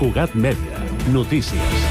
Cugat 0.00 0.32
Mèdia. 0.32 0.78
Notícies. 1.12 1.82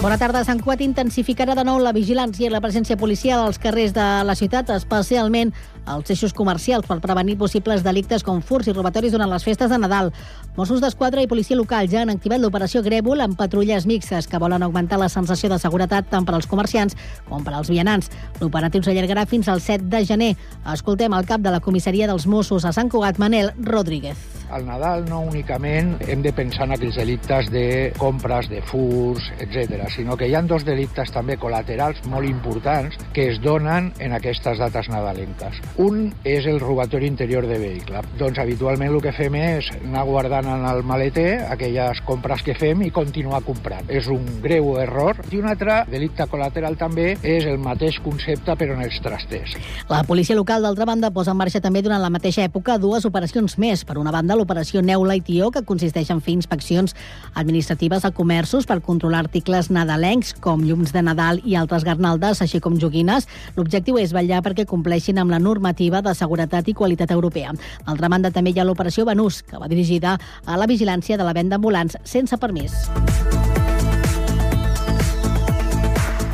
Bona 0.00 0.16
tarda. 0.16 0.40
Sant 0.48 0.62
Cugat 0.64 0.80
intensificarà 0.80 1.52
de 1.52 1.66
nou 1.68 1.76
la 1.84 1.92
vigilància 1.92 2.48
i 2.48 2.50
la 2.54 2.62
presència 2.64 2.96
policial 2.96 3.44
als 3.44 3.60
carrers 3.60 3.92
de 3.92 4.06
la 4.24 4.32
ciutat, 4.32 4.72
especialment 4.72 5.52
als 5.86 6.10
eixos 6.10 6.32
comercials, 6.32 6.86
per 6.86 7.00
prevenir 7.00 7.38
possibles 7.38 7.82
delictes 7.84 8.22
com 8.22 8.42
furts 8.42 8.68
i 8.68 8.74
robatoris 8.76 9.12
durant 9.12 9.30
les 9.30 9.44
festes 9.44 9.70
de 9.70 9.78
Nadal. 9.78 10.12
Mossos 10.56 10.82
d'Esquadra 10.82 11.22
i 11.22 11.30
policia 11.30 11.56
local 11.56 11.88
ja 11.88 12.02
han 12.02 12.12
activat 12.12 12.40
l'operació 12.42 12.82
Grèvol 12.84 13.24
amb 13.24 13.38
patrulles 13.38 13.86
mixtes 13.86 14.28
que 14.28 14.40
volen 14.42 14.62
augmentar 14.62 14.98
la 15.00 15.08
sensació 15.08 15.50
de 15.52 15.58
seguretat 15.58 16.10
tant 16.10 16.26
per 16.28 16.36
als 16.36 16.46
comerciants 16.46 16.96
com 17.28 17.44
per 17.44 17.54
als 17.56 17.70
vianants. 17.72 18.10
L'operatiu 18.40 18.82
s'allargarà 18.84 19.26
fins 19.26 19.48
al 19.48 19.60
7 19.60 19.88
de 19.90 20.04
gener. 20.04 20.32
Escoltem 20.74 21.12
el 21.16 21.26
cap 21.26 21.40
de 21.40 21.50
la 21.50 21.60
comissaria 21.60 22.06
dels 22.10 22.26
Mossos 22.26 22.64
a 22.64 22.72
Sant 22.72 22.90
Cugat, 22.92 23.18
Manel 23.18 23.52
Rodríguez. 23.58 24.18
Al 24.52 24.66
Nadal 24.68 25.06
no 25.08 25.22
únicament 25.24 25.94
hem 26.12 26.20
de 26.20 26.32
pensar 26.36 26.66
en 26.66 26.74
aquells 26.76 26.98
delictes 27.00 27.48
de 27.50 27.64
compres, 27.96 28.50
de 28.52 28.60
furs, 28.68 29.30
etc, 29.40 29.86
sinó 29.88 30.16
que 30.20 30.28
hi 30.28 30.34
ha 30.36 30.42
dos 30.44 30.66
delictes 30.68 31.12
també 31.14 31.38
col·laterals 31.40 32.02
molt 32.12 32.28
importants 32.28 32.98
que 33.16 33.30
es 33.32 33.40
donen 33.40 33.92
en 33.98 34.12
aquestes 34.18 34.60
dates 34.60 34.90
nadalenques. 34.92 35.62
Un 35.80 36.10
és 36.28 36.44
el 36.44 36.58
robatori 36.60 37.06
interior 37.08 37.46
de 37.48 37.56
vehicle. 37.56 38.02
Doncs 38.20 38.36
habitualment 38.42 38.90
el 38.92 39.00
que 39.00 39.12
fem 39.16 39.38
és 39.38 39.70
anar 39.78 40.02
guardant 40.04 40.48
en 40.52 40.66
el 40.68 40.82
maleter 40.84 41.46
aquelles 41.48 42.02
compres 42.04 42.42
que 42.44 42.52
fem 42.58 42.82
i 42.84 42.90
continuar 42.92 43.40
comprant. 43.46 43.88
És 43.88 44.08
un 44.12 44.26
greu 44.44 44.74
error. 44.82 45.22
I 45.32 45.40
un 45.40 45.48
altre 45.48 45.78
delicte 45.88 46.26
col·lateral 46.28 46.76
també 46.76 47.14
és 47.22 47.46
el 47.48 47.56
mateix 47.62 47.98
concepte 48.04 48.56
però 48.60 48.76
en 48.76 48.82
els 48.84 48.98
trasters. 49.00 49.56
La 49.88 50.02
policia 50.04 50.36
local, 50.36 50.62
d'altra 50.62 50.84
banda, 50.88 51.10
posa 51.10 51.32
en 51.32 51.40
marxa 51.40 51.62
també 51.64 51.80
durant 51.80 52.02
la 52.02 52.12
mateixa 52.12 52.44
època 52.44 52.76
dues 52.82 53.06
operacions 53.08 53.56
més. 53.56 53.86
Per 53.88 53.96
una 53.96 54.12
banda, 54.12 54.36
l'operació 54.36 54.82
Neula 54.84 55.16
i 55.16 55.24
Tió, 55.24 55.50
que 55.54 55.64
consisteix 55.64 56.12
en 56.12 56.20
fer 56.20 56.36
inspeccions 56.36 56.92
administratives 57.32 58.04
a 58.04 58.12
comerços 58.12 58.68
per 58.68 58.82
controlar 58.84 59.24
articles 59.24 59.70
nadalencs, 59.72 60.34
com 60.36 60.66
llums 60.68 60.92
de 60.92 61.00
Nadal 61.02 61.40
i 61.48 61.56
altres 61.56 61.88
garnaldes, 61.88 62.44
així 62.44 62.60
com 62.60 62.76
joguines. 62.76 63.28
L'objectiu 63.56 63.96
és 64.02 64.12
vetllar 64.12 64.42
perquè 64.44 64.68
compleixin 64.68 65.16
amb 65.22 65.32
la 65.32 65.40
normativa 65.62 66.02
de 66.02 66.14
seguretat 66.14 66.68
i 66.68 66.74
qualitat 66.74 67.10
europea. 67.14 67.54
D'altra 67.86 68.10
banda, 68.10 68.34
també 68.34 68.50
hi 68.50 68.58
ha 68.58 68.66
l'operació 68.66 69.06
Benús, 69.06 69.42
que 69.46 69.58
va 69.62 69.70
dirigida 69.70 70.18
a 70.44 70.58
la 70.58 70.66
vigilància 70.66 71.16
de 71.16 71.24
la 71.24 71.32
venda 71.32 71.56
ambulants 71.56 71.96
sense 72.04 72.36
permís. 72.36 72.74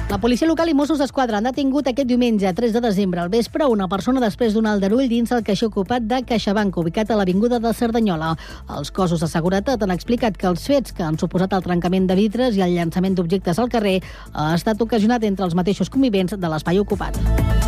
La 0.08 0.16
policia 0.16 0.48
local 0.48 0.70
i 0.70 0.74
Mossos 0.74 0.96
d'Esquadra 0.98 1.36
han 1.36 1.44
detingut 1.44 1.86
aquest 1.90 2.08
diumenge, 2.08 2.48
3 2.56 2.72
de 2.72 2.80
desembre, 2.80 3.20
al 3.20 3.28
vespre, 3.28 3.66
una 3.68 3.90
persona 3.92 4.22
després 4.24 4.54
d'un 4.56 4.66
aldarull 4.66 5.04
dins 5.06 5.30
el 5.36 5.44
caixer 5.44 5.68
ocupat 5.68 6.06
de 6.08 6.22
CaixaBank, 6.24 6.78
ubicat 6.80 7.12
a 7.12 7.18
l'Avinguda 7.20 7.60
de 7.60 7.74
Cerdanyola. 7.76 8.32
Els 8.78 8.90
cossos 8.90 9.20
de 9.20 9.28
seguretat 9.28 9.84
han 9.84 9.92
explicat 9.92 10.40
que 10.40 10.48
els 10.48 10.64
fets 10.64 10.96
que 10.96 11.04
han 11.04 11.20
suposat 11.20 11.52
el 11.52 11.66
trencament 11.68 12.08
de 12.08 12.16
vitres 12.16 12.56
i 12.56 12.64
el 12.64 12.72
llançament 12.72 13.20
d'objectes 13.20 13.60
al 13.60 13.68
carrer 13.68 13.98
ha 14.32 14.54
estat 14.56 14.80
ocasionat 14.80 15.28
entre 15.28 15.44
els 15.44 15.54
mateixos 15.54 15.92
convivents 15.92 16.40
de 16.40 16.54
l'espai 16.56 16.80
ocupat. 16.80 17.67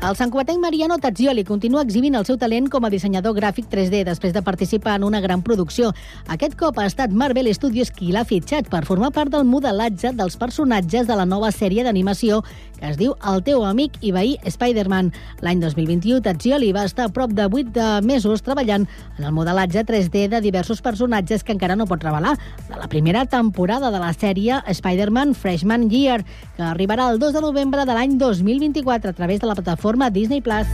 El 0.00 0.16
santcuatenc 0.16 0.56
Mariano 0.62 0.96
Tazzioli 0.96 1.42
continua 1.44 1.82
exhibint 1.84 2.14
el 2.16 2.24
seu 2.24 2.38
talent 2.40 2.70
com 2.72 2.86
a 2.86 2.88
dissenyador 2.88 3.34
gràfic 3.36 3.66
3D 3.68 3.98
després 4.08 4.32
de 4.32 4.40
participar 4.40 4.94
en 4.96 5.02
una 5.04 5.20
gran 5.20 5.42
producció. 5.44 5.90
Aquest 6.32 6.54
cop 6.56 6.78
ha 6.80 6.86
estat 6.88 7.12
Marvel 7.12 7.50
Studios 7.52 7.92
qui 7.92 8.08
l'ha 8.08 8.24
fitxat 8.24 8.70
per 8.72 8.86
formar 8.88 9.10
part 9.12 9.28
del 9.28 9.44
modelatge 9.44 10.14
dels 10.16 10.38
personatges 10.40 11.04
de 11.04 11.18
la 11.20 11.26
nova 11.28 11.50
sèrie 11.52 11.84
d'animació 11.84 12.40
que 12.80 12.88
es 12.88 12.96
diu 12.96 13.12
El 13.28 13.42
teu 13.44 13.60
amic 13.68 13.98
i 14.00 14.14
veí 14.16 14.38
Spider-Man. 14.48 15.10
L'any 15.44 15.60
2021, 15.60 16.22
Tazzioli 16.24 16.72
va 16.72 16.86
estar 16.88 17.10
a 17.10 17.12
prop 17.12 17.36
de 17.36 17.44
8 17.44 17.74
de 17.76 17.88
mesos 18.08 18.40
treballant 18.40 18.88
en 19.18 19.28
el 19.28 19.36
modelatge 19.36 19.84
3D 19.84 20.30
de 20.32 20.40
diversos 20.40 20.80
personatges 20.80 21.44
que 21.44 21.52
encara 21.52 21.76
no 21.76 21.84
pot 21.84 22.00
revelar, 22.00 22.38
de 22.70 22.80
la 22.80 22.88
primera 22.88 23.26
temporada 23.28 23.92
de 23.92 24.00
la 24.00 24.14
sèrie 24.16 24.62
Spider-Man 24.64 25.36
Freshman 25.36 25.90
Year, 25.92 26.24
que 26.56 26.64
arribarà 26.64 27.10
el 27.12 27.20
2 27.20 27.36
de 27.36 27.44
novembre 27.44 27.84
de 27.84 27.92
l'any 27.92 28.16
2024 28.16 29.12
a 29.12 29.12
través 29.12 29.44
de 29.44 29.50
la 29.50 29.54
plataforma 29.54 29.89
Disney 30.10 30.40
Plus. 30.40 30.66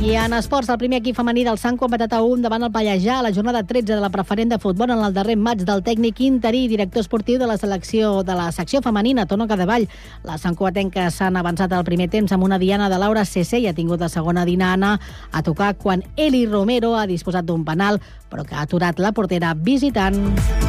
I 0.00 0.14
en 0.14 0.32
esports, 0.32 0.68
el 0.70 0.78
primer 0.78 1.00
equip 1.02 1.16
femení 1.18 1.42
del 1.44 1.58
Sant 1.58 1.74
ha 1.76 1.84
empatat 1.84 2.12
a 2.14 2.20
1 2.22 2.44
davant 2.44 2.62
el 2.62 2.70
Pallejà 2.70 3.18
a 3.18 3.22
la 3.26 3.32
jornada 3.34 3.64
13 3.66 3.96
de 3.96 4.00
la 4.00 4.08
preferent 4.08 4.52
de 4.52 4.58
futbol 4.62 4.92
en 4.94 5.02
el 5.02 5.12
darrer 5.12 5.34
maig 5.36 5.64
del 5.66 5.82
tècnic 5.82 6.20
interí 6.22 6.62
i 6.64 6.68
director 6.70 7.02
esportiu 7.02 7.38
de 7.38 7.48
la 7.50 7.58
selecció 7.58 8.22
de 8.22 8.36
la 8.38 8.52
secció 8.52 8.80
femenina, 8.80 9.26
Tono 9.26 9.48
Cadevall. 9.48 9.88
Les 10.24 10.40
santcuatenques 10.40 11.18
s'han 11.18 11.36
avançat 11.36 11.74
al 11.74 11.84
primer 11.84 12.08
temps 12.08 12.32
amb 12.32 12.46
una 12.46 12.60
diana 12.62 12.88
de 12.88 13.02
Laura 13.02 13.26
CC 13.26 13.58
i 13.58 13.66
ha 13.66 13.74
tingut 13.74 14.00
la 14.00 14.08
segona 14.08 14.46
dinana 14.46 15.00
a 15.32 15.42
tocar 15.42 15.74
quan 15.76 16.06
Eli 16.16 16.46
Romero 16.46 16.94
ha 16.94 17.06
disposat 17.10 17.44
d'un 17.44 17.66
penal, 17.66 18.00
però 18.30 18.46
que 18.46 18.54
ha 18.54 18.62
aturat 18.64 19.02
la 19.02 19.12
portera 19.12 19.52
visitant. 19.52 20.67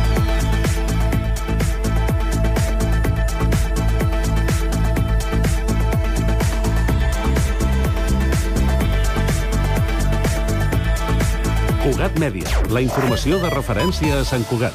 Cugat 12.00 12.16
Mèdia, 12.16 12.60
la 12.72 12.80
informació 12.80 13.42
de 13.44 13.50
referència 13.52 14.22
a 14.22 14.24
Sant 14.24 14.46
Cugat. 14.48 14.72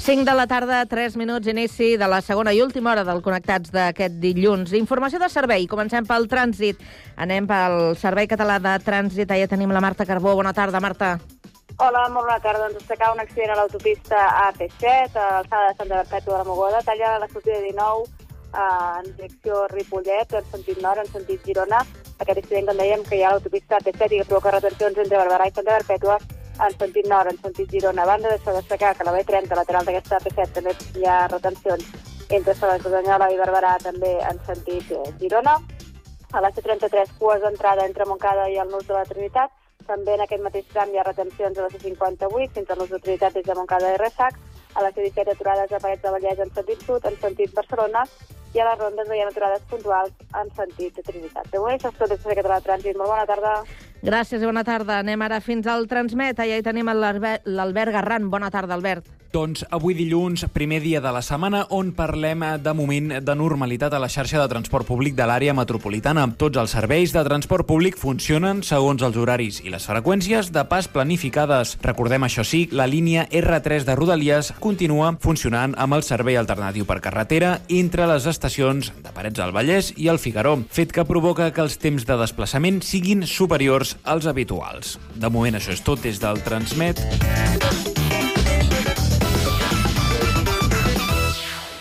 Cinc 0.00 0.24
de 0.24 0.32
la 0.32 0.46
tarda, 0.48 0.78
3 0.88 1.18
minuts, 1.20 1.44
inici 1.44 1.98
de 2.00 2.08
la 2.08 2.22
segona 2.24 2.54
i 2.56 2.62
última 2.64 2.94
hora 2.94 3.04
del 3.04 3.20
Connectats 3.20 3.68
d'aquest 3.68 4.16
dilluns. 4.16 4.72
Informació 4.72 5.20
de 5.20 5.28
servei. 5.28 5.68
Comencem 5.68 6.08
pel 6.08 6.24
trànsit. 6.32 6.80
Anem 7.20 7.44
pel 7.44 7.98
Servei 8.00 8.32
Català 8.32 8.56
de 8.64 8.78
Trànsit. 8.80 9.28
Allà 9.28 9.52
tenim 9.52 9.76
la 9.76 9.84
Marta 9.84 10.08
Carbó. 10.08 10.32
Bona 10.40 10.56
tarda, 10.56 10.80
Marta. 10.80 11.18
Hola, 11.78 12.08
molt 12.08 12.26
bona 12.26 12.40
tarda. 12.42 12.66
Ens 12.66 12.78
destaca 12.78 13.12
un 13.12 13.20
accident 13.20 13.52
a 13.52 13.56
l'autopista 13.60 14.18
AP7, 14.46 15.14
a 15.14 15.28
l'alçada 15.36 15.68
de 15.68 15.76
Santa 15.78 16.00
Perpètua 16.02 16.34
de 16.34 16.38
la 16.38 16.48
Mogoda, 16.48 16.82
talla 16.82 17.18
la 17.18 17.28
sortida 17.28 17.60
19 17.60 18.04
eh, 18.04 18.98
en 18.98 19.06
direcció 19.16 19.66
Ripollet, 19.68 20.34
en 20.34 20.50
sentit 20.50 20.82
nord, 20.82 21.04
en 21.04 21.12
sentit 21.12 21.46
Girona. 21.46 21.84
Aquest 22.18 22.42
accident, 22.42 22.66
com 22.68 22.82
dèiem, 22.82 23.04
que 23.06 23.16
hi 23.16 23.22
ha 23.22 23.30
a 23.30 23.36
l'autopista 23.36 23.78
AP7 23.78 24.10
i 24.12 24.20
que 24.20 24.28
provoca 24.28 24.54
retencions 24.56 24.98
entre 24.98 25.22
Barberà 25.22 25.46
i 25.46 25.54
Santa 25.54 25.78
Perpètua 25.78 26.18
en 26.66 26.76
sentit 26.76 27.08
nord, 27.08 27.30
en 27.32 27.38
sentit 27.44 27.70
Girona. 27.76 28.02
A 28.02 28.10
banda 28.12 28.34
d'això, 28.34 28.56
destacar 28.58 28.94
que 28.96 29.06
la 29.06 29.14
B30, 29.16 29.56
lateral 29.56 29.86
d'aquesta 29.86 30.18
AP7, 30.18 30.50
també 30.58 30.76
hi 30.98 31.06
ha 31.06 31.20
retencions 31.32 31.86
entre 32.30 32.54
Salats 32.54 32.84
de 32.84 32.92
Danyola 32.96 33.30
i 33.30 33.38
Barberà, 33.38 33.76
també 33.82 34.16
en 34.26 34.42
sentit 34.50 34.90
eh, 34.90 35.06
Girona. 35.22 35.56
A 36.32 36.42
la 36.44 36.50
C33, 36.50 37.16
cues 37.18 37.40
d'entrada 37.42 37.86
entre 37.86 38.06
Montcada 38.06 38.50
i 38.50 38.58
el 38.60 38.68
Nus 38.70 38.86
de 38.86 38.94
la 38.94 39.06
Trinitat, 39.08 39.50
també 39.86 40.14
en 40.14 40.24
aquest 40.24 40.42
mateix 40.42 40.66
tram 40.72 40.90
hi 40.92 40.98
ha 40.98 41.06
retencions 41.06 41.58
a 41.58 41.66
la 41.66 41.70
C58 41.74 42.56
fins 42.56 42.70
a 42.70 42.76
l'ús 42.78 42.90
d'utilitat 42.90 43.36
des 43.38 43.46
de 43.46 43.54
Montcada 43.58 43.94
i 43.94 44.00
Ressac, 44.00 44.36
a 44.74 44.82
la 44.82 44.92
C17 44.92 45.34
aturades 45.34 45.72
a 45.72 45.80
Parets 45.80 46.02
de 46.02 46.12
Vallès 46.16 46.42
en 46.44 46.52
sentit 46.54 46.84
sud, 46.86 47.06
en 47.06 47.16
sentit 47.22 47.54
Barcelona, 47.54 48.04
i 48.54 48.58
a 48.58 48.66
les 48.66 48.78
rondes 48.80 49.08
veiem 49.08 49.30
aturades 49.30 49.62
puntuals 49.70 50.10
en 50.40 50.50
sentit 50.56 50.96
de 50.96 51.06
Trinitat. 51.06 51.46
De 51.52 51.58
moment, 51.58 51.78
això 51.78 51.92
és 51.92 51.98
tot 52.00 52.10
de 52.10 52.36
Català 52.40 52.58
Trànsit. 52.64 52.98
Molt 52.98 53.12
bona 53.12 53.26
tarda. 53.28 53.54
Gràcies 54.02 54.42
i 54.42 54.48
bona 54.48 54.66
tarda. 54.66 54.98
Anem 55.04 55.22
ara 55.22 55.40
fins 55.44 55.70
al 55.70 55.86
Transmet. 55.86 56.42
Allà 56.42 56.58
hi 56.58 56.66
tenim 56.66 56.90
l'Albert 56.90 57.94
Garran. 57.94 58.30
Bona 58.30 58.50
tarda, 58.50 58.74
Albert. 58.74 59.19
Doncs 59.30 59.62
avui 59.70 59.94
dilluns, 59.94 60.42
primer 60.50 60.80
dia 60.82 60.98
de 60.98 61.10
la 61.14 61.20
setmana, 61.22 61.60
on 61.70 61.92
parlem 61.94 62.42
eh, 62.42 62.56
de 62.58 62.72
moment 62.74 63.12
de 63.22 63.34
normalitat 63.38 63.94
a 63.94 64.00
la 64.02 64.08
xarxa 64.10 64.40
de 64.40 64.48
transport 64.50 64.88
públic 64.88 65.14
de 65.14 65.26
l'àrea 65.28 65.54
metropolitana. 65.54 66.24
Tots 66.34 66.58
els 66.58 66.74
serveis 66.74 67.14
de 67.14 67.22
transport 67.22 67.68
públic 67.68 67.94
funcionen 68.00 68.64
segons 68.66 69.04
els 69.06 69.14
horaris 69.14 69.60
i 69.62 69.70
les 69.70 69.86
freqüències 69.86 70.50
de 70.50 70.64
pas 70.66 70.88
planificades. 70.90 71.76
Recordem, 71.84 72.26
això 72.26 72.42
sí, 72.42 72.64
la 72.74 72.88
línia 72.90 73.28
R3 73.30 73.86
de 73.86 73.94
Rodalies 73.94 74.50
continua 74.58 75.12
funcionant 75.22 75.78
amb 75.78 75.94
el 75.94 76.02
servei 76.02 76.34
alternatiu 76.40 76.88
per 76.88 76.98
carretera 76.98 77.60
entre 77.68 78.10
les 78.10 78.26
estacions 78.26 78.90
de 78.98 79.14
Parets 79.14 79.38
del 79.38 79.54
Vallès 79.54 79.92
i 79.94 80.10
el 80.10 80.18
Figaró, 80.18 80.56
fet 80.74 80.90
que 80.90 81.06
provoca 81.06 81.52
que 81.54 81.62
els 81.62 81.78
temps 81.78 82.02
de 82.02 82.18
desplaçament 82.18 82.82
siguin 82.82 83.22
superiors 83.22 83.94
als 84.02 84.26
habituals. 84.26 84.98
De 85.14 85.30
moment 85.30 85.54
això 85.54 85.70
és 85.70 85.86
tot 85.86 86.02
des 86.02 86.18
del 86.18 86.42
Transmet. 86.42 86.98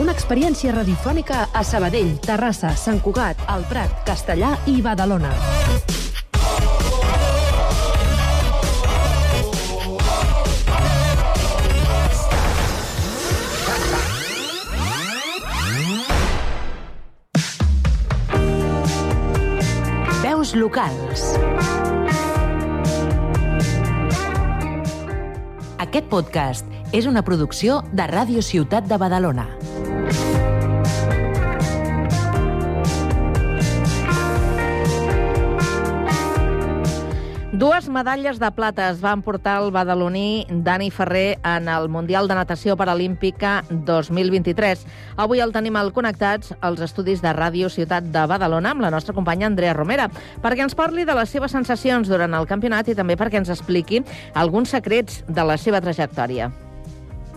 Una 0.00 0.14
experiència 0.16 0.72
radiofònica 0.72 1.42
a 1.52 1.60
Sabadell, 1.60 2.14
Terrassa, 2.24 2.70
Sant 2.72 3.02
Cugat, 3.04 3.42
El 3.52 3.66
Prat, 3.68 3.98
Castellà 4.08 4.54
i 4.64 4.80
Badalona. 4.80 5.28
Veus 20.24 20.56
locals. 20.56 21.28
Aquest 25.76 26.08
podcast 26.08 26.64
és 26.96 27.04
una 27.04 27.20
producció 27.20 27.82
de 27.92 28.08
Ràdio 28.08 28.40
Ciutat 28.40 28.88
de 28.88 28.96
Badalona. 28.96 29.59
Dues 37.60 37.90
medalles 37.92 38.38
de 38.40 38.48
plata 38.56 38.86
es 38.88 39.02
van 39.04 39.20
portar 39.20 39.58
el 39.60 39.66
badaloní 39.70 40.46
Dani 40.48 40.86
Ferrer 40.90 41.38
en 41.44 41.68
el 41.68 41.90
Mundial 41.92 42.26
de 42.26 42.38
Natació 42.38 42.72
Paralímpica 42.80 43.66
2023. 43.68 44.86
Avui 45.20 45.44
el 45.44 45.52
tenim 45.52 45.76
al 45.76 45.92
Connectats 45.92 46.54
als 46.64 46.80
estudis 46.80 47.20
de 47.20 47.34
Ràdio 47.36 47.68
Ciutat 47.68 48.08
de 48.14 48.24
Badalona 48.32 48.72
amb 48.72 48.80
la 48.80 48.90
nostra 48.96 49.12
companya 49.12 49.50
Andrea 49.52 49.76
Romera, 49.76 50.08
perquè 50.40 50.64
ens 50.64 50.78
parli 50.78 51.04
de 51.04 51.18
les 51.20 51.36
seves 51.36 51.52
sensacions 51.52 52.08
durant 52.08 52.32
el 52.32 52.48
campionat 52.48 52.88
i 52.88 52.96
també 52.96 53.20
perquè 53.20 53.44
ens 53.44 53.52
expliqui 53.52 54.00
alguns 54.32 54.72
secrets 54.72 55.20
de 55.28 55.44
la 55.44 55.60
seva 55.60 55.84
trajectòria. 55.84 56.48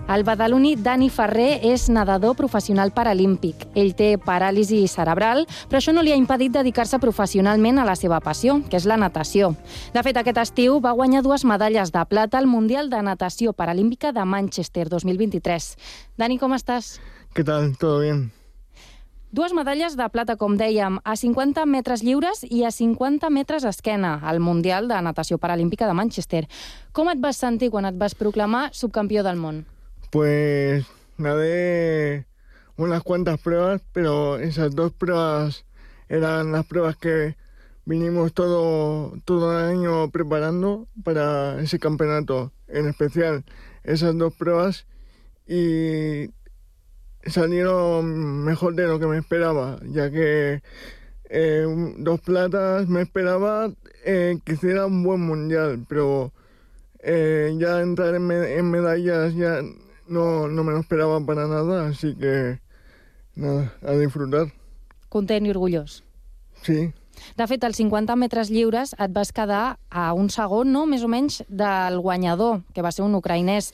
El 0.03 0.25
badaloní 0.27 0.75
Dani 0.75 1.07
Ferrer 1.07 1.61
és 1.63 1.85
nedador 1.88 2.35
professional 2.35 2.91
paralímpic. 2.91 3.63
Ell 3.71 3.94
té 3.95 4.17
paràlisi 4.19 4.81
cerebral, 4.91 5.45
però 5.71 5.79
això 5.79 5.94
no 5.95 6.03
li 6.03 6.11
ha 6.11 6.19
impedit 6.19 6.51
dedicar-se 6.51 7.00
professionalment 7.00 7.79
a 7.79 7.85
la 7.88 7.95
seva 7.95 8.19
passió, 8.19 8.57
que 8.67 8.75
és 8.75 8.85
la 8.89 9.00
natació. 9.00 9.53
De 9.95 10.03
fet, 10.03 10.19
aquest 10.19 10.41
estiu 10.44 10.81
va 10.83 10.91
guanyar 10.91 11.23
dues 11.23 11.47
medalles 11.47 11.95
de 11.95 12.03
plata 12.11 12.38
al 12.38 12.51
Mundial 12.51 12.91
de 12.91 13.00
Natació 13.01 13.55
Paralímpica 13.55 14.11
de 14.11 14.27
Manchester 14.27 14.89
2023. 14.91 15.71
Dani, 16.19 16.38
com 16.38 16.51
estàs? 16.51 17.00
¿Qué 17.33 17.45
tal? 17.47 17.77
¿Todo 17.77 18.01
bien? 18.01 18.33
Dues 19.31 19.53
medalles 19.55 19.95
de 19.97 20.05
plata, 20.13 20.35
com 20.35 20.59
dèiem, 20.59 21.00
a 21.01 21.15
50 21.15 21.63
metres 21.65 22.03
lliures 22.03 22.44
i 22.51 22.65
a 22.67 22.75
50 22.75 23.31
metres 23.33 23.63
esquena 23.63 24.19
al 24.21 24.44
Mundial 24.44 24.91
de 24.91 25.00
Natació 25.01 25.39
Paralímpica 25.39 25.88
de 25.88 25.95
Manchester. 25.97 26.50
Com 26.91 27.09
et 27.09 27.23
vas 27.23 27.39
sentir 27.39 27.71
quan 27.71 27.88
et 27.88 27.95
vas 27.97 28.13
proclamar 28.19 28.67
subcampió 28.77 29.23
del 29.23 29.39
món? 29.39 29.63
Pues 30.13 30.86
nadé 31.18 32.27
unas 32.77 33.01
cuantas 33.01 33.39
pruebas, 33.42 33.81
pero 33.94 34.38
esas 34.38 34.75
dos 34.75 34.94
pruebas 34.94 35.65
eran 36.07 36.51
las 36.51 36.68
pruebas 36.68 36.98
que 36.98 37.36
vinimos 37.86 38.31
todo, 38.31 39.18
todo 39.25 39.57
el 39.57 39.75
año 39.75 40.12
preparando 40.12 40.88
para 41.04 41.60
ese 41.60 41.80
campeonato, 41.80 42.51
en 42.68 42.88
especial. 42.89 43.44
Esas 43.83 44.15
dos 44.15 44.36
pruebas, 44.36 44.86
y 45.48 46.30
salieron 47.25 48.44
mejor 48.44 48.75
de 48.75 48.86
lo 48.86 49.00
que 49.00 49.07
me 49.07 49.18
esperaba, 49.18 49.80
ya 49.81 50.12
que 50.12 50.62
eh, 51.31 51.65
dos 51.98 52.21
platas 52.21 52.88
me 52.88 53.01
esperaba 53.01 53.74
eh, 54.06 54.38
que 54.45 54.54
hiciera 54.54 54.86
un 54.86 55.01
buen 55.01 55.21
mundial, 55.21 55.83
pero 55.89 56.31
eh, 57.00 57.56
ya 57.57 57.81
entrar 57.81 58.13
en, 58.13 58.30
en 58.31 58.69
medallas 58.69 59.33
ya 59.33 59.63
no, 60.07 60.47
no 60.47 60.63
me 60.63 60.71
lo 60.71 60.79
esperaba 60.79 61.19
para 61.25 61.47
nada, 61.47 61.88
así 61.88 62.15
que 62.15 62.59
nada, 63.35 63.73
a 63.81 63.91
disfrutar. 63.94 64.47
Content 65.09 65.45
i 65.45 65.51
orgullós. 65.51 66.03
Sí, 66.63 66.91
De 67.38 67.45
fet, 67.47 67.61
als 67.63 67.77
50 67.77 68.15
metres 68.17 68.50
lliures 68.50 68.95
et 68.97 69.11
vas 69.13 69.29
quedar 69.31 69.77
a 69.91 70.13
un 70.17 70.29
segon, 70.33 70.71
no?, 70.73 70.88
més 70.89 71.03
o 71.05 71.07
menys, 71.07 71.44
del 71.47 72.00
guanyador, 72.01 72.63
que 72.73 72.81
va 72.81 72.91
ser 72.91 73.03
un 73.05 73.13
ucraïnès. 73.15 73.67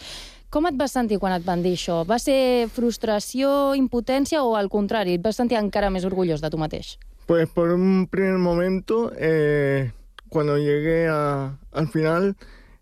Com 0.51 0.67
et 0.67 0.75
vas 0.75 0.91
sentir 0.91 1.19
quan 1.21 1.31
et 1.33 1.45
van 1.45 1.63
dir 1.63 1.71
això? 1.77 2.01
Va 2.05 2.17
ser 2.19 2.67
frustració, 2.67 3.73
impotència 3.79 4.43
o, 4.43 4.55
al 4.59 4.67
contrari, 4.69 5.15
et 5.15 5.23
vas 5.23 5.39
sentir 5.39 5.57
encara 5.57 5.89
més 5.89 6.03
orgullós 6.05 6.41
de 6.43 6.49
tu 6.51 6.57
mateix? 6.59 6.97
Pues 7.27 7.47
por 7.49 7.71
un 7.71 8.07
primer 8.11 8.37
momento, 8.43 9.11
eh, 9.15 9.91
cuando 10.27 10.57
llegué 10.57 11.07
a- 11.07 11.55
al 11.71 11.87
final, 11.87 12.35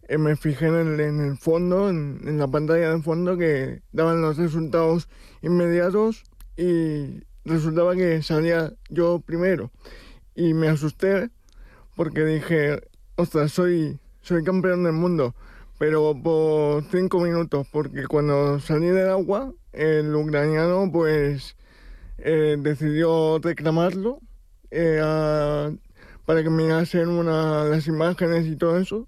eh, 0.07 0.17
me 0.17 0.35
fijé 0.35 0.67
en 0.67 0.99
el, 0.99 1.37
fondo, 1.37 1.89
en, 1.89 2.37
la 2.37 2.47
pantalla 2.47 2.93
de 2.93 3.01
fondo, 3.01 3.37
que 3.37 3.81
daban 3.91 4.21
los 4.21 4.37
resultados 4.37 5.09
inmediatos 5.41 6.23
y 6.55 7.23
resultaba 7.43 7.95
que 7.95 8.21
salía 8.21 8.73
yo 8.89 9.19
primero. 9.19 9.71
Y 10.35 10.53
me 10.53 10.69
asusté 10.69 11.29
porque 11.95 12.23
dije, 12.23 12.79
ostras, 13.15 13.51
soy, 13.51 13.99
soy 14.21 14.43
campeón 14.43 14.83
del 14.83 14.93
mundo, 14.93 15.35
pero 15.77 16.15
por 16.21 16.83
cinco 16.85 17.19
minutos, 17.19 17.67
porque 17.71 18.07
cuando 18.07 18.59
salí 18.59 18.87
del 18.87 19.09
agua, 19.09 19.51
el 19.73 20.15
ucraniano 20.15 20.89
pues 20.91 21.57
eh, 22.17 22.55
decidió 22.59 23.39
reclamarlo 23.39 24.19
eh, 24.71 25.77
para 26.25 26.43
que 26.43 26.49
mirasen 26.49 27.09
una, 27.09 27.65
las 27.65 27.87
imágenes 27.87 28.45
y 28.47 28.55
todo 28.55 28.77
eso. 28.77 29.07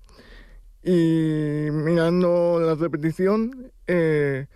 Y 0.90 1.70
mirando 1.70 2.60
la 2.60 2.74
repetición, 2.74 3.72
eh, 3.86 4.48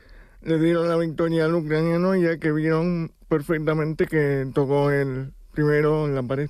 le 0.41 0.57
dieron 0.57 0.89
la 0.89 0.97
victoria 0.97 1.45
al 1.45 1.53
ucraniano 1.53 2.15
ya 2.15 2.38
que 2.38 2.51
vieron 2.51 3.12
perfectamente 3.27 4.07
que 4.07 4.47
tocó 4.51 4.89
el 4.89 5.31
primero 5.51 6.07
en 6.07 6.15
la 6.15 6.24
pared. 6.24 6.50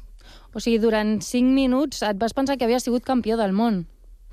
O 0.53 0.61
sigui, 0.61 0.77
durant 0.79 1.19
5 1.19 1.51
minuts 1.51 1.99
et 2.05 2.15
vas 2.15 2.31
pensar 2.33 2.55
que 2.57 2.63
havies 2.63 2.85
sigut 2.87 3.03
campió 3.03 3.35
del 3.35 3.51
món. 3.51 3.83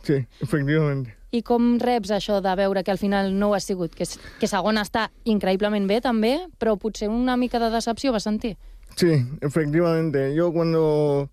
Sí, 0.05 0.21
efectivamente. 0.41 1.17
I 1.33 1.43
com 1.43 1.79
reps 1.83 2.13
això 2.15 2.41
de 2.43 2.55
veure 2.55 2.85
que 2.85 2.95
al 2.95 3.03
final 3.03 3.33
no 3.35 3.51
ho 3.51 3.55
has 3.59 3.67
sigut? 3.67 3.95
Que, 3.95 4.07
que 4.39 4.51
segon 4.51 4.79
està 4.79 5.09
increïblement 5.25 5.87
bé, 5.91 6.01
també, 6.05 6.37
però 6.63 6.77
potser 6.79 7.09
una 7.11 7.37
mica 7.41 7.59
de 7.59 7.73
decepció 7.75 8.13
vas 8.13 8.27
sentir. 8.27 8.57
Sí, 8.95 9.19
efectivamente. 9.41 10.35
Yo 10.35 10.53
cuando, 10.53 11.31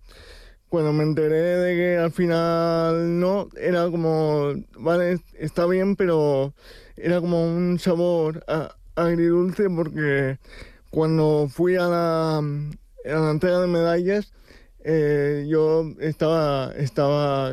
cuando 0.68 0.92
me 0.92 1.02
enteré 1.04 1.36
de 1.40 1.76
que 1.76 1.96
al 1.98 2.12
final 2.12 3.18
no, 3.20 3.48
era 3.56 3.90
como, 3.90 4.52
vale, 4.78 5.18
está 5.38 5.66
bien, 5.66 5.96
pero 5.96 6.52
era 6.96 7.20
como 7.20 7.44
un 7.44 7.78
sabor 7.78 8.44
a- 8.48 8.74
agridulce 8.96 9.70
porque 9.70 10.38
cuando 10.90 11.48
fui 11.50 11.76
a 11.76 11.86
la, 11.86 12.38
a 12.38 12.42
la 13.04 13.30
entrega 13.30 13.60
de 13.60 13.66
medallas, 13.66 14.32
eh, 14.84 15.46
yo 15.48 15.84
estaba, 16.00 16.72
estaba 16.76 17.52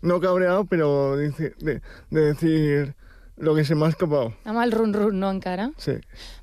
no 0.00 0.20
cabreado, 0.20 0.64
pero 0.64 1.16
de 1.16 1.32
decir 2.10 2.94
lo 3.36 3.54
que 3.54 3.64
se 3.64 3.74
me 3.74 3.86
ha 3.86 3.88
escapado. 3.88 4.34
Amb 4.44 4.60
el 4.62 4.72
run-run, 4.72 5.18
no, 5.18 5.30
encara? 5.30 5.70
Sí. 5.78 5.96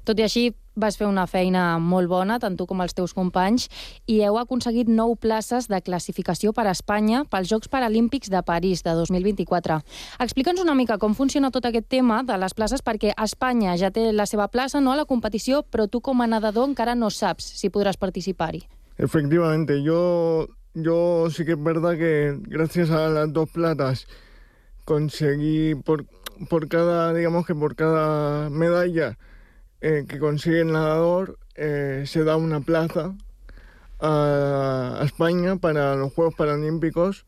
Tot 0.04 0.20
i 0.20 0.26
així, 0.26 0.50
vas 0.80 0.96
fer 0.98 1.08
una 1.10 1.26
feina 1.28 1.78
molt 1.84 2.10
bona, 2.10 2.40
tant 2.40 2.56
tu 2.58 2.66
com 2.70 2.82
els 2.82 2.96
teus 2.96 3.14
companys, 3.14 3.68
i 4.08 4.22
heu 4.26 4.40
aconseguit 4.40 4.90
nou 4.90 5.16
places 5.20 5.68
de 5.70 5.82
classificació 5.86 6.54
per 6.56 6.66
a 6.68 6.74
Espanya 6.74 7.26
pels 7.30 7.52
Jocs 7.52 7.70
Paralímpics 7.72 8.32
de 8.32 8.42
París 8.48 8.84
de 8.86 8.96
2024. 8.98 9.82
Explica'ns 10.24 10.64
una 10.64 10.78
mica 10.78 10.98
com 10.98 11.16
funciona 11.18 11.52
tot 11.52 11.68
aquest 11.68 11.90
tema 11.92 12.22
de 12.24 12.38
les 12.40 12.56
places, 12.56 12.84
perquè 12.86 13.14
Espanya 13.18 13.76
ja 13.78 13.92
té 13.92 14.10
la 14.16 14.26
seva 14.30 14.48
plaça 14.48 14.82
no, 14.82 14.94
a 14.94 15.02
la 15.02 15.08
competició, 15.10 15.62
però 15.64 15.88
tu 15.88 16.02
com 16.02 16.22
a 16.22 16.30
nedador 16.32 16.70
encara 16.70 16.96
no 16.96 17.12
saps 17.14 17.54
si 17.60 17.70
podràs 17.70 18.00
participar-hi. 18.00 18.64
Efectivamente, 18.98 19.82
yo, 19.84 20.48
yo 20.74 21.30
sí 21.30 21.46
que 21.46 21.54
es 21.54 21.64
verdad 21.64 21.98
que 21.98 22.38
gracias 22.48 22.90
a 22.90 23.08
las 23.08 23.32
dos 23.32 23.50
platas 23.50 24.08
conseguí 24.84 25.76
por, 25.76 26.06
por 26.48 26.68
cada, 26.68 27.14
digamos 27.14 27.46
que 27.46 27.56
por 27.56 27.76
cada 27.76 28.50
medalla 28.50 29.18
eh, 29.82 30.06
que 30.08 30.20
consigue 30.20 30.62
el 30.62 30.72
nadador 30.72 31.38
eh, 31.56 32.04
se 32.06 32.24
da 32.24 32.38
una 32.38 32.62
plaza 32.62 33.16
a, 34.00 35.00
a 35.02 35.06
España 35.06 35.58
para 35.58 35.96
los 35.96 36.14
Juegos 36.14 36.36
Paralímpicos, 36.36 37.26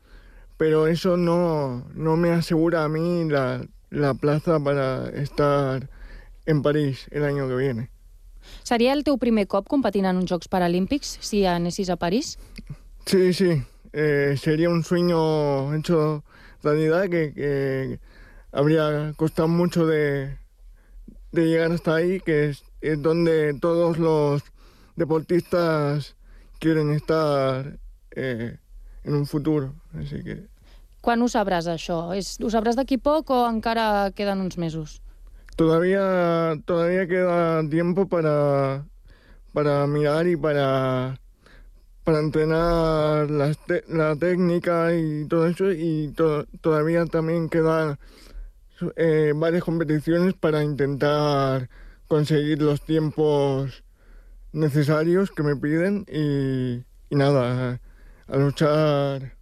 pero 0.57 0.87
eso 0.87 1.17
no, 1.17 1.85
no 1.93 2.15
me 2.15 2.31
asegura 2.31 2.83
a 2.83 2.89
mí 2.89 3.27
la, 3.29 3.65
la 3.89 4.13
plaza 4.13 4.59
para 4.59 5.09
estar 5.09 5.89
en 6.45 6.61
París 6.61 7.07
el 7.11 7.23
año 7.23 7.47
que 7.47 7.55
viene. 7.55 7.89
Seria 8.63 8.93
el 8.93 9.03
teu 9.03 9.17
primer 9.17 9.47
cop 9.47 9.67
competint 9.69 10.07
en 10.09 10.17
uns 10.17 10.31
Jocs 10.31 10.47
Paralímpics, 10.49 11.17
si 11.21 11.45
anessis 11.45 11.89
a 11.89 11.95
París? 11.95 12.39
Sí, 13.05 13.33
sí. 13.33 13.61
Eh, 13.93 14.35
sería 14.37 14.69
un 14.69 14.83
sueño 14.83 15.73
hecho 15.75 16.23
realidad 16.63 17.09
que, 17.09 17.33
que 17.33 17.99
habría 18.51 19.13
costado 19.17 19.47
mucho 19.47 19.85
de, 19.85 20.37
de 21.31 21.45
llegar 21.45 21.71
hasta 21.71 21.95
ahí, 21.95 22.19
que 22.19 22.49
es, 22.49 22.63
es 22.81 23.01
donde 23.01 23.53
todos 23.59 23.97
los 23.97 24.43
deportistas 24.95 26.15
quieren 26.59 26.91
estar 26.91 27.77
eh, 28.11 28.57
en 29.03 29.13
un 29.13 29.25
futuro. 29.25 29.73
Así 29.99 30.23
que 30.23 30.47
Quan 31.01 31.17
ho 31.23 31.25
sabràs, 31.25 31.65
això? 31.65 32.13
És, 32.13 32.35
ho 32.37 32.49
sabràs 32.53 32.75
d'aquí 32.77 32.99
poc 33.01 33.31
o 33.33 33.49
encara 33.49 34.11
queden 34.13 34.41
uns 34.41 34.57
mesos? 34.61 35.01
todavía, 35.55 36.55
todavía 36.65 37.07
queda 37.07 37.67
tiempo 37.69 38.07
para, 38.07 38.85
para 39.53 39.85
mirar 39.87 40.27
y 40.27 40.35
para, 40.35 41.19
para 42.03 42.19
entrenar 42.19 43.27
te- 43.67 43.83
la 43.87 44.15
técnica 44.15 44.95
y 44.95 45.27
todo 45.27 45.47
eso. 45.47 45.71
Y 45.71 46.13
to- 46.15 46.45
todavía 46.61 47.05
también 47.05 47.49
quedan 47.49 47.97
eh, 48.95 49.33
varias 49.35 49.63
competiciones 49.63 50.33
para 50.33 50.63
intentar 50.63 51.69
conseguir 52.07 52.61
los 52.61 52.81
tiempos 52.81 53.83
necesarios 54.53 55.31
que 55.31 55.43
me 55.43 55.55
piden 55.55 56.05
y, 56.11 56.83
y 57.09 57.15
nada, 57.15 57.79
a, 58.27 58.33
a 58.33 58.37
luchar 58.37 59.35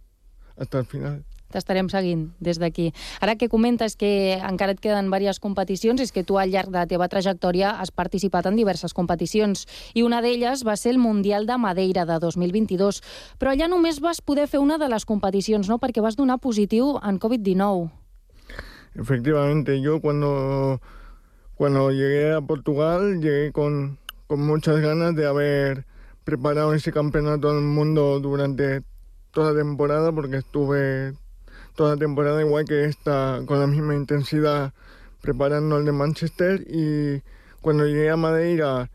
hasta 0.56 0.78
el 0.78 0.86
final. 0.86 1.24
T'estarem 1.50 1.88
seguint 1.90 2.28
des 2.38 2.60
d'aquí. 2.62 2.92
Ara 3.20 3.34
que 3.34 3.48
comentes 3.50 3.96
que 3.98 4.38
encara 4.38 4.76
et 4.76 4.80
queden 4.80 5.10
diverses 5.10 5.40
competicions, 5.42 6.00
és 6.00 6.12
que 6.14 6.22
tu 6.22 6.38
al 6.38 6.52
llarg 6.54 6.70
de 6.70 6.78
la 6.78 6.86
teva 6.86 7.08
trajectòria 7.10 7.74
has 7.82 7.90
participat 7.90 8.46
en 8.46 8.54
diverses 8.54 8.94
competicions 8.94 9.66
i 9.94 10.06
una 10.06 10.22
d'elles 10.22 10.62
va 10.66 10.76
ser 10.76 10.94
el 10.94 11.02
Mundial 11.02 11.46
de 11.50 11.58
Madeira 11.58 12.06
de 12.06 12.20
2022. 12.22 13.02
Però 13.38 13.50
allà 13.50 13.66
només 13.66 13.98
vas 13.98 14.22
poder 14.22 14.46
fer 14.46 14.62
una 14.62 14.78
de 14.78 14.88
les 14.88 15.04
competicions, 15.04 15.66
no? 15.68 15.80
Perquè 15.82 16.00
vas 16.00 16.14
donar 16.14 16.38
positiu 16.38 16.98
en 17.02 17.18
Covid-19. 17.18 17.99
Efectivamente, 18.94 19.80
yo 19.80 20.00
cuando, 20.00 20.80
cuando 21.54 21.90
llegué 21.92 22.32
a 22.32 22.40
Portugal 22.40 23.20
llegué 23.20 23.52
con, 23.52 23.98
con 24.26 24.40
muchas 24.40 24.80
ganas 24.80 25.14
de 25.14 25.26
haber 25.26 25.86
preparado 26.24 26.74
ese 26.74 26.92
campeonato 26.92 27.54
del 27.54 27.62
mundo 27.62 28.18
durante 28.20 28.82
toda 29.30 29.52
la 29.52 29.58
temporada 29.58 30.12
porque 30.12 30.38
estuve 30.38 31.14
toda 31.76 31.94
la 31.94 32.00
temporada 32.00 32.40
igual 32.40 32.64
que 32.64 32.84
esta 32.84 33.40
con 33.46 33.60
la 33.60 33.66
misma 33.66 33.94
intensidad 33.94 34.74
preparando 35.20 35.78
el 35.78 35.84
de 35.84 35.92
Manchester. 35.92 36.64
Y 36.68 37.22
cuando 37.60 37.86
llegué 37.86 38.10
a 38.10 38.16
Madeira 38.16 38.90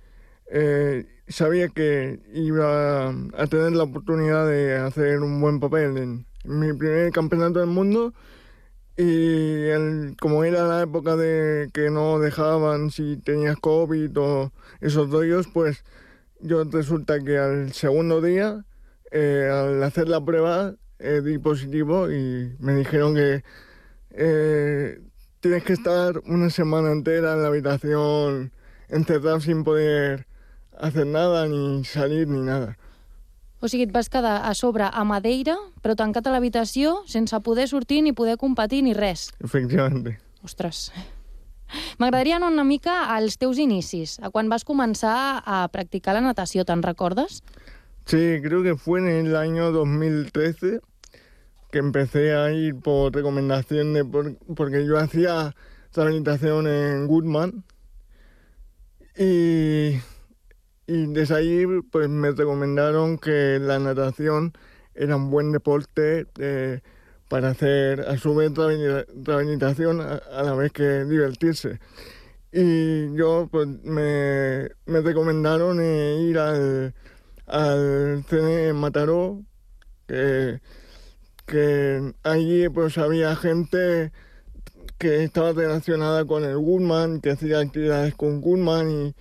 eh, 0.51 1.05
sabía 1.27 1.69
que 1.69 2.19
iba 2.33 3.09
a 3.09 3.47
tener 3.49 3.71
la 3.71 3.83
oportunidad 3.83 4.47
de 4.47 4.75
hacer 4.75 5.21
un 5.21 5.39
buen 5.39 5.59
papel 5.59 5.97
en, 5.97 6.25
en 6.43 6.59
mi 6.59 6.73
primer 6.73 7.11
campeonato 7.11 7.59
del 7.59 7.69
mundo 7.69 8.13
y 8.97 9.63
el- 9.67 10.15
como 10.19 10.43
era 10.43 10.63
la 10.67 10.81
época 10.83 11.15
de 11.15 11.69
que 11.73 11.89
no 11.89 12.19
dejaban 12.19 12.91
si 12.91 13.17
tenías 13.17 13.57
COVID 13.57 14.11
o 14.17 14.51
esos 14.81 15.09
rollos, 15.11 15.47
pues 15.53 15.83
yo 16.41 16.63
resulta 16.65 17.19
que 17.21 17.37
al 17.37 17.73
segundo 17.73 18.21
día, 18.21 18.65
eh, 19.11 19.49
al 19.51 19.83
hacer 19.83 20.07
la 20.09 20.23
prueba, 20.23 20.75
eh, 20.99 21.21
di 21.23 21.37
positivo 21.39 22.11
y 22.11 22.55
me 22.59 22.75
dijeron 22.75 23.15
que 23.15 23.43
eh, 24.11 25.01
tienes 25.41 25.63
que 25.63 25.73
estar 25.73 26.19
una 26.25 26.49
semana 26.49 26.91
entera 26.91 27.33
en 27.33 27.41
la 27.41 27.49
habitación 27.49 28.51
encerrado 28.89 29.41
sin 29.41 29.63
poder 29.63 30.27
hacer 30.77 31.07
nada, 31.07 31.47
ni 31.47 31.83
salir, 31.85 32.27
ni 32.27 32.41
nada. 32.41 32.77
O 33.65 33.67
sigui, 33.67 33.87
et 33.87 33.93
vas 33.95 34.09
quedar 34.13 34.43
a 34.45 34.53
sobre 34.53 34.85
a 34.85 35.03
Madeira, 35.09 35.55
però 35.81 35.95
tancat 35.97 36.27
a 36.29 36.33
l'habitació, 36.35 36.99
sense 37.09 37.33
poder 37.41 37.65
sortir 37.67 38.03
ni 38.05 38.11
poder 38.13 38.37
competir 38.37 38.83
ni 38.85 38.93
res. 38.93 39.31
Efectivamente. 39.41 40.19
Ostres. 40.45 40.91
M'agradaria 41.97 42.35
anar 42.37 42.51
una 42.53 42.63
mica 42.63 43.07
als 43.15 43.39
teus 43.41 43.57
inicis, 43.57 44.19
a 44.21 44.29
quan 44.29 44.51
vas 44.53 44.61
començar 44.67 45.41
a 45.41 45.63
practicar 45.73 46.13
la 46.13 46.21
natació, 46.21 46.61
te'n 46.63 46.83
recordes? 46.85 47.41
Sí, 48.05 48.37
creo 48.43 48.61
que 48.61 48.75
fue 48.77 48.99
en 49.01 49.07
el 49.25 49.35
año 49.35 49.71
2013 49.71 50.77
que 51.71 51.79
empecé 51.79 52.35
a 52.37 52.51
ir 52.53 52.75
por 52.75 53.15
recomendación 53.15 53.95
de 53.95 54.05
por- 54.05 54.35
porque 54.55 54.85
yo 54.85 54.99
hacía 54.99 55.55
rehabilitación 55.95 56.67
en 56.67 57.07
Goodman 57.07 57.63
y, 59.17 59.97
y 60.87 61.07
desde 61.07 61.35
allí 61.35 61.65
pues 61.91 62.09
me 62.09 62.31
recomendaron 62.31 63.17
que 63.17 63.59
la 63.59 63.79
natación 63.79 64.53
era 64.93 65.15
un 65.15 65.29
buen 65.31 65.51
deporte 65.51 66.27
eh, 66.39 66.81
para 67.27 67.49
hacer 67.49 68.01
a 68.01 68.17
su 68.17 68.35
vez 68.35 68.51
rehabili- 68.51 69.05
rehabilitación 69.25 70.01
a, 70.01 70.21
la 70.43 70.53
vez 70.53 70.71
que 70.71 71.03
divertirse. 71.05 71.79
Y 72.51 73.13
yo 73.15 73.49
pues 73.51 73.67
me, 73.83 74.69
me 74.85 75.01
recomendaron 75.01 75.79
eh, 75.81 76.17
ir 76.29 76.37
al, 76.39 76.93
al 77.47 78.23
CNE 78.29 78.73
Mataró, 78.73 79.43
que, 80.07 80.61
que 81.45 82.13
allí 82.23 82.69
pues 82.69 82.97
había 82.97 83.35
gente 83.35 84.11
que 84.97 85.23
estaba 85.23 85.51
relacionada 85.51 86.25
con 86.25 86.43
el 86.45 86.57
Goodman, 86.57 87.19
que 87.21 87.31
hacía 87.31 87.59
actividades 87.59 88.15
con 88.15 88.39
Goodman 88.39 88.89
y 88.91 89.15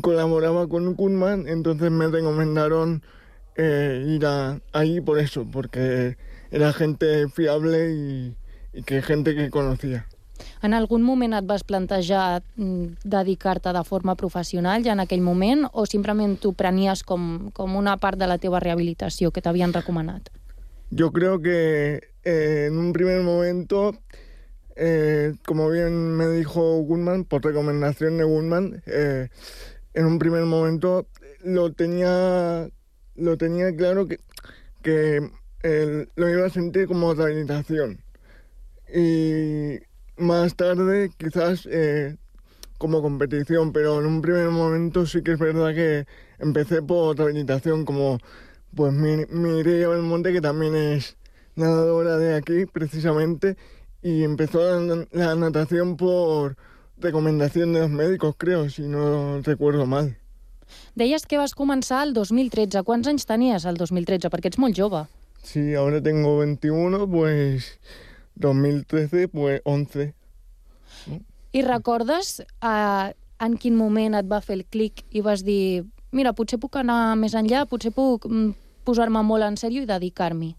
colaboraba 0.00 0.68
con 0.68 0.94
Goodman, 0.94 1.48
entonces 1.48 1.90
me 1.90 2.06
recomendaron 2.08 3.02
eh, 3.56 4.04
ir 4.06 4.24
a, 4.26 4.60
allí 4.72 5.00
por 5.00 5.18
eso, 5.18 5.46
porque 5.50 6.16
era 6.50 6.72
gente 6.72 7.28
fiable 7.28 7.92
y, 7.92 8.36
y 8.72 8.82
que 8.82 9.02
gente 9.02 9.34
que 9.34 9.50
conocía. 9.50 10.06
En 10.62 10.74
algun 10.74 11.02
moment 11.02 11.34
et 11.36 11.46
vas 11.46 11.64
plantejar 11.64 12.42
mm, 12.56 13.00
dedicar-te 13.04 13.72
de 13.72 13.84
forma 13.84 14.14
professional 14.16 14.84
ja 14.84 14.92
en 14.92 15.00
aquell 15.00 15.20
moment 15.24 15.66
o 15.72 15.86
simplement 15.86 16.36
t'ho 16.40 16.52
prenies 16.56 17.02
com, 17.04 17.50
com 17.56 17.76
una 17.76 17.96
part 18.00 18.18
de 18.20 18.28
la 18.28 18.38
teva 18.38 18.60
rehabilitació 18.60 19.32
que 19.32 19.42
t'havien 19.44 19.72
recomanat? 19.76 20.30
Yo 20.90 21.12
creo 21.12 21.40
que 21.40 22.00
eh, 22.24 22.66
en 22.68 22.78
un 22.78 22.92
primer 22.92 23.22
momento, 23.22 23.94
eh, 24.76 25.34
como 25.46 25.70
bien 25.70 26.16
me 26.16 26.28
dijo 26.28 26.82
Goodman, 26.82 27.24
por 27.24 27.44
recomendación 27.44 28.18
de 28.18 28.24
Goodman, 28.24 28.82
eh, 28.86 29.28
en 29.94 30.06
un 30.06 30.18
primer 30.18 30.44
momento 30.44 31.06
lo 31.42 31.72
tenía, 31.72 32.68
lo 33.16 33.36
tenía 33.36 33.74
claro 33.74 34.06
que, 34.06 34.18
que 34.82 35.28
lo 36.14 36.28
iba 36.28 36.46
a 36.46 36.50
sentir 36.50 36.86
como 36.86 37.14
rehabilitación. 37.14 38.02
Y 38.94 39.78
más 40.16 40.54
tarde 40.56 41.10
quizás 41.16 41.66
eh, 41.70 42.16
como 42.78 43.02
competición, 43.02 43.72
pero 43.72 44.00
en 44.00 44.06
un 44.06 44.22
primer 44.22 44.48
momento 44.50 45.06
sí 45.06 45.22
que 45.22 45.32
es 45.32 45.38
verdad 45.38 45.74
que 45.74 46.06
empecé 46.38 46.82
por 46.82 47.16
rehabilitación 47.16 47.84
como 47.84 48.18
pues 48.74 48.92
mi, 48.92 49.26
Mireia 49.26 49.88
Belmonte, 49.88 50.32
que 50.32 50.40
también 50.40 50.74
es 50.76 51.16
nadadora 51.56 52.16
de 52.16 52.36
aquí 52.36 52.66
precisamente, 52.66 53.56
y 54.02 54.22
empezó 54.22 54.80
la, 54.80 55.06
la 55.12 55.34
natación 55.34 55.96
por 55.96 56.56
recomendación 57.00 57.72
de 57.72 57.80
los 57.80 57.90
médicos, 57.90 58.34
creo, 58.36 58.68
si 58.70 58.82
no 58.82 59.40
recuerdo 59.42 59.86
mal. 59.86 60.16
Deies 60.94 61.26
que 61.26 61.38
vas 61.38 61.54
començar 61.54 62.04
el 62.06 62.14
2013. 62.14 62.84
Quants 62.86 63.08
anys 63.10 63.26
tenies 63.26 63.66
el 63.66 63.78
2013? 63.80 64.30
Perquè 64.30 64.52
ets 64.52 64.60
molt 64.62 64.76
jove. 64.78 65.06
Sí, 65.42 65.74
ahora 65.74 66.02
tengo 66.02 66.38
21, 66.38 67.08
pues 67.10 67.78
2013, 68.36 69.28
pues 69.28 69.62
11. 69.64 70.14
I 71.52 71.62
recordes 71.62 72.40
eh, 72.40 73.14
en 73.40 73.56
quin 73.58 73.74
moment 73.74 74.14
et 74.14 74.28
va 74.30 74.42
fer 74.44 74.60
el 74.60 74.66
clic 74.68 75.02
i 75.10 75.24
vas 75.24 75.42
dir 75.42 75.86
mira, 76.12 76.32
potser 76.36 76.58
puc 76.60 76.76
anar 76.80 77.16
més 77.18 77.34
enllà, 77.38 77.64
potser 77.70 77.92
puc 77.94 78.26
mm, 78.28 78.52
posar-me 78.86 79.22
molt 79.26 79.46
en 79.46 79.58
sèrio 79.60 79.84
i 79.84 79.88
dedicar-m'hi? 79.88 80.54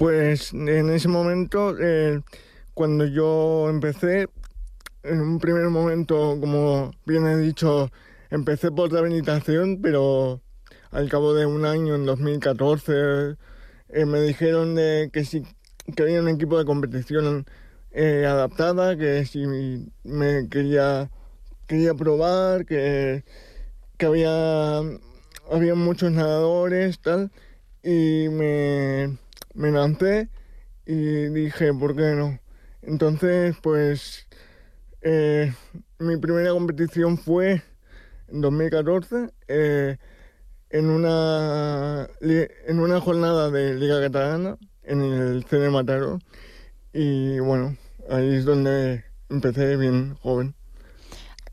Pues 0.00 0.52
en 0.54 0.90
ese 0.90 1.08
momento, 1.08 1.74
eh, 1.78 2.20
cuando 2.74 3.06
yo 3.06 3.68
empecé, 3.68 4.28
en 5.02 5.20
un 5.20 5.38
primer 5.38 5.68
momento, 5.70 6.36
como 6.40 6.92
bien 7.06 7.26
he 7.26 7.36
dicho, 7.38 7.90
empecé 8.30 8.70
por 8.70 8.92
rehabilitación, 8.92 9.80
pero 9.82 10.40
al 10.90 11.08
cabo 11.08 11.34
de 11.34 11.46
un 11.46 11.64
año, 11.64 11.94
en 11.94 12.06
2014, 12.06 13.36
eh, 13.88 14.04
me 14.06 14.20
dijeron 14.22 14.74
de 14.74 15.10
que 15.12 15.24
si 15.24 15.44
que 15.96 16.02
había 16.02 16.20
un 16.20 16.28
equipo 16.28 16.58
de 16.58 16.64
competición 16.64 17.46
eh, 17.92 18.24
adaptada, 18.26 18.96
que 18.96 19.24
si 19.24 19.46
me 20.04 20.48
quería, 20.48 21.10
quería 21.66 21.94
probar, 21.94 22.66
que, 22.66 23.24
que 23.96 24.06
había, 24.06 24.78
había 25.50 25.74
muchos 25.74 26.12
nadadores, 26.12 27.00
tal, 27.00 27.30
y 27.82 28.28
me, 28.28 29.18
me 29.54 29.70
lancé 29.70 30.28
y 30.86 31.28
dije, 31.28 31.72
¿por 31.74 31.96
qué 31.96 32.14
no? 32.14 32.38
Entonces, 32.82 33.56
pues, 33.62 34.26
eh, 35.02 35.52
mi 35.98 36.16
primera 36.16 36.50
competición 36.50 37.18
fue 37.18 37.62
en 38.28 38.40
2014, 38.40 39.30
eh, 39.48 39.96
en, 40.70 40.90
una, 40.90 42.08
en 42.20 42.80
una 42.80 43.00
jornada 43.00 43.50
de 43.50 43.74
Liga 43.74 44.00
Catalana, 44.00 44.56
en 44.82 45.02
el 45.02 45.44
CN 45.44 45.70
Mataró, 45.70 46.18
y 46.92 47.38
bueno, 47.40 47.76
ahí 48.08 48.36
es 48.36 48.44
donde 48.44 49.04
empecé 49.28 49.76
bien 49.76 50.16
joven. 50.22 50.54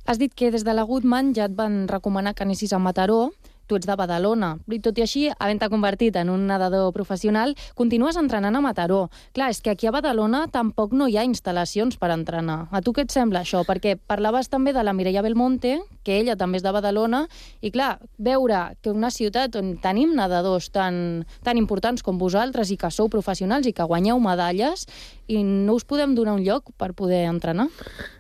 Has 0.06 0.20
dit 0.20 0.34
que 0.34 0.52
des 0.52 0.64
de 0.64 0.74
la 0.74 0.84
Goodman 0.84 1.34
ja 1.36 1.46
et 1.46 1.56
van 1.56 1.90
recomanar 1.90 2.34
que 2.34 2.44
anessis 2.44 2.72
a 2.72 2.80
Mataró, 2.80 3.34
tu 3.68 3.78
ets 3.78 3.88
de 3.88 3.96
Badalona, 4.00 4.56
i 4.72 4.80
tot 4.84 4.98
i 4.98 5.04
així, 5.04 5.26
havent-te 5.38 5.70
convertit 5.70 6.16
en 6.18 6.32
un 6.34 6.48
nedador 6.50 6.94
professional, 6.96 7.54
continues 7.76 8.18
entrenant 8.20 8.56
a 8.56 8.62
Mataró. 8.64 9.08
Clar, 9.36 9.52
és 9.52 9.62
que 9.62 9.74
aquí 9.74 9.88
a 9.88 9.94
Badalona 9.94 10.46
tampoc 10.52 10.96
no 10.96 11.08
hi 11.08 11.18
ha 11.20 11.26
instal·lacions 11.28 12.00
per 12.00 12.12
entrenar. 12.16 12.68
A 12.72 12.82
tu 12.82 12.94
què 12.96 13.06
et 13.06 13.14
sembla 13.14 13.44
això? 13.44 13.64
Perquè 13.68 13.98
parlaves 14.00 14.50
també 14.50 14.74
de 14.74 14.84
la 14.84 14.96
Mireia 14.96 15.22
Belmonte, 15.26 15.78
que 16.08 16.20
ella 16.22 16.38
també 16.40 16.62
és 16.62 16.66
de 16.66 16.74
Badalona, 16.74 17.26
i 17.62 17.72
clar, 17.76 17.98
veure 18.18 18.64
que 18.82 18.94
una 18.96 19.12
ciutat 19.12 19.60
on 19.60 19.76
tenim 19.84 20.16
nedadors 20.16 20.72
tan, 20.72 21.26
tan 21.44 21.60
importants 21.60 22.06
com 22.06 22.18
vosaltres 22.18 22.72
i 22.72 22.80
que 22.80 22.92
sou 22.94 23.12
professionals 23.12 23.68
i 23.68 23.76
que 23.76 23.88
guanyeu 23.88 24.22
medalles 24.24 24.88
i 25.28 25.44
no 25.44 25.76
us 25.76 25.84
podem 25.84 26.16
donar 26.16 26.38
un 26.38 26.46
lloc 26.46 26.72
per 26.80 26.94
poder 26.96 27.26
entrenar? 27.28 27.68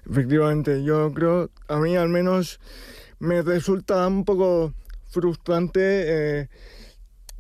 Efectivamente, 0.10 0.84
yo 0.84 1.12
creo, 1.13 1.50
a 1.68 1.77
mí 1.80 1.96
al 1.96 2.10
menos 2.10 2.60
me 3.20 3.42
resulta 3.42 4.06
un 4.08 4.25
poco 4.25 4.74
frustrante 5.10 5.80
eh, 5.82 6.50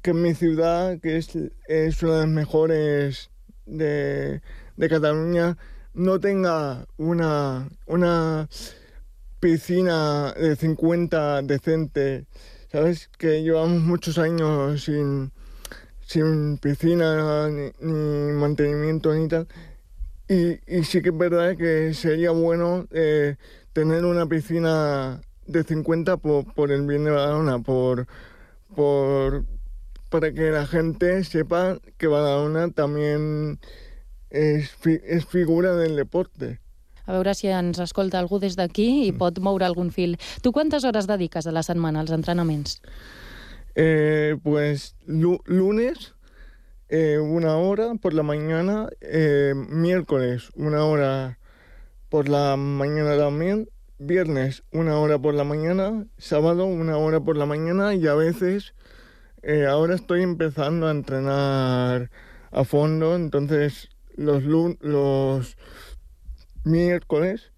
que 0.01 0.13
mi 0.13 0.33
ciudad, 0.33 0.99
que 0.99 1.17
es, 1.17 1.29
es 1.67 2.03
una 2.03 2.13
de 2.13 2.19
las 2.19 2.29
mejores 2.29 3.29
de, 3.65 4.41
de 4.77 4.89
Cataluña, 4.89 5.57
no 5.93 6.19
tenga 6.19 6.87
una, 6.97 7.69
una 7.87 8.47
piscina 9.39 10.33
de 10.33 10.55
50 10.55 11.41
decente. 11.43 12.25
Sabes 12.71 13.09
que 13.17 13.41
llevamos 13.43 13.81
muchos 13.81 14.17
años 14.17 14.83
sin, 14.83 15.31
sin 16.05 16.57
piscina 16.57 17.49
ni, 17.49 17.71
ni 17.79 18.33
mantenimiento 18.33 19.13
ni 19.13 19.27
tal. 19.27 19.47
Y, 20.29 20.59
y, 20.67 20.83
sí 20.83 21.01
que 21.01 21.09
es 21.09 21.17
verdad 21.17 21.55
que 21.55 21.93
sería 21.93 22.31
bueno 22.31 22.85
eh, 22.91 23.37
tener 23.71 24.03
una 24.03 24.25
piscina 24.27 25.21
de 25.47 25.63
50 25.63 26.17
por, 26.17 26.53
por 26.53 26.71
el 26.71 26.85
bien 26.85 27.05
de 27.05 27.11
Badalona, 27.11 27.59
por, 27.59 28.07
por, 28.75 29.45
para 30.09 30.31
que 30.33 30.51
la 30.51 30.65
gente 30.67 31.23
sepa 31.23 31.79
que 31.97 32.07
Badalona 32.07 32.69
también 32.71 33.59
és, 34.29 34.71
fi, 34.71 34.97
és 35.03 35.25
figura 35.25 35.75
del 35.75 35.95
deporte. 35.95 36.57
A 37.07 37.15
veure 37.15 37.33
si 37.39 37.47
ens 37.47 37.79
escolta 37.79 38.19
algú 38.19 38.39
des 38.43 38.57
d'aquí 38.59 39.07
i 39.07 39.13
pot 39.15 39.39
moure 39.39 39.65
algun 39.65 39.93
fil. 39.95 40.17
Tu 40.43 40.51
quantes 40.51 40.83
hores 40.83 41.07
dediques 41.07 41.47
a 41.47 41.53
la 41.55 41.63
setmana 41.63 42.01
als 42.03 42.11
entrenaments? 42.11 42.81
Eh, 43.75 44.35
pues 44.43 44.95
lunes 45.05 46.13
eh, 46.89 47.19
una 47.19 47.57
hora 47.57 47.95
por 47.95 48.13
la 48.13 48.23
mañana, 48.23 48.89
eh, 49.01 49.53
miércoles 49.55 50.49
una 50.55 50.83
hora 50.83 51.39
por 52.09 52.27
la 52.27 52.55
mañana 52.55 53.17
también, 53.17 53.69
viernes 53.99 54.63
una 54.71 54.99
hora 54.99 55.19
por 55.19 55.33
la 55.33 55.43
mañana, 55.43 56.05
sábado 56.17 56.65
una 56.65 56.97
hora 56.97 57.19
por 57.19 57.37
la 57.37 57.45
mañana 57.45 57.95
y 57.95 58.07
a 58.07 58.13
veces 58.13 58.73
eh, 59.43 59.65
ahora 59.65 59.95
estoy 59.95 60.23
empezando 60.23 60.87
a 60.87 60.91
entrenar 60.91 62.11
a 62.51 62.63
fondo, 62.63 63.15
entonces 63.15 63.89
los, 64.15 64.43
los 64.43 65.57
miércoles 66.63 67.51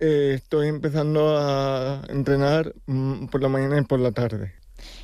eh, 0.00 0.32
estoy 0.34 0.68
empezando 0.68 1.38
a 1.38 2.02
entrenar 2.08 2.74
mm, 2.86 3.26
por 3.26 3.40
la 3.40 3.48
mañana 3.48 3.78
y 3.78 3.84
por 3.84 4.00
la 4.00 4.12
tarde. 4.12 4.61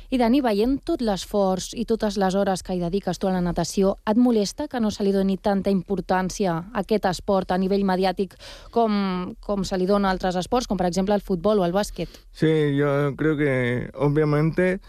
I 0.09 0.17
Dani, 0.17 0.39
veient 0.41 0.79
tot 0.81 1.03
l'esforç 1.05 1.75
i 1.77 1.83
totes 1.85 2.15
les 2.17 2.33
hores 2.33 2.63
que 2.65 2.73
hi 2.73 2.79
dediques 2.81 3.19
tu 3.21 3.27
a 3.29 3.33
la 3.35 3.43
natació, 3.45 3.91
et 4.09 4.17
molesta 4.17 4.65
que 4.67 4.79
no 4.81 4.89
se 4.89 5.03
li 5.05 5.11
doni 5.13 5.35
tanta 5.37 5.69
importància 5.69 6.55
a 6.55 6.81
aquest 6.81 7.05
esport 7.05 7.53
a 7.53 7.59
nivell 7.61 7.85
mediàtic 7.85 8.33
com, 8.73 9.35
com 9.45 9.61
se 9.61 9.77
li 9.77 9.85
dona 9.85 10.09
a 10.09 10.15
altres 10.15 10.39
esports, 10.41 10.65
com 10.65 10.81
per 10.81 10.87
exemple 10.89 11.13
el 11.13 11.21
futbol 11.21 11.61
o 11.61 11.67
el 11.67 11.75
bàsquet? 11.77 12.09
Sí, 12.31 12.49
yo 12.75 13.13
creo 13.21 13.37
que 13.37 13.91
obviamente 13.93 14.79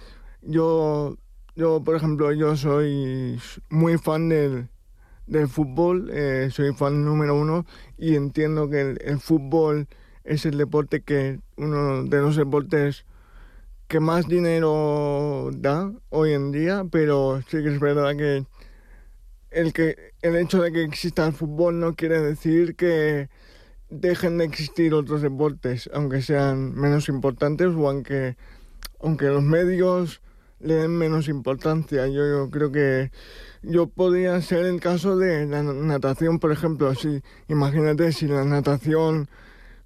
yo, 0.41 1.19
yo 1.55 1.85
por 1.85 1.97
ejemplo, 1.97 2.33
yo 2.33 2.57
soy 2.57 3.39
muy 3.69 3.99
fan 3.99 4.31
del, 4.31 4.69
del 5.27 5.49
fútbol, 5.49 6.09
eh, 6.15 6.49
soy 6.51 6.73
fan 6.73 7.05
número 7.05 7.39
uno 7.39 7.67
y 7.99 8.15
entiendo 8.15 8.71
que 8.71 8.81
el, 8.81 8.99
el 9.05 9.21
fútbol 9.21 9.87
es 10.25 10.47
el 10.47 10.57
deporte 10.57 11.03
que 11.03 11.41
uno 11.59 12.05
de 12.05 12.21
los 12.23 12.37
deportes 12.37 13.05
que 13.91 13.99
más 13.99 14.29
dinero 14.29 15.51
da 15.53 15.93
hoy 16.11 16.33
en 16.33 16.53
día, 16.53 16.85
pero 16.93 17.43
sí 17.49 17.61
que 17.61 17.71
es 17.71 17.81
verdad 17.81 18.17
que 18.17 18.47
el, 19.51 19.73
que 19.73 19.97
el 20.23 20.37
hecho 20.37 20.63
de 20.63 20.71
que 20.71 20.85
exista 20.85 21.27
el 21.27 21.33
fútbol 21.33 21.81
no 21.81 21.97
quiere 21.97 22.21
decir 22.21 22.77
que 22.77 23.29
dejen 23.89 24.39
de 24.39 24.45
existir 24.45 24.95
otros 24.95 25.23
deportes, 25.23 25.91
aunque 25.93 26.23
sean 26.23 26.73
menos 26.73 27.09
importantes 27.09 27.67
o 27.75 27.89
aunque, 27.89 28.37
aunque 29.01 29.27
los 29.27 29.43
medios 29.43 30.23
le 30.61 30.75
den 30.75 30.97
menos 30.97 31.27
importancia. 31.27 32.07
Yo, 32.07 32.25
yo 32.29 32.49
creo 32.49 32.71
que 32.71 33.11
yo 33.63 33.89
podría 33.89 34.41
ser 34.41 34.67
el 34.67 34.79
caso 34.79 35.17
de 35.17 35.47
la 35.47 35.65
natación, 35.65 36.39
por 36.39 36.53
ejemplo. 36.53 36.95
Si, 36.95 37.23
imagínate 37.49 38.13
si 38.13 38.29
la 38.29 38.45
natación 38.45 39.29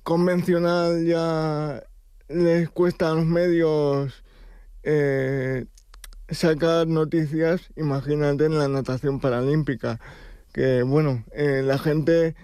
convencional 0.02 1.06
ya 1.06 1.82
les 2.28 2.70
cuesta 2.70 3.10
a 3.10 3.14
los 3.14 3.26
medios 3.26 4.24
eh, 4.82 5.66
sacar 6.28 6.86
noticias, 6.86 7.70
imagínate 7.76 8.46
en 8.46 8.58
la 8.58 8.68
natación 8.68 9.20
paralímpica, 9.20 10.00
que 10.52 10.82
bueno, 10.82 11.24
eh, 11.32 11.62
la 11.64 11.78
gente 11.78 12.34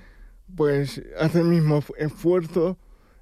pues 0.56 1.02
hace 1.18 1.40
el 1.40 1.46
mismo 1.46 1.82
esfuerzo, 1.96 2.76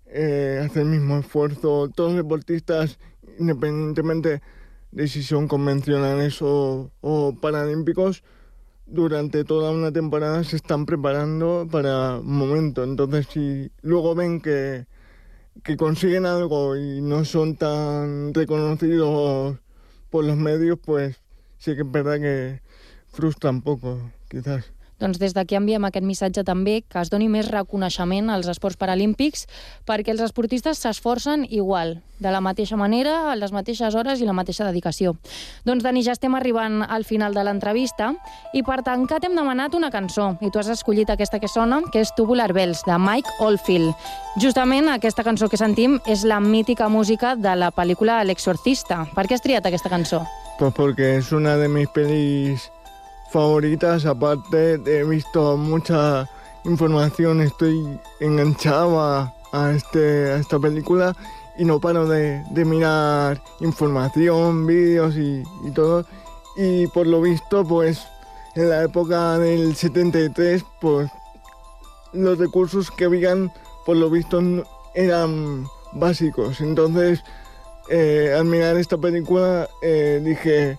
eh, 0.07 0.63
hace 0.65 0.81
el 0.81 0.87
mismo 0.87 1.19
esfuerzo, 1.19 1.91
todos 1.95 2.15
los 2.15 2.25
deportistas, 2.25 2.99
independientemente 3.39 4.43
de 4.91 5.09
si 5.09 5.23
son 5.23 5.49
convencionales 5.49 6.41
o, 6.41 6.91
o 7.01 7.35
paralímpicos, 7.41 8.25
durante 8.87 9.45
toda 9.45 9.71
una 9.71 9.93
temporada 9.93 10.43
se 10.45 10.57
están 10.57 10.87
preparando 10.87 11.69
para 11.71 12.19
un 12.19 12.39
momento. 12.39 12.85
Entonces, 12.85 13.27
si 13.31 13.71
luego 13.83 14.15
ven 14.15 14.41
que 14.41 14.87
que 15.63 15.77
consiguen 15.77 16.27
algo 16.27 16.77
y 16.77 17.01
no 17.01 17.25
son 17.25 17.57
tan 17.57 18.33
reconocidos 18.35 19.59
por 20.11 20.25
los 20.25 20.37
medios, 20.37 20.79
pues 20.85 21.17
sí 21.59 21.75
que 21.75 21.83
es 21.83 21.91
verdad 21.91 22.21
que 22.21 22.63
frustra 23.09 23.51
un 23.51 23.63
poco, 23.63 24.11
quizás. 24.29 24.73
Doncs 24.99 25.21
des 25.23 25.35
d'aquí 25.35 25.55
enviem 25.59 25.85
aquest 25.87 26.07
missatge 26.07 26.43
també 26.45 26.81
que 26.83 26.99
es 26.99 27.11
doni 27.11 27.29
més 27.31 27.51
reconeixement 27.53 28.31
als 28.35 28.49
esports 28.51 28.79
paralímpics 28.81 29.47
perquè 29.87 30.11
els 30.15 30.23
esportistes 30.25 30.83
s'esforcen 30.83 31.47
igual, 31.49 32.01
de 32.19 32.33
la 32.35 32.41
mateixa 32.43 32.77
manera, 32.77 33.31
a 33.31 33.37
les 33.39 33.53
mateixes 33.55 33.95
hores 33.95 34.21
i 34.21 34.27
la 34.27 34.35
mateixa 34.35 34.67
dedicació. 34.67 35.15
Doncs, 35.65 35.85
Dani, 35.87 36.03
ja 36.03 36.17
estem 36.17 36.35
arribant 36.35 36.83
al 36.83 37.07
final 37.07 37.35
de 37.35 37.45
l'entrevista 37.47 38.11
i 38.53 38.65
per 38.67 38.81
tancar 38.83 39.21
t'hem 39.23 39.39
demanat 39.39 39.77
una 39.79 39.93
cançó 39.95 40.33
i 40.43 40.51
tu 40.51 40.59
has 40.59 40.71
escollit 40.75 41.11
aquesta 41.15 41.39
que 41.39 41.51
sona, 41.51 41.81
que 41.93 42.03
és 42.03 42.13
Tubular 42.17 42.51
Bells, 42.53 42.83
de 42.87 42.99
Mike 42.99 43.39
Oldfield. 43.45 43.95
Justament 44.43 44.91
aquesta 44.91 45.23
cançó 45.27 45.49
que 45.49 45.61
sentim 45.61 46.01
és 46.07 46.25
la 46.27 46.41
mítica 46.43 46.89
música 46.91 47.37
de 47.37 47.55
la 47.55 47.71
pel·lícula 47.75 48.25
L'Exorcista. 48.27 49.05
Per 49.15 49.27
què 49.27 49.39
has 49.39 49.47
triat 49.47 49.67
aquesta 49.67 49.91
cançó? 49.91 50.25
Pues 50.59 50.75
porque 50.75 51.17
es 51.17 51.31
una 51.31 51.57
de 51.57 51.69
mis 51.69 51.89
pelis 51.95 52.71
favoritas, 53.31 54.07
aparte 54.07 54.81
he 54.85 55.05
visto 55.05 55.57
mucha 55.57 56.29
información, 56.65 57.41
estoy 57.41 57.99
enganchado 58.21 59.01
a, 59.01 59.33
este, 59.75 60.33
a 60.33 60.37
esta 60.37 60.59
película 60.59 61.17
y 61.59 61.65
no 61.65 61.81
paro 61.81 62.07
de, 62.07 62.43
mirar 62.65 63.43
información, 63.61 64.67
vídeos 64.67 65.17
y, 65.17 65.43
y, 65.65 65.71
todo. 65.73 66.07
Y 66.57 66.87
por 66.89 67.07
lo 67.07 67.21
visto, 67.21 67.65
pues 67.65 68.07
en 68.55 68.69
la 68.69 68.85
época 68.85 69.39
del 69.39 69.75
73, 69.77 70.65
pues 70.81 71.11
los 72.13 72.39
recursos 72.39 72.91
que 72.91 73.05
habían, 73.05 73.53
por 73.85 73.97
lo 73.97 74.11
visto, 74.11 74.41
eran 74.95 75.67
básicos. 75.93 76.61
Entonces, 76.61 77.23
eh, 77.89 78.35
al 78.37 78.45
mirar 78.45 78.77
esta 78.77 78.99
película, 78.99 79.69
eh, 79.83 80.21
dije, 80.25 80.79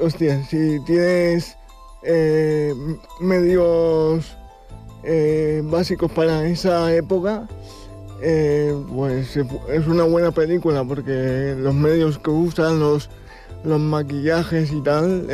hostia, 0.00 0.42
si 0.44 0.80
tienes 0.80 1.56
eh, 2.02 2.74
medios 3.20 4.36
eh, 5.04 5.62
básicos 5.64 6.10
para 6.10 6.46
esa 6.46 6.92
época, 6.94 7.48
eh, 8.20 8.74
pues 8.94 9.36
es 9.36 9.86
una 9.86 10.04
buena 10.04 10.30
película 10.30 10.84
porque 10.84 11.54
los 11.58 11.74
medios 11.74 12.18
que 12.18 12.30
usan, 12.30 12.80
los, 12.80 13.08
los 13.64 13.80
maquillajes 13.80 14.72
y 14.72 14.80
tal, 14.80 15.26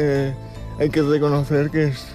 hay 0.78 0.90
que 0.90 1.02
reconocer 1.02 1.70
que 1.70 1.84
es 1.84 2.06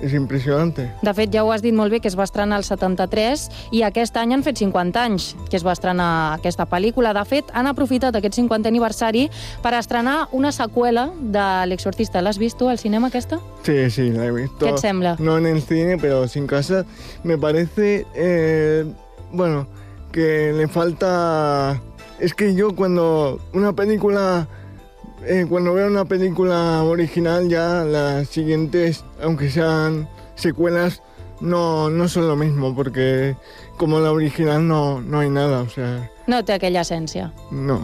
és 0.00 0.14
impressionant. 0.16 0.74
De 0.76 1.14
fet, 1.14 1.30
ja 1.32 1.44
ho 1.44 1.50
has 1.52 1.62
dit 1.62 1.74
molt 1.74 1.92
bé, 1.92 2.00
que 2.00 2.08
es 2.08 2.16
va 2.18 2.24
estrenar 2.26 2.60
el 2.60 2.64
73 2.66 3.46
i 3.76 3.82
aquest 3.86 4.16
any 4.20 4.34
han 4.34 4.44
fet 4.46 4.60
50 4.60 5.02
anys 5.02 5.30
que 5.48 5.58
es 5.58 5.64
va 5.66 5.74
estrenar 5.76 6.10
aquesta 6.38 6.66
pel·lícula. 6.70 7.12
De 7.16 7.24
fet, 7.28 7.50
han 7.54 7.68
aprofitat 7.70 8.16
aquest 8.16 8.38
50 8.40 8.70
aniversari 8.70 9.28
per 9.64 9.74
estrenar 9.78 10.28
una 10.36 10.52
seqüela 10.52 11.10
de 11.20 11.46
L'Exorcista. 11.70 12.22
L'has 12.22 12.38
vist 12.38 12.58
tu 12.58 12.68
al 12.68 12.78
cinema, 12.78 13.08
aquesta? 13.08 13.40
Sí, 13.66 13.90
sí, 13.90 14.10
la 14.14 14.26
he 14.26 14.32
visto. 14.32 14.64
Què 14.64 14.74
et 14.74 14.82
sembla? 14.82 15.16
No 15.18 15.38
en 15.38 15.46
el 15.46 15.62
cine, 15.62 15.98
pero 15.98 16.26
sin 16.28 16.46
casa. 16.46 16.84
Me 17.24 17.38
parece, 17.38 18.06
eh, 18.14 18.84
bueno, 19.32 19.66
que 20.12 20.52
le 20.52 20.68
falta... 20.68 21.80
Es 22.18 22.34
que 22.34 22.54
yo 22.54 22.76
cuando 22.76 23.40
una 23.54 23.72
película, 23.72 24.46
eh, 25.26 25.46
cuando 25.48 25.74
veo 25.74 25.86
una 25.88 26.04
película 26.04 26.82
original 26.84 27.48
ya 27.48 27.84
las 27.84 28.28
siguientes, 28.28 29.04
aunque 29.22 29.50
sean 29.50 30.08
secuelas, 30.34 31.02
no, 31.40 31.88
no 31.90 32.08
son 32.08 32.28
lo 32.28 32.36
mismo, 32.36 32.74
porque 32.74 33.34
como 33.76 33.98
la 34.00 34.12
original 34.12 34.66
no, 34.68 35.00
no 35.00 35.20
hay 35.20 35.30
nada, 35.30 35.62
o 35.62 35.68
sea, 35.68 36.10
No 36.26 36.44
té 36.44 36.52
aquella 36.52 36.82
essència. 36.82 37.32
no. 37.50 37.80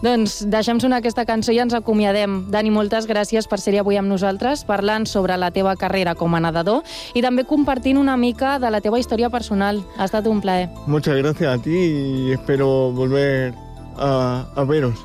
Doncs 0.00 0.46
deixem 0.48 0.78
sonar 0.80 1.02
aquesta 1.02 1.26
cançó 1.28 1.52
i 1.52 1.58
ens 1.60 1.74
acomiadem. 1.76 2.46
Dani, 2.48 2.70
moltes 2.72 3.04
gràcies 3.06 3.44
per 3.50 3.58
ser 3.60 3.74
avui 3.82 3.98
amb 4.00 4.08
nosaltres, 4.08 4.62
parlant 4.64 5.04
sobre 5.04 5.36
la 5.36 5.50
teva 5.50 5.74
carrera 5.76 6.14
com 6.14 6.32
a 6.34 6.40
nedador 6.40 6.80
i 7.12 7.20
també 7.20 7.44
compartint 7.44 7.98
una 8.00 8.16
mica 8.16 8.56
de 8.62 8.70
la 8.70 8.80
teva 8.80 8.96
història 8.98 9.28
personal. 9.28 9.82
Ha 9.98 10.06
estat 10.08 10.26
un 10.26 10.40
plaer. 10.40 10.70
Muchas 10.86 11.18
gracias 11.18 11.52
a 11.52 11.60
ti 11.60 11.76
y 11.76 12.32
espero 12.32 12.90
volver 12.92 13.52
a, 13.98 14.46
a 14.56 14.64
veros. 14.64 15.04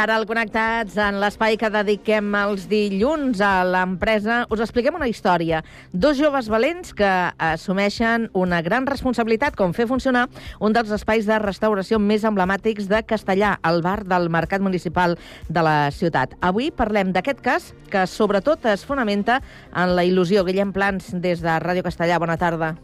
Ara 0.00 0.16
al 0.16 0.24
Connectats, 0.24 0.94
en 0.96 1.18
l'espai 1.20 1.58
que 1.60 1.68
dediquem 1.72 2.32
els 2.38 2.64
dilluns 2.70 3.42
a 3.44 3.60
l'empresa, 3.68 4.46
us 4.48 4.62
expliquem 4.64 4.96
una 4.96 5.08
història. 5.10 5.60
Dos 5.92 6.16
joves 6.16 6.48
valents 6.48 6.94
que 6.96 7.10
assumeixen 7.36 8.28
una 8.32 8.62
gran 8.64 8.88
responsabilitat 8.88 9.58
com 9.60 9.74
fer 9.76 9.88
funcionar 9.90 10.26
un 10.58 10.72
dels 10.72 10.92
espais 10.96 11.28
de 11.28 11.38
restauració 11.42 12.00
més 12.00 12.24
emblemàtics 12.24 12.88
de 12.88 13.02
Castellà, 13.04 13.58
el 13.68 13.82
bar 13.84 14.00
del 14.08 14.30
Mercat 14.32 14.64
Municipal 14.64 15.18
de 15.48 15.64
la 15.66 15.78
ciutat. 15.92 16.32
Avui 16.40 16.70
parlem 16.72 17.12
d'aquest 17.12 17.44
cas 17.44 17.72
que 17.92 18.06
sobretot 18.08 18.64
es 18.72 18.86
fonamenta 18.88 19.42
en 19.74 19.98
la 19.98 20.06
il·lusió. 20.08 20.46
Guillem 20.48 20.72
Plans, 20.72 21.12
des 21.20 21.44
de 21.44 21.60
Ràdio 21.60 21.84
Castellà, 21.84 22.18
bona 22.22 22.40
tarda. 22.40 22.78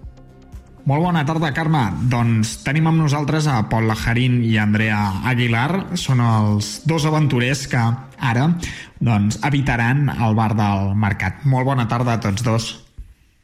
Molt 0.86 1.02
bona 1.02 1.24
tarda, 1.26 1.48
Carme. 1.50 1.80
Doncs 2.06 2.60
tenim 2.62 2.86
amb 2.86 3.00
nosaltres 3.02 3.48
a 3.50 3.56
Pol 3.66 3.88
Lajarín 3.90 4.36
i 4.46 4.52
Andrea 4.62 5.00
Aguilar. 5.26 5.98
Són 5.98 6.22
els 6.22 6.68
dos 6.86 7.02
aventurers 7.08 7.64
que 7.72 7.80
ara 8.22 8.44
doncs, 9.02 9.40
habitaran 9.42 10.06
el 10.14 10.38
bar 10.38 10.52
del 10.54 10.94
Mercat. 10.94 11.42
Molt 11.42 11.66
bona 11.66 11.88
tarda 11.90 12.14
a 12.14 12.22
tots 12.22 12.46
dos. 12.46 12.68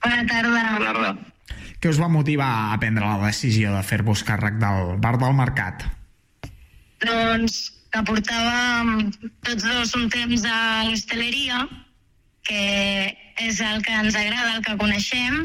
Bona 0.07 0.23
tarda. 0.31 0.55
Bona 0.55 0.87
tarda. 0.87 1.11
Què 1.83 1.91
us 1.91 1.99
va 1.99 2.07
motivar 2.07 2.53
a 2.71 2.79
prendre 2.79 3.09
la 3.11 3.19
decisió 3.27 3.75
de 3.75 3.83
fer-vos 3.83 4.23
càrrec 4.23 4.63
del 4.63 4.95
bar 5.03 5.17
del 5.19 5.35
Mercat? 5.35 5.83
Doncs 7.03 7.65
que 7.91 8.05
portàvem 8.07 9.09
tots 9.43 9.67
dos 9.67 9.97
un 9.99 10.07
temps 10.15 10.47
a 10.47 10.61
l'hostaleria, 10.87 11.65
que 12.47 12.63
és 13.43 13.59
el 13.67 13.83
que 13.83 13.99
ens 13.99 14.15
agrada, 14.15 14.55
el 14.61 14.63
que 14.63 14.79
coneixem, 14.79 15.43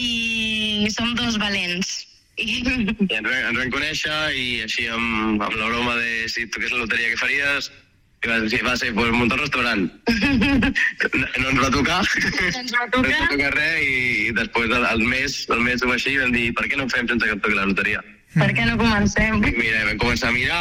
i 0.00 0.88
som 0.92 1.14
dos 1.16 1.38
valents. 1.38 2.04
I... 2.36 2.60
Ens, 2.60 3.00
vam, 3.08 3.32
ens 3.32 3.58
vam 3.58 3.70
conèixer 3.72 4.16
i 4.36 4.46
així 4.66 4.86
amb, 4.92 5.40
amb 5.40 5.56
la 5.56 5.70
broma 5.70 5.96
de 5.96 6.26
si 6.28 6.44
toqués 6.52 6.74
la 6.74 6.82
loteria 6.84 7.12
que 7.14 7.20
faries, 7.20 7.70
i 8.24 8.28
va, 8.28 8.36
sí, 8.50 8.58
va 8.64 8.74
ser 8.76 8.90
pues, 8.96 9.12
muntar 9.14 9.38
un 9.38 9.44
restaurant. 9.44 9.86
No, 11.16 11.26
no 11.40 11.48
ens 11.52 11.60
va 11.62 11.68
tocar. 11.70 12.00
Ens 12.02 12.72
va 12.74 12.86
No 12.92 13.02
ens 13.04 13.20
va 13.20 13.28
tocar 13.30 13.50
res 13.54 13.76
i, 13.84 13.96
i 14.26 14.32
després 14.36 14.72
al, 14.74 14.84
al 14.88 15.02
mes, 15.06 15.36
al 15.54 15.62
mes 15.64 15.84
o 15.84 15.92
així 15.94 16.16
vam 16.18 16.32
dir 16.34 16.50
per 16.58 16.66
què 16.68 16.76
no 16.76 16.84
ho 16.86 16.92
fem 16.92 17.08
sense 17.08 17.28
que 17.28 17.36
toqui 17.44 17.56
la 17.56 17.68
loteria? 17.70 18.02
Per 18.36 18.48
què 18.52 18.66
no 18.68 18.74
comencem? 18.80 19.38
I 19.48 19.52
mira, 19.56 19.84
vam 19.88 20.00
començar 20.02 20.28
a 20.28 20.34
mirar 20.36 20.58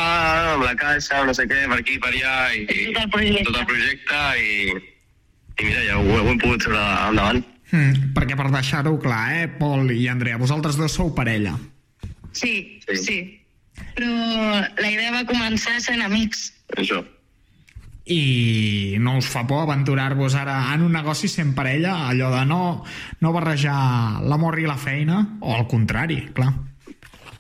amb 0.54 0.64
la 0.64 0.76
caixa, 0.80 1.24
no 1.28 1.34
sé 1.36 1.48
què, 1.50 1.64
per 1.72 1.80
aquí, 1.82 1.98
per 2.04 2.14
allà, 2.14 2.36
i, 2.56 2.64
i 2.70 2.86
Tot 2.94 3.02
el 3.02 3.10
projecte. 3.18 3.48
tot 3.50 3.60
el 3.60 3.68
projecte 3.72 4.22
i, 4.40 4.54
i 5.60 5.68
mira, 5.68 5.82
ja 5.90 5.98
ho, 6.00 6.06
ho 6.22 6.30
hem 6.32 6.40
pogut 6.44 6.64
treure 6.64 6.86
endavant. 7.10 7.44
Hmm, 7.72 8.12
perquè 8.14 8.38
per 8.38 8.52
deixar-ho 8.54 8.94
clar, 9.02 9.24
eh, 9.40 9.48
Pol 9.60 9.90
i 9.92 10.06
Andrea, 10.12 10.38
vosaltres 10.42 10.78
dos 10.78 10.94
sou 10.94 11.14
parella. 11.18 11.56
Sí, 12.36 12.80
sí, 12.86 12.98
sí. 13.02 13.20
Però 13.96 14.12
la 14.80 14.92
idea 14.92 15.12
va 15.12 15.26
començar 15.28 15.80
sent 15.84 16.04
amics. 16.06 16.52
Això. 16.78 17.02
I 18.06 18.98
no 19.02 19.16
us 19.18 19.28
fa 19.32 19.46
por 19.50 19.64
aventurar-vos 19.64 20.36
ara 20.38 20.60
en 20.76 20.84
un 20.86 20.94
negoci 20.94 21.30
sent 21.32 21.56
parella, 21.58 21.96
allò 22.12 22.30
de 22.36 22.44
no, 22.46 22.62
no 23.22 23.34
barrejar 23.34 24.22
l'amor 24.22 24.60
i 24.62 24.68
la 24.70 24.78
feina, 24.78 25.24
o 25.42 25.56
al 25.56 25.66
contrari, 25.72 26.22
clar. 26.38 26.52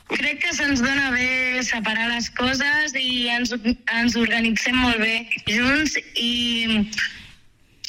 Crec 0.10 0.42
que 0.42 0.54
se'ns 0.54 0.82
dona 0.86 1.12
bé 1.14 1.62
separar 1.66 2.10
les 2.12 2.30
coses 2.38 2.94
i 2.98 3.28
ens, 3.34 3.54
ens 3.54 4.18
organitzem 4.22 4.78
molt 4.78 5.02
bé 5.02 5.16
junts 5.50 5.98
i 6.14 6.86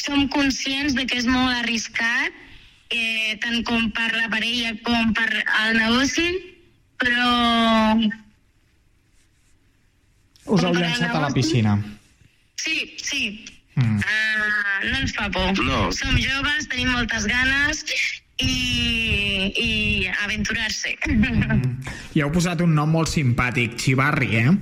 som 0.06 0.28
conscients 0.30 0.94
de 0.94 1.04
que 1.06 1.18
és 1.18 1.26
molt 1.26 1.50
arriscat, 1.64 2.32
eh, 2.94 3.34
tant 3.42 3.62
com 3.66 3.90
per 3.90 4.08
la 4.14 4.28
parella 4.30 4.74
com 4.86 5.12
per 5.16 5.28
al 5.62 5.74
negoci, 5.80 6.28
però 7.02 7.98
Us 10.46 10.62
heu 10.62 10.74
llançat 10.78 11.10
a 11.14 11.20
la 11.26 11.32
piscina. 11.34 11.76
sí, 12.56 12.94
sí, 13.02 13.44
Mm. 13.76 13.98
uh, 14.00 14.88
no 14.90 14.98
ens 15.02 15.12
fa 15.12 15.26
por. 15.28 15.50
No. 15.60 15.90
Som 15.92 16.14
joves, 16.16 16.64
tenim 16.72 16.88
moltes 16.94 17.26
ganes 17.28 17.82
i, 18.40 19.52
i 19.52 20.08
aventurar-se. 20.24 20.94
I 22.16 22.22
heu 22.24 22.30
posat 22.32 22.62
un 22.64 22.72
nom 22.72 22.88
molt 22.88 23.12
simpàtic, 23.12 23.76
Xivarri, 23.76 24.30
eh? 24.40 24.54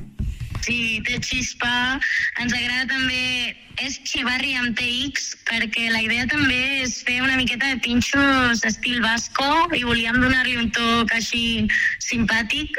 Sí, 0.64 1.02
té 1.04 1.20
xispa. 1.20 2.00
Ens 2.40 2.54
agrada 2.54 2.88
també... 2.94 3.54
És 3.82 3.96
xivarri 4.06 4.52
amb 4.54 4.76
TX, 4.78 5.32
perquè 5.48 5.88
la 5.90 5.98
idea 6.04 6.28
també 6.30 6.84
és 6.84 7.00
fer 7.02 7.16
una 7.24 7.34
miqueta 7.34 7.72
de 7.72 7.80
pinxos 7.82 8.62
estil 8.62 9.00
basco 9.02 9.48
i 9.74 9.82
volíem 9.82 10.20
donar-li 10.22 10.54
un 10.60 10.68
toc 10.76 11.10
així 11.16 11.66
simpàtic. 11.98 12.78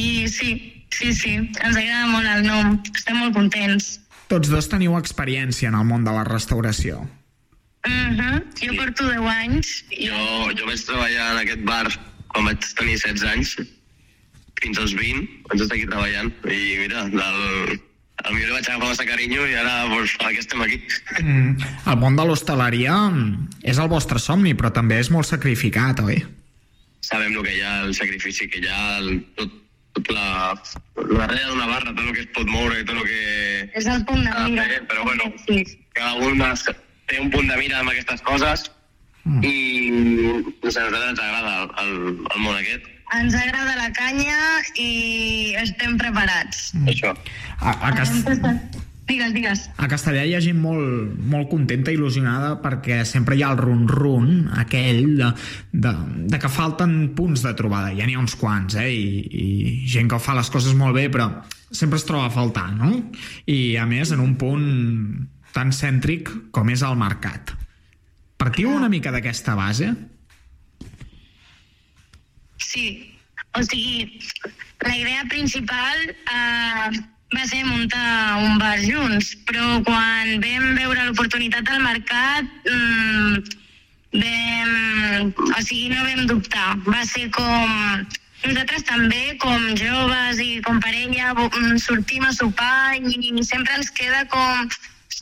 I 0.00 0.24
sí, 0.32 0.54
sí, 0.96 1.12
sí, 1.12 1.34
ens 1.36 1.76
agrada 1.76 2.08
molt 2.08 2.30
el 2.32 2.48
nom. 2.48 2.78
Estem 2.88 3.20
molt 3.20 3.36
contents. 3.36 3.98
Tots 4.32 4.48
dos 4.48 4.70
teniu 4.72 4.96
experiència 4.96 5.68
en 5.68 5.76
el 5.76 5.84
món 5.84 6.08
de 6.08 6.16
la 6.16 6.24
restauració. 6.24 7.02
Mhm, 7.84 8.40
Jo 8.64 8.74
porto 8.80 9.10
10 9.12 9.28
anys. 9.28 9.84
Jo, 9.92 10.24
jo 10.56 10.66
vaig 10.68 10.82
treballar 10.88 11.32
en 11.34 11.42
aquest 11.44 11.62
bar 11.68 11.84
quan 12.32 12.48
vaig 12.48 12.64
tenir 12.78 12.96
16 12.96 13.24
anys, 13.28 13.54
fins 14.62 14.80
als 14.80 14.96
20, 14.96 15.28
vaig 15.50 15.62
estar 15.64 15.76
aquí 15.76 15.86
treballant. 15.88 16.32
I 16.44 16.60
mira, 16.80 17.04
del, 17.12 17.78
al 18.24 18.34
millor 18.34 18.50
li 18.50 18.56
vaig 18.56 18.68
agafar 18.68 18.90
massa 18.90 19.06
carinyo 19.08 19.46
i 19.48 19.56
ara 19.60 19.86
pues, 19.92 20.16
ara 20.20 20.34
que 20.34 20.42
estem 20.44 20.64
aquí. 20.64 20.80
Mm, 21.22 21.70
el 21.92 21.98
món 22.02 22.18
de 22.18 22.26
l'hostaleria 22.28 22.96
mm, 23.08 23.62
és 23.72 23.80
el 23.80 23.90
vostre 23.92 24.20
somni, 24.22 24.54
però 24.58 24.72
també 24.74 25.00
és 25.00 25.10
molt 25.14 25.28
sacrificat, 25.30 26.02
oi? 26.04 26.20
Sabem 27.06 27.32
el 27.32 27.46
que 27.46 27.56
hi 27.56 27.64
ha, 27.64 27.80
el 27.86 27.96
sacrifici 27.96 28.48
que 28.50 28.60
hi 28.60 28.68
ha, 28.68 28.98
el, 29.00 29.22
tot, 29.38 29.56
tot 29.96 30.12
la, 30.12 30.26
la 31.00 31.24
darrere 31.24 31.48
d'una 31.48 31.70
barra, 31.70 31.94
tot 31.94 32.04
el 32.04 32.12
que 32.18 32.26
es 32.26 32.30
pot 32.36 32.50
moure 32.50 32.82
i 32.82 32.84
tot 32.84 33.00
el 33.00 33.08
que... 33.08 33.22
És 33.80 33.88
el 33.88 34.04
punt 34.08 34.26
de 34.26 34.44
mira. 34.52 34.68
fer, 34.68 34.82
però 34.90 35.08
bueno, 35.08 35.32
cada 35.96 36.14
un 36.20 36.44
té 37.10 37.18
un 37.18 37.32
punt 37.32 37.48
de 37.50 37.56
mira 37.58 37.80
amb 37.80 37.90
aquestes 37.90 38.22
coses 38.22 38.68
i 39.26 39.90
no 39.90 40.70
sé, 40.70 40.80
a 40.80 40.86
nosaltres 40.86 41.08
ens 41.10 41.20
agrada 41.20 41.56
el, 41.62 41.72
el, 41.82 41.96
el 42.34 42.44
món 42.44 42.56
aquest. 42.56 42.86
Ens 43.16 43.34
agrada 43.34 43.74
la 43.74 43.90
canya 43.96 44.38
i 44.78 45.54
estem 45.58 45.96
preparats. 45.98 46.70
Això. 46.86 47.14
A, 47.58 47.74
a, 47.74 47.90
Cas 47.96 48.12
Digues, 49.10 49.32
digues. 49.34 49.62
a 49.74 49.88
Castellà 49.90 50.22
hi 50.22 50.36
ha 50.36 50.40
gent 50.42 50.60
molt, 50.62 51.16
molt 51.32 51.48
contenta 51.50 51.90
i 51.90 51.96
il·lusionada 51.98 52.52
perquè 52.62 53.00
sempre 53.08 53.34
hi 53.34 53.42
ha 53.42 53.50
el 53.50 53.58
run-run 53.58 54.52
aquell 54.62 55.16
de, 55.18 55.30
de, 55.72 55.94
de 56.30 56.38
que 56.38 56.50
falten 56.52 57.10
punts 57.18 57.42
de 57.42 57.50
trobada. 57.58 57.90
Ja 57.96 58.06
n'hi 58.06 58.14
ha 58.14 58.22
uns 58.22 58.36
quants, 58.38 58.78
eh? 58.78 58.86
I, 58.94 59.24
I 59.26 59.48
gent 59.90 60.12
que 60.12 60.20
fa 60.22 60.36
les 60.38 60.50
coses 60.54 60.78
molt 60.78 60.94
bé, 60.94 61.08
però 61.10 61.26
sempre 61.74 61.98
es 61.98 62.06
troba 62.06 62.28
a 62.28 62.34
faltar, 62.34 62.68
no? 62.78 62.92
I, 63.50 63.74
a 63.82 63.88
més, 63.90 64.14
en 64.14 64.22
un 64.22 64.36
punt 64.38 64.70
tan 65.56 65.74
cèntric 65.74 66.30
com 66.54 66.70
és 66.70 66.86
el 66.86 66.94
mercat. 67.00 67.56
Partiu 68.38 68.70
una 68.70 68.88
mica 68.92 69.10
d'aquesta 69.10 69.58
base? 69.58 69.90
Sí, 72.60 73.14
o 73.56 73.62
sigui, 73.62 74.20
la 74.86 74.96
idea 74.96 75.24
principal 75.28 75.96
eh, 76.10 77.00
va 77.34 77.46
ser 77.46 77.64
muntar 77.64 78.38
un 78.44 78.58
bar 78.58 78.76
junts, 78.82 79.32
però 79.48 79.80
quan 79.86 80.38
vam 80.44 80.66
veure 80.78 81.06
l'oportunitat 81.08 81.68
al 81.70 81.82
mercat, 81.84 82.46
mm, 82.70 83.58
vam, 84.22 85.32
o 85.46 85.60
sigui, 85.62 85.90
no 85.94 86.06
vam 86.06 86.26
dubtar. 86.30 86.74
Va 86.86 87.04
ser 87.04 87.28
com... 87.36 88.08
Nosaltres 88.40 88.86
també, 88.88 89.34
com 89.36 89.66
joves 89.76 90.38
i 90.40 90.62
com 90.64 90.78
parella, 90.80 91.34
mm, 91.36 91.76
sortim 91.82 92.24
a 92.24 92.32
sopar 92.32 92.96
i 92.96 93.44
sempre 93.44 93.76
ens 93.76 93.90
queda 93.90 94.24
com... 94.32 94.70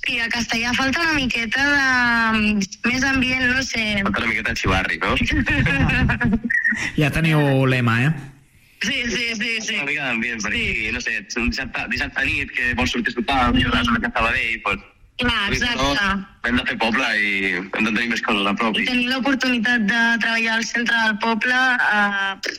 Hosti, 0.09 0.21
a 0.21 0.29
Castellà 0.29 0.73
falta 0.73 1.01
una 1.03 1.13
miqueta 1.13 1.61
de 1.69 2.89
més 2.89 3.03
ambient, 3.05 3.45
no 3.53 3.63
sé. 3.63 4.01
Falta 4.03 4.23
una 4.23 4.31
miqueta 4.31 4.55
de 4.55 4.57
xivarri, 4.57 4.99
no? 5.03 5.13
Ja 6.97 7.11
teniu 7.13 7.67
lema, 7.69 7.97
eh? 8.07 8.13
Sí, 8.81 9.03
sí, 9.11 9.35
sí, 9.37 9.51
sí. 9.61 9.75
Una 9.75 9.85
mica 9.85 10.07
d'ambient 10.07 10.41
per 10.41 10.53
aquí, 10.53 10.93
no 10.95 11.01
sé, 11.05 11.19
un 11.37 11.51
dissabte, 11.51 11.85
dissabte 11.93 12.25
nit 12.25 12.53
que 12.57 12.71
vols 12.79 12.95
sortir 12.95 13.13
a 13.13 13.17
sopar, 13.19 13.53
millor 13.53 13.75
vas 13.75 13.89
a 13.91 14.11
Sabadell, 14.15 14.63
pues, 14.65 14.79
Clar, 15.19 15.53
exacte. 15.53 16.09
hem 16.47 16.57
de 16.57 16.65
fer 16.65 16.77
poble 16.79 17.07
i 17.19 17.31
hem 17.59 17.85
de 17.85 17.91
tenir 17.91 18.09
més 18.15 18.23
coses 18.23 18.47
a 18.47 18.55
prop. 18.55 18.79
I 18.79 18.87
I, 18.87 18.89
tenir 18.89 19.09
l'oportunitat 19.11 19.85
de 19.91 20.03
treballar 20.23 20.55
al 20.57 20.65
centre 20.65 21.03
del 21.05 21.19
poble 21.21 21.59
eh, 21.99 22.57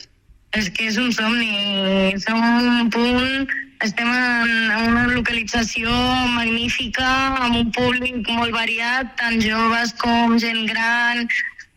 és 0.60 0.70
que 0.76 0.86
és 0.92 1.00
un 1.00 1.10
somni. 1.10 2.14
Som 2.20 2.38
un 2.44 2.92
punt, 2.92 3.48
estem 3.84 4.08
en, 4.08 4.50
en 4.70 4.90
una 4.92 5.06
localització 5.08 5.90
magnífica, 6.34 7.08
amb 7.46 7.56
un 7.62 7.72
públic 7.76 8.28
molt 8.28 8.52
variat, 8.54 9.14
tant 9.20 9.40
joves 9.42 9.94
com 10.02 10.36
gent 10.42 10.66
gran. 10.68 11.26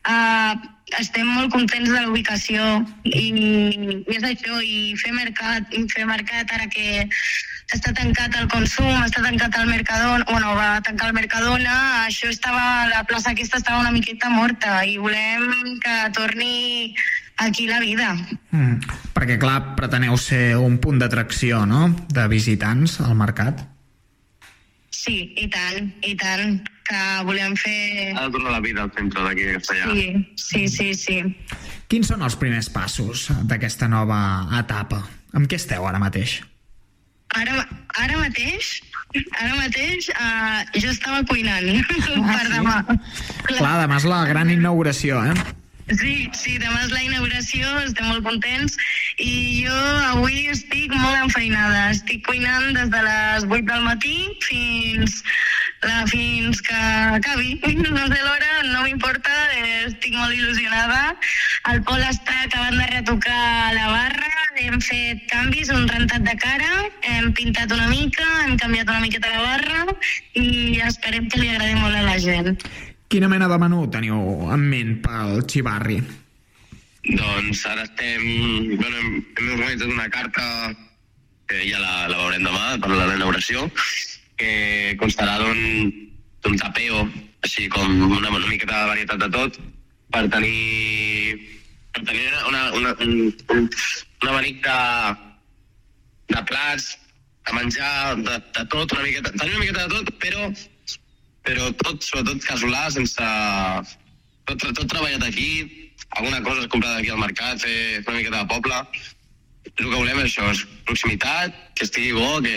Eh, 0.04 0.54
estem 1.00 1.26
molt 1.26 1.54
contents 1.54 1.90
de 1.90 2.02
la 2.02 2.10
ubicació 2.12 2.84
i, 3.08 3.30
i 3.32 4.18
és 4.18 4.28
això, 4.28 4.60
i 4.62 4.94
fer 5.00 5.14
mercat, 5.16 5.72
i 5.74 5.88
fer 5.94 6.06
mercat 6.10 6.52
ara 6.54 6.68
que 6.70 7.08
està 7.74 7.94
tancat 7.96 8.36
el 8.38 8.50
consum, 8.52 8.92
està 9.02 9.24
tancat 9.24 9.56
el 9.58 9.70
Mercadona, 9.72 10.26
bueno, 10.30 10.54
va 10.60 10.82
tancar 10.86 11.10
el 11.10 11.18
Mercadona, 11.18 11.76
això 12.06 12.30
estava, 12.30 12.86
la 12.92 13.02
plaça 13.10 13.32
aquesta 13.32 13.58
estava 13.62 13.82
una 13.82 13.94
miqueta 13.96 14.30
morta 14.30 14.84
i 14.86 15.00
volem 15.02 15.80
que 15.82 15.96
torni 16.18 16.94
aquí 17.44 17.68
la 17.68 17.80
vida. 17.84 18.14
Mm. 18.52 18.80
Perquè, 19.16 19.38
clar, 19.42 19.76
preteneu 19.78 20.18
ser 20.18 20.56
un 20.60 20.80
punt 20.82 21.00
d'atracció, 21.02 21.64
no?, 21.70 21.88
de 22.10 22.28
visitants 22.32 23.00
al 23.04 23.16
mercat. 23.20 23.64
Sí, 24.94 25.34
i 25.38 25.50
tant, 25.52 25.90
i 26.06 26.14
tant, 26.20 26.62
que 26.88 27.02
volem 27.28 27.56
fer... 27.60 28.14
ha 28.16 28.28
de 28.28 28.32
tornar 28.36 28.56
la 28.56 28.62
vida 28.64 28.84
al 28.86 28.92
centre 28.96 29.24
d'aquí 29.26 29.48
de 29.48 29.58
Castellà. 29.58 29.92
Sí, 29.92 30.08
sí, 30.38 30.64
sí, 30.72 30.94
sí. 31.00 31.20
Quins 31.92 32.10
són 32.12 32.24
els 32.26 32.38
primers 32.40 32.70
passos 32.74 33.28
d'aquesta 33.50 33.90
nova 33.92 34.20
etapa? 34.60 35.04
Amb 35.34 35.50
què 35.50 35.60
esteu 35.60 35.88
ara 35.90 36.02
mateix? 36.02 36.40
Ara, 37.34 37.64
ara 37.98 38.20
mateix, 38.20 38.76
ara 39.42 39.56
mateix, 39.58 40.10
uh, 40.14 40.62
jo 40.78 40.92
estava 40.92 41.24
cuinant 41.30 41.66
per 42.30 42.46
demà. 42.52 42.78
Clar, 43.48 43.76
demà 43.82 43.98
és 43.98 44.08
la 44.10 44.22
gran 44.30 44.54
inauguració, 44.54 45.24
eh? 45.26 45.63
Sí, 45.92 46.30
sí, 46.32 46.54
demà 46.62 46.86
és 46.86 46.94
la 46.96 47.02
inauguració, 47.04 47.68
estem 47.84 48.08
molt 48.08 48.24
contents 48.24 48.78
i 49.20 49.66
jo 49.66 49.80
avui 50.14 50.46
estic 50.48 50.94
molt 50.96 51.18
enfeinada. 51.26 51.90
Estic 51.92 52.24
cuinant 52.28 52.70
des 52.78 52.88
de 52.94 53.02
les 53.04 53.44
8 53.50 53.68
del 53.68 53.84
matí 53.84 54.16
fins, 54.46 55.20
la, 55.84 56.06
fins 56.08 56.64
que 56.64 56.80
acabi. 57.20 57.60
No 57.94 58.06
sé 58.08 58.22
l'hora, 58.24 58.54
no 58.70 58.86
m'importa, 58.86 59.34
estic 59.84 60.16
molt 60.16 60.32
il·lusionada. 60.32 61.18
El 61.74 61.84
Pol 61.84 62.00
està 62.08 62.40
acabant 62.46 62.80
de 62.80 62.88
retocar 62.94 63.44
la 63.76 63.92
barra, 63.92 64.32
hem 64.64 64.80
fet 64.80 65.28
canvis, 65.34 65.74
un 65.76 65.86
rentat 65.92 66.24
de 66.24 66.38
cara, 66.40 66.72
hem 67.12 67.32
pintat 67.36 67.76
una 67.76 67.92
mica, 67.92 68.26
hem 68.48 68.56
canviat 68.64 68.88
una 68.88 69.04
miqueta 69.04 69.36
la 69.36 69.44
barra 69.52 70.00
i 70.40 70.80
esperem 70.88 71.28
que 71.28 71.44
li 71.44 71.52
agradi 71.52 71.80
molt 71.84 72.00
a 72.00 72.08
la 72.08 72.18
gent. 72.24 72.56
Quina 73.14 73.28
mena 73.30 73.46
de 73.46 73.58
menú 73.62 73.84
teniu 73.94 74.48
en 74.50 74.62
ment 74.72 74.96
pel 75.04 75.44
xivarri? 75.46 76.00
Doncs 77.06 77.60
ara 77.70 77.84
estem... 77.86 78.24
Bueno, 78.72 78.96
hem, 78.98 79.20
hem 79.38 79.52
organitzat 79.54 79.92
una 79.92 80.08
carta 80.10 80.46
que 81.46 81.60
ja 81.62 81.78
la, 81.78 82.08
la 82.10 82.18
veurem 82.24 82.48
demà 82.48 82.72
per 82.82 82.90
la 82.90 83.12
inauguració, 83.14 83.68
que 84.42 84.96
constarà 84.98 85.38
d'un 85.44 86.58
tapeo, 86.58 87.06
així 87.46 87.70
com 87.70 87.86
una, 88.08 88.34
una 88.34 88.48
miqueta 88.48 88.82
de 88.82 88.90
varietat 88.96 89.22
de 89.28 89.30
tot, 89.38 89.62
per 90.10 90.26
tenir, 90.34 91.38
per 91.94 92.08
tenir 92.10 92.28
una, 92.50 92.66
una, 92.82 92.98
un, 93.06 93.16
un, 93.30 93.66
un 93.70 94.34
abanic 94.34 94.66
de, 94.66 94.82
de 96.34 96.46
plats, 96.50 96.96
de 97.46 97.62
menjar, 97.62 97.96
de, 98.26 98.42
de 98.58 98.70
tot, 98.74 98.98
una 98.98 99.06
miqueta, 99.06 99.38
tenir 99.38 99.54
una 99.54 99.68
miqueta 99.68 99.86
de 99.86 100.00
tot, 100.00 100.16
però, 100.18 100.50
però 101.44 101.70
tot, 101.84 102.04
sobretot 102.06 102.44
casolà, 102.48 102.88
sense... 102.94 103.28
Tot, 104.44 104.60
tot 104.76 104.88
treballat 104.92 105.24
aquí, 105.24 105.94
alguna 106.18 106.42
cosa 106.44 106.62
es 106.66 106.68
comprada 106.68 106.98
aquí 107.00 107.08
al 107.14 107.20
mercat, 107.22 107.62
fer, 107.64 108.02
una 108.04 108.18
miqueta 108.18 108.42
de 108.42 108.48
poble. 108.52 108.80
El 109.64 109.74
que 109.78 109.96
volem 109.96 110.20
és 110.20 110.26
això, 110.34 110.50
és 110.52 110.66
proximitat, 110.84 111.56
que 111.80 111.86
estigui 111.88 112.12
bo, 112.18 112.42
que, 112.44 112.56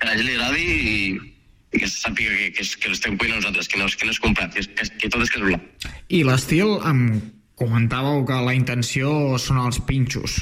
que 0.00 0.08
la 0.08 0.16
gent 0.18 0.26
li 0.26 0.34
agradi 0.34 0.64
i, 0.66 0.96
i 1.70 1.78
que 1.78 1.86
se 1.86 2.00
sàpiga 2.02 2.34
que, 2.34 2.48
que, 2.56 2.66
és, 2.66 2.72
que 2.82 2.90
l'estem 2.90 3.14
cuinant 3.20 3.38
nosaltres, 3.38 3.70
que 3.70 3.78
no, 3.78 3.86
és- 3.86 3.94
que 4.00 4.08
no 4.08 4.16
és 4.16 4.18
comprat, 4.24 4.50
que, 4.56 4.64
és, 4.66 4.70
que, 4.74 4.88
que 5.04 5.10
tot 5.14 5.22
és 5.22 5.30
casolà. 5.36 5.60
I 6.10 6.24
l'estil, 6.26 6.74
em 6.90 7.04
comentàveu 7.62 8.24
que 8.26 8.40
la 8.48 8.56
intenció 8.58 9.12
són 9.38 9.62
els 9.62 9.78
pinxos. 9.86 10.40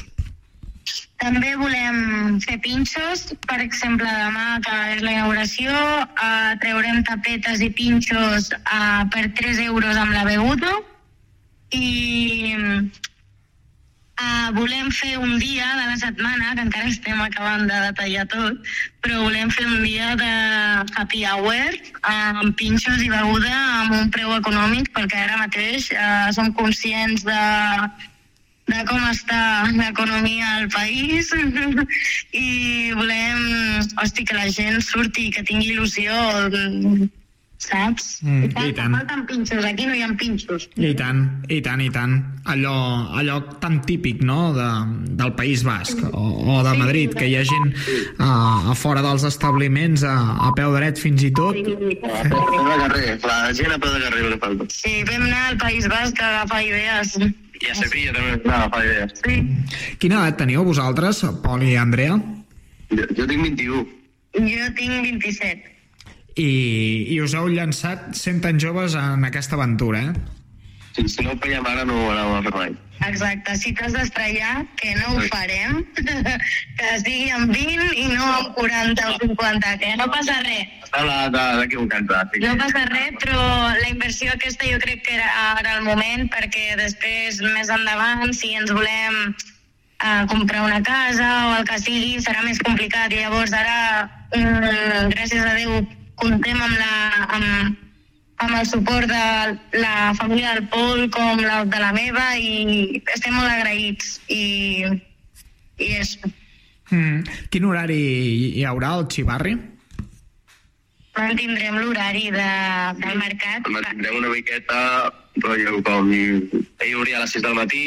També 1.17 1.55
volem 1.57 2.37
fer 2.43 2.59
pinxos, 2.61 3.23
per 3.49 3.57
exemple, 3.63 4.05
demà, 4.05 4.59
que 4.65 4.75
és 4.95 5.01
la 5.01 5.15
inauguració, 5.15 5.71
eh, 5.73 6.51
treurem 6.61 7.01
tapetes 7.07 7.63
i 7.65 7.71
pinxos 7.79 8.51
eh, 8.53 9.01
per 9.13 9.23
3 9.39 9.63
euros 9.65 9.97
amb 9.97 10.13
la 10.13 10.27
beguda 10.27 10.75
i 11.73 12.53
eh, 12.53 14.49
volem 14.59 14.91
fer 14.93 15.15
un 15.17 15.39
dia 15.41 15.65
de 15.79 15.87
la 15.87 15.97
setmana, 16.03 16.53
que 16.53 16.67
encara 16.67 16.91
estem 16.91 17.21
acabant 17.23 17.65
de 17.71 17.79
detallar 17.87 18.27
tot, 18.33 18.69
però 19.01 19.23
volem 19.23 19.49
fer 19.57 19.65
un 19.65 19.81
dia 19.87 20.13
de 20.21 20.31
happy 21.01 21.23
hour 21.25 21.73
eh, 21.73 21.81
amb 22.11 22.53
pinxos 22.61 23.01
i 23.01 23.09
beguda 23.09 23.55
amb 23.55 23.97
un 24.03 24.13
preu 24.13 24.35
econòmic, 24.37 24.93
perquè 24.93 25.25
ara 25.25 25.41
mateix 25.41 25.89
eh, 25.97 26.29
som 26.37 26.53
conscients 26.61 27.25
de, 27.25 27.41
de 28.67 28.83
com 28.87 29.03
està 29.09 29.41
l'economia 29.75 30.57
al 30.57 30.67
país 30.73 31.31
i 32.45 32.91
volem 32.97 33.45
hosti, 34.01 34.27
que 34.27 34.35
la 34.35 34.49
gent 34.51 34.81
surti, 34.83 35.29
que 35.31 35.45
tingui 35.47 35.73
il·lusió 35.75 36.17
saps? 37.57 38.19
Mm, 38.21 38.43
I 38.45 38.69
i 38.69 38.73
tant. 38.75 38.93
Falten 38.93 39.23
pinxos, 39.29 39.65
aquí 39.65 39.87
no 39.89 39.95
hi 39.97 40.03
ha 40.05 40.09
pinxos. 40.19 40.67
I 40.77 40.93
tant, 40.97 41.23
i 41.49 41.59
tant, 41.65 41.81
i 41.81 41.89
tant. 41.93 42.13
Allò, 42.53 42.75
allò 43.17 43.39
tan 43.63 43.79
típic, 43.87 44.21
no?, 44.25 44.53
de, 44.55 44.67
del 45.19 45.33
País 45.39 45.63
Basc 45.67 45.99
o, 46.11 46.25
o 46.53 46.59
de 46.63 46.75
Madrid, 46.79 47.15
que 47.17 47.27
hi 47.27 47.35
ha 47.39 47.43
gent 47.47 47.73
a, 48.19 48.29
a 48.71 48.77
fora 48.77 49.03
dels 49.05 49.25
establiments 49.27 50.05
a, 50.07 50.15
a 50.47 50.53
peu 50.57 50.75
dret 50.77 51.01
fins 51.01 51.25
i 51.25 51.33
tot. 51.33 51.57
A 51.57 52.29
peu 52.29 52.69
de 52.69 52.77
carrer, 52.85 53.17
la 53.25 53.41
gent 53.57 53.73
a 53.73 53.81
peu 53.81 53.97
de 53.97 54.05
carrer. 54.05 54.69
Sí, 54.71 55.01
vam 55.09 55.27
anar 55.27 55.43
al 55.51 55.59
País 55.61 55.89
Basc 55.91 56.21
a 56.21 56.31
agafar 56.37 56.63
idees. 56.67 57.17
I 57.57 57.71
a 57.71 57.75
Sevilla 57.77 58.13
també 58.13 58.35
no, 58.43 58.57
fa 58.73 58.81
idees. 58.85 59.13
Sí. 59.23 59.37
Quina 60.01 60.21
edat 60.21 60.37
teniu 60.41 60.65
vosaltres, 60.67 61.23
Pol 61.43 61.65
i 61.65 61.73
Andrea? 61.79 62.17
Jo, 62.91 63.07
jo 63.17 63.25
tinc 63.29 63.43
21. 63.47 63.83
Jo 64.37 64.69
tinc 64.77 64.93
27. 65.07 65.73
I, 66.37 66.49
i 67.15 67.21
us 67.23 67.33
heu 67.33 67.47
llançat 67.49 68.11
sent 68.17 68.43
tan 68.43 68.59
joves 68.61 68.93
en 68.99 69.25
aquesta 69.25 69.57
aventura, 69.57 70.03
eh? 70.11 70.36
Si, 70.97 71.05
si 71.13 71.21
no 71.21 71.35
ho 71.35 71.37
fèiem 71.37 71.65
ara 71.69 71.83
no 71.85 71.95
ho 72.09 72.41
fer 72.41 72.53
mai. 72.55 72.71
Exacte, 73.05 73.53
si 73.61 73.73
t'has 73.77 73.93
d'estrellar, 73.93 74.65
que 74.79 74.95
no 74.97 75.11
ho 75.13 75.25
farem, 75.29 75.83
que 76.79 76.87
sigui 77.03 77.27
amb 77.35 77.53
20 77.53 77.91
i 77.93 78.07
no 78.09 78.25
amb 78.25 78.55
40 78.57 79.03
o 79.11 79.19
50, 79.21 79.75
que 79.83 79.91
no 79.99 80.07
passa 80.09 80.39
res. 80.41 80.73
Està 80.87 81.03
la 81.05 81.19
d'equivocar-te. 81.61 82.23
Sí. 82.33 82.41
No 82.47 82.55
passa 82.63 82.87
res, 82.89 83.13
però 83.21 83.37
la 83.77 83.91
inversió 83.91 84.33
aquesta 84.33 84.71
jo 84.71 84.81
crec 84.81 85.05
que 85.05 85.19
era 85.19 85.29
ara 85.53 85.77
el 85.77 85.85
moment, 85.85 86.25
perquè 86.33 86.73
després, 86.81 87.43
més 87.45 87.69
endavant, 87.77 88.33
si 88.33 88.55
ens 88.57 88.73
volem 88.73 89.21
eh, 90.01 90.25
comprar 90.33 90.65
una 90.65 90.81
casa 90.81 91.29
o 91.51 91.55
el 91.59 91.67
que 91.69 91.77
sigui, 91.85 92.17
serà 92.25 92.41
més 92.49 92.57
complicat. 92.65 93.13
I 93.13 93.27
llavors 93.27 93.53
ara, 93.53 94.09
mm, 94.33 95.13
gràcies 95.13 95.45
a 95.45 95.53
Déu, 95.61 95.83
comptem 96.17 96.57
amb, 96.57 96.81
la, 96.81 97.27
amb, 97.37 97.83
amb 98.37 98.55
el 98.59 98.65
suport 98.69 99.07
de 99.09 99.79
la 99.81 100.13
família 100.17 100.53
del 100.53 100.67
Pol 100.69 101.07
com 101.13 101.39
la 101.41 101.63
de 101.65 101.79
la 101.81 101.93
meva 101.95 102.25
i 102.37 103.01
estem 103.13 103.33
molt 103.33 103.49
agraïts. 103.49 104.17
I, 104.29 104.85
i 105.81 105.89
és... 105.97 106.17
Mm. 106.91 107.25
Quin 107.51 107.65
horari 107.67 107.97
hi 108.59 108.63
haurà 108.67 108.93
al 108.95 109.07
Xivarri? 109.11 109.57
Mantindrem 111.17 111.79
l'horari 111.81 112.29
de, 112.29 112.49
del 113.01 113.17
mercat. 113.17 113.65
Mantindrem 113.73 114.19
una 114.19 114.29
miqueta, 114.35 114.83
rotllo 115.41 115.81
com... 115.87 116.13
Ahir 116.77 116.93
obria 117.01 117.17
a 117.17 117.23
les 117.23 117.33
6 117.33 117.43
del 117.47 117.57
matí, 117.57 117.83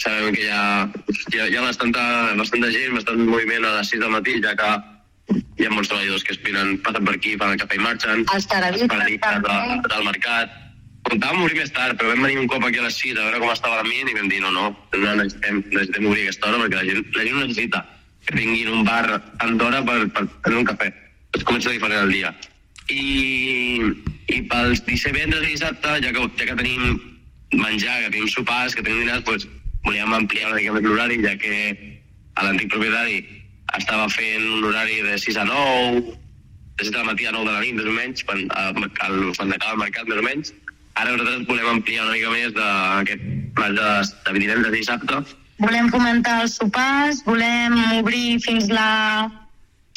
sabem 0.00 0.32
que 0.32 0.46
hi 0.46 0.48
ha, 0.48 0.88
hi 1.34 1.42
ha, 1.42 1.50
hi 1.52 1.58
ha 1.58 1.66
bastanta, 1.66 2.02
bastanta 2.40 2.72
gent, 2.72 2.96
bastant 2.96 3.20
moviment 3.28 3.68
a 3.68 3.76
les 3.76 3.92
6 3.92 4.00
del 4.00 4.14
matí, 4.16 4.38
ja 4.40 4.56
que 4.56 4.70
hi 5.30 5.66
ha 5.66 5.70
molts 5.72 5.90
treballadors 5.90 6.24
que 6.26 6.34
aspiren, 6.34 6.76
passen 6.84 7.06
per 7.06 7.14
aquí, 7.16 7.36
fan 7.40 7.58
cafè 7.60 7.78
i 7.78 7.82
marxen. 7.82 8.24
Els 8.34 8.48
paradistes 8.50 9.40
de, 9.46 9.56
del 9.92 10.06
mercat. 10.08 10.58
Comptàvem 11.08 11.42
obrir 11.44 11.58
més 11.58 11.72
tard, 11.74 11.96
però 11.98 12.12
vam 12.12 12.24
venir 12.26 12.38
un 12.40 12.48
cop 12.50 12.64
aquí 12.66 12.78
a 12.78 12.86
les 12.86 12.98
6 13.00 13.16
a 13.16 13.24
veure 13.26 13.40
com 13.42 13.50
estava 13.52 13.80
l'ambient 13.80 14.10
i 14.12 14.16
vam 14.18 14.28
dir 14.30 14.38
no, 14.42 14.52
no, 14.54 14.68
no 14.94 15.14
necessitem, 15.18 15.58
necessitem 15.72 16.06
obrir 16.10 16.28
aquesta 16.28 16.48
hora 16.48 16.60
perquè 16.62 16.78
la 16.78 16.86
gent, 16.86 17.08
la 17.16 17.26
gent 17.26 17.40
necessita 17.40 17.82
que 18.26 18.36
tinguin 18.38 18.70
un 18.70 18.84
bar 18.86 19.18
tant 19.40 19.58
d'hora 19.58 19.82
per, 19.86 19.98
per 20.14 20.24
prendre 20.44 20.60
un 20.60 20.68
cafè. 20.70 20.92
Es 21.34 21.46
comença 21.48 21.74
diferent 21.74 22.06
el 22.06 22.14
dia. 22.14 22.30
I, 22.92 23.02
i 24.30 24.42
pels 24.50 24.84
dissabtes 24.86 25.42
i 25.42 25.50
dissabte, 25.56 25.96
ja 26.04 26.14
que, 26.14 26.28
ja 26.38 26.48
que 26.52 26.58
tenim 26.60 27.00
menjar, 27.58 27.98
que 28.04 28.12
tenim 28.14 28.30
sopars, 28.30 28.76
que 28.76 28.86
tenim 28.86 29.02
dinars, 29.02 29.26
doncs 29.26 29.48
volíem 29.82 30.14
ampliar 30.14 30.52
una 30.52 30.60
mica 30.60 30.76
més 30.76 30.86
l'horari, 30.86 31.18
ja 31.26 31.34
que 31.40 31.54
a 32.38 32.46
l'antic 32.46 32.70
propietari 32.72 33.24
estava 33.78 34.08
fent 34.12 34.48
un 34.58 34.64
horari 34.68 35.00
de 35.06 35.18
6 35.18 35.38
a 35.40 35.44
9, 35.48 36.02
de 36.76 36.84
7 36.84 36.96
del 36.96 37.06
matí 37.08 37.26
a 37.26 37.32
9 37.32 37.46
de 37.48 37.52
la 37.52 37.60
nit, 37.60 37.76
més 37.78 37.88
o 37.88 37.94
menys, 37.96 38.24
quan, 38.28 38.42
al, 38.56 38.80
quan 39.36 39.52
acaba 39.52 39.76
el 39.76 39.82
mercat, 39.84 40.08
més 40.08 40.20
o 40.20 40.26
menys. 40.26 40.54
Ara 40.94 41.14
nosaltres 41.14 41.46
volem 41.48 41.68
ampliar 41.70 42.04
una 42.04 42.16
mica 42.16 42.32
més 42.32 42.56
d'aquest 42.56 43.22
pla 43.56 43.70
de, 43.76 43.92
de 44.26 44.34
divendres 44.38 44.74
i 44.74 44.82
dissabte. 44.82 45.22
Volem 45.62 45.88
fomentar 45.92 46.42
els 46.42 46.58
sopars, 46.58 47.22
volem 47.28 47.78
obrir 48.00 48.40
fins 48.44 48.68
la... 48.72 49.30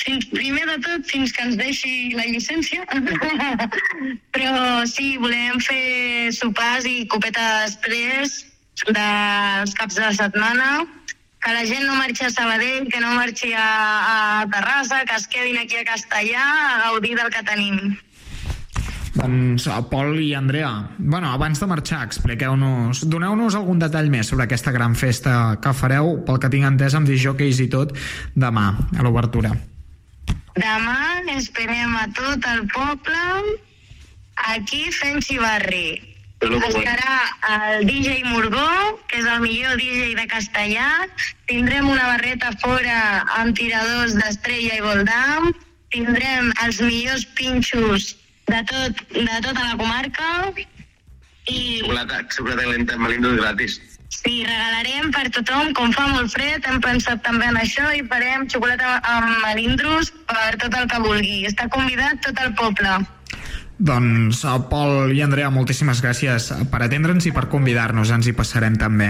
Fins, 0.06 0.28
primer 0.30 0.66
de 0.68 0.76
tot, 0.84 1.06
fins 1.08 1.32
que 1.34 1.44
ens 1.48 1.56
deixi 1.58 2.12
la 2.14 2.26
llicència. 2.28 2.84
Però 4.36 4.84
sí, 4.92 5.16
volem 5.24 5.58
fer 5.64 6.32
sopars 6.36 6.86
i 6.86 7.08
copetes 7.12 7.80
després 7.80 8.44
dels 8.92 9.74
caps 9.80 9.98
de 9.98 10.12
setmana 10.20 10.70
que 11.46 11.54
la 11.54 11.66
gent 11.70 11.86
no 11.86 11.94
marxi 11.94 12.26
a 12.26 12.32
Sabadell, 12.34 12.88
que 12.90 13.00
no 13.00 13.14
marxi 13.14 13.52
a, 13.54 14.42
a 14.42 14.48
Terrassa, 14.50 15.04
que 15.06 15.14
es 15.14 15.28
quedin 15.30 15.60
aquí 15.62 15.78
a 15.78 15.86
Castellà 15.86 16.42
a 16.42 16.80
gaudir 16.88 17.14
del 17.20 17.30
que 17.30 17.44
tenim. 17.46 17.94
Doncs, 19.14 19.68
eh, 19.70 19.76
Pol 19.92 20.18
i 20.20 20.34
Andrea, 20.34 20.72
bueno, 20.98 21.30
abans 21.32 21.62
de 21.62 21.70
marxar, 21.70 22.02
expliqueu-nos, 22.10 23.06
doneu-nos 23.06 23.56
algun 23.56 23.78
detall 23.80 24.10
més 24.10 24.34
sobre 24.34 24.50
aquesta 24.50 24.74
gran 24.74 24.98
festa 24.98 25.60
que 25.62 25.76
fareu, 25.78 26.18
pel 26.26 26.42
que 26.42 26.50
tinc 26.50 26.66
entès 26.68 26.98
amb 26.98 27.08
disjòqueis 27.08 27.62
i 27.62 27.70
tot, 27.70 27.94
demà, 28.34 28.66
a 28.98 29.06
l'obertura. 29.06 29.54
Demà 30.58 30.98
esperem 31.36 31.94
a 32.00 32.10
tot 32.18 32.50
el 32.56 32.66
poble 32.74 33.22
aquí 34.50 34.90
fent 34.98 35.22
xivarri. 35.22 36.15
Estarà 36.46 37.16
el 37.56 37.88
DJ 37.88 38.24
Morgó, 38.30 39.00
que 39.10 39.18
és 39.18 39.26
el 39.26 39.40
millor 39.42 39.78
DJ 39.80 40.14
de 40.20 40.28
Castellà. 40.30 40.90
Tindrem 41.50 41.90
una 41.90 42.06
barreta 42.12 42.52
fora 42.62 43.24
amb 43.40 43.56
tiradors 43.58 44.14
d'estrella 44.14 44.78
i 44.78 44.84
voldam. 44.86 45.50
Tindrem 45.96 46.52
els 46.66 46.82
millors 46.82 47.26
pinxos 47.40 48.14
de, 48.46 48.62
tot, 48.70 49.02
de 49.16 49.42
tota 49.42 49.66
la 49.72 49.76
comarca. 49.80 50.30
I 51.50 51.82
Xocolata, 51.82 52.22
xocolata 52.30 52.62
calenta 52.62 52.94
amb 52.94 53.08
melindros 53.08 53.42
gratis. 53.42 53.82
sí, 54.16 54.46
regalarem 54.46 55.12
per 55.12 55.26
tothom, 55.34 55.74
com 55.74 55.92
fa 55.92 56.06
molt 56.14 56.32
fred, 56.32 56.64
hem 56.70 56.80
pensat 56.82 57.22
també 57.26 57.50
en 57.50 57.58
això 57.58 57.90
i 57.94 58.06
farem 58.06 58.46
xocolata 58.50 59.00
amb 59.02 59.42
melindros 59.44 60.14
per 60.30 60.56
tot 60.62 60.78
el 60.78 60.88
que 60.94 61.02
vulgui. 61.10 61.44
Està 61.50 61.68
convidat 61.74 62.22
tot 62.22 62.40
el 62.46 62.54
poble. 62.54 63.02
Doncs, 63.78 64.44
eh, 64.46 64.60
Pol 64.70 65.12
i 65.16 65.22
Andrea, 65.22 65.50
moltíssimes 65.52 66.02
gràcies 66.04 66.52
per 66.72 66.82
atendre'ns 66.86 67.28
i 67.28 67.34
per 67.36 67.48
convidar-nos, 67.52 68.12
ens 68.12 68.28
hi 68.28 68.34
passarem 68.34 68.78
també. 68.80 69.10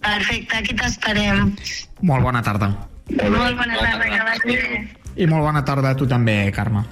Perfecte, 0.00 0.56
aquí 0.56 0.74
t'esperem. 0.74 1.56
Molt 2.02 2.22
bona 2.24 2.42
tarda. 2.42 2.70
Molt 3.10 3.56
bona 3.58 3.76
tarda, 3.76 4.04
que 4.06 4.22
vagi 4.28 4.56
bé. 4.56 4.80
I 5.16 5.26
molt 5.26 5.42
bona 5.42 5.64
tarda 5.66 5.90
a 5.90 5.96
tu 5.98 6.06
també, 6.06 6.52
Carme. 6.54 6.84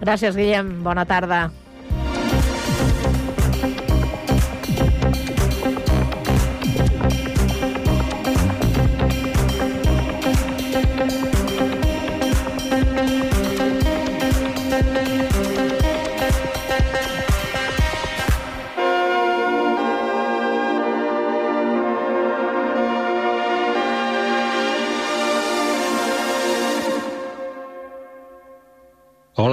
Gràcies, 0.00 0.36
Guillem. 0.36 0.82
Bona 0.84 1.04
tarda. 1.08 1.48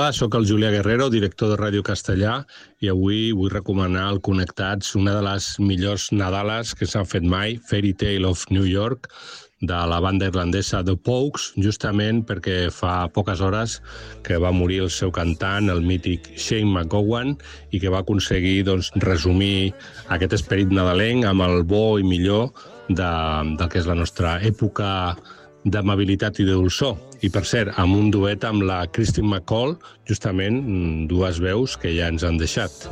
Hola, 0.06 0.14
sóc 0.14 0.36
el 0.38 0.46
Julià 0.46 0.68
Guerrero, 0.70 1.08
director 1.10 1.50
de 1.50 1.56
Ràdio 1.58 1.82
Castellà, 1.82 2.36
i 2.78 2.92
avui 2.92 3.32
vull 3.34 3.50
recomanar 3.50 4.04
al 4.06 4.20
Connectats 4.22 4.92
una 5.00 5.16
de 5.16 5.24
les 5.26 5.48
millors 5.58 6.12
Nadales 6.14 6.76
que 6.78 6.86
s'han 6.86 7.08
fet 7.10 7.24
mai, 7.26 7.56
Fairy 7.72 7.96
Tale 7.98 8.30
of 8.30 8.44
New 8.54 8.68
York, 8.70 9.10
de 9.66 9.80
la 9.90 9.98
banda 10.06 10.28
irlandesa 10.30 10.84
The 10.86 10.94
Pogues, 10.94 11.48
justament 11.58 12.22
perquè 12.30 12.68
fa 12.70 13.08
poques 13.16 13.42
hores 13.42 13.80
que 14.22 14.38
va 14.38 14.54
morir 14.54 14.84
el 14.84 14.92
seu 14.94 15.10
cantant, 15.10 15.72
el 15.74 15.82
mític 15.82 16.30
Shane 16.36 16.70
McGowan, 16.70 17.34
i 17.74 17.82
que 17.82 17.90
va 17.90 18.04
aconseguir 18.06 18.60
doncs, 18.70 18.92
resumir 19.08 19.72
aquest 20.14 20.38
esperit 20.38 20.70
nadalenc 20.70 21.26
amb 21.26 21.48
el 21.48 21.66
bo 21.66 21.98
i 21.98 22.06
millor 22.06 22.52
de, 22.92 23.10
del 23.58 23.74
que 23.74 23.82
és 23.82 23.90
la 23.90 23.98
nostra 23.98 24.38
època 24.54 25.16
d'amabilitat 25.66 26.40
i 26.40 26.46
de 26.46 26.54
dolçor. 26.54 26.94
I, 27.26 27.30
per 27.34 27.42
cert, 27.50 27.72
amb 27.82 27.98
un 27.98 28.12
duet 28.14 28.44
amb 28.46 28.62
la 28.68 28.84
Christine 28.94 29.26
McCall, 29.32 29.72
justament 30.06 30.60
mm, 30.62 31.08
dues 31.10 31.40
veus 31.42 31.74
que 31.82 31.90
ja 31.96 32.12
ens 32.12 32.26
han 32.28 32.38
deixat. 32.38 32.86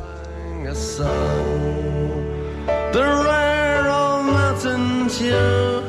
The 2.94 3.04
rare 3.28 3.86
old 3.94 4.26
mountain 4.32 5.06
dew. 5.06 5.84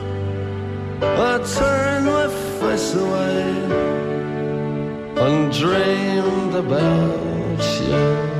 I 1.01 1.39
turned 1.57 2.05
my 2.05 2.27
face 2.59 2.93
away 2.93 3.49
and 5.25 5.51
dreamed 5.51 6.53
about 6.53 7.61
you. 7.81 8.34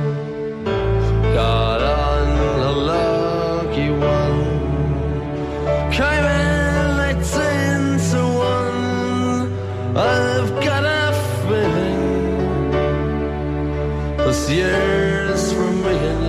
six 14.46 14.56
years 14.56 15.52
from 15.52 15.84
and 15.86 16.22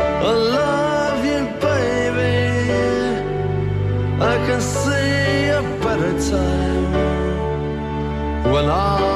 I 0.00 0.32
love 0.58 1.24
you, 1.24 1.40
baby. 1.60 2.36
I 4.20 4.36
can 4.46 4.60
see 4.60 5.48
a 5.48 5.62
better 5.82 6.14
time 6.30 6.92
when 8.52 8.66
I. 8.70 9.13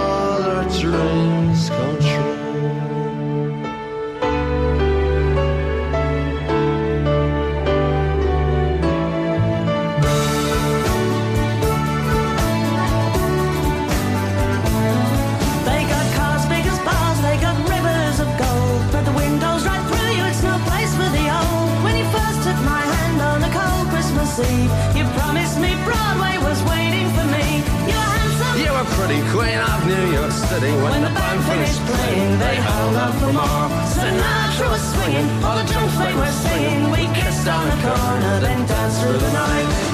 melody 30.60 30.82
when 30.82 31.02
the 31.02 31.10
band 31.10 31.44
finished 31.44 31.80
playing. 31.86 32.38
They 32.38 32.56
held 32.56 32.96
out 32.96 33.14
for 33.14 33.32
more. 33.32 33.68
Sinatra 33.94 34.70
was 34.70 34.82
swinging, 34.92 35.44
all 35.44 35.56
the 35.56 35.72
drums 35.72 35.98
they 35.98 36.14
were 36.14 36.26
singing. 36.26 36.90
We 36.90 37.06
kissed 37.14 37.48
on 37.48 37.66
the 37.66 37.76
corner, 37.82 38.40
then 38.40 38.66
danced 38.66 39.00
through 39.02 39.18
the 39.18 39.32
night. 39.32 39.87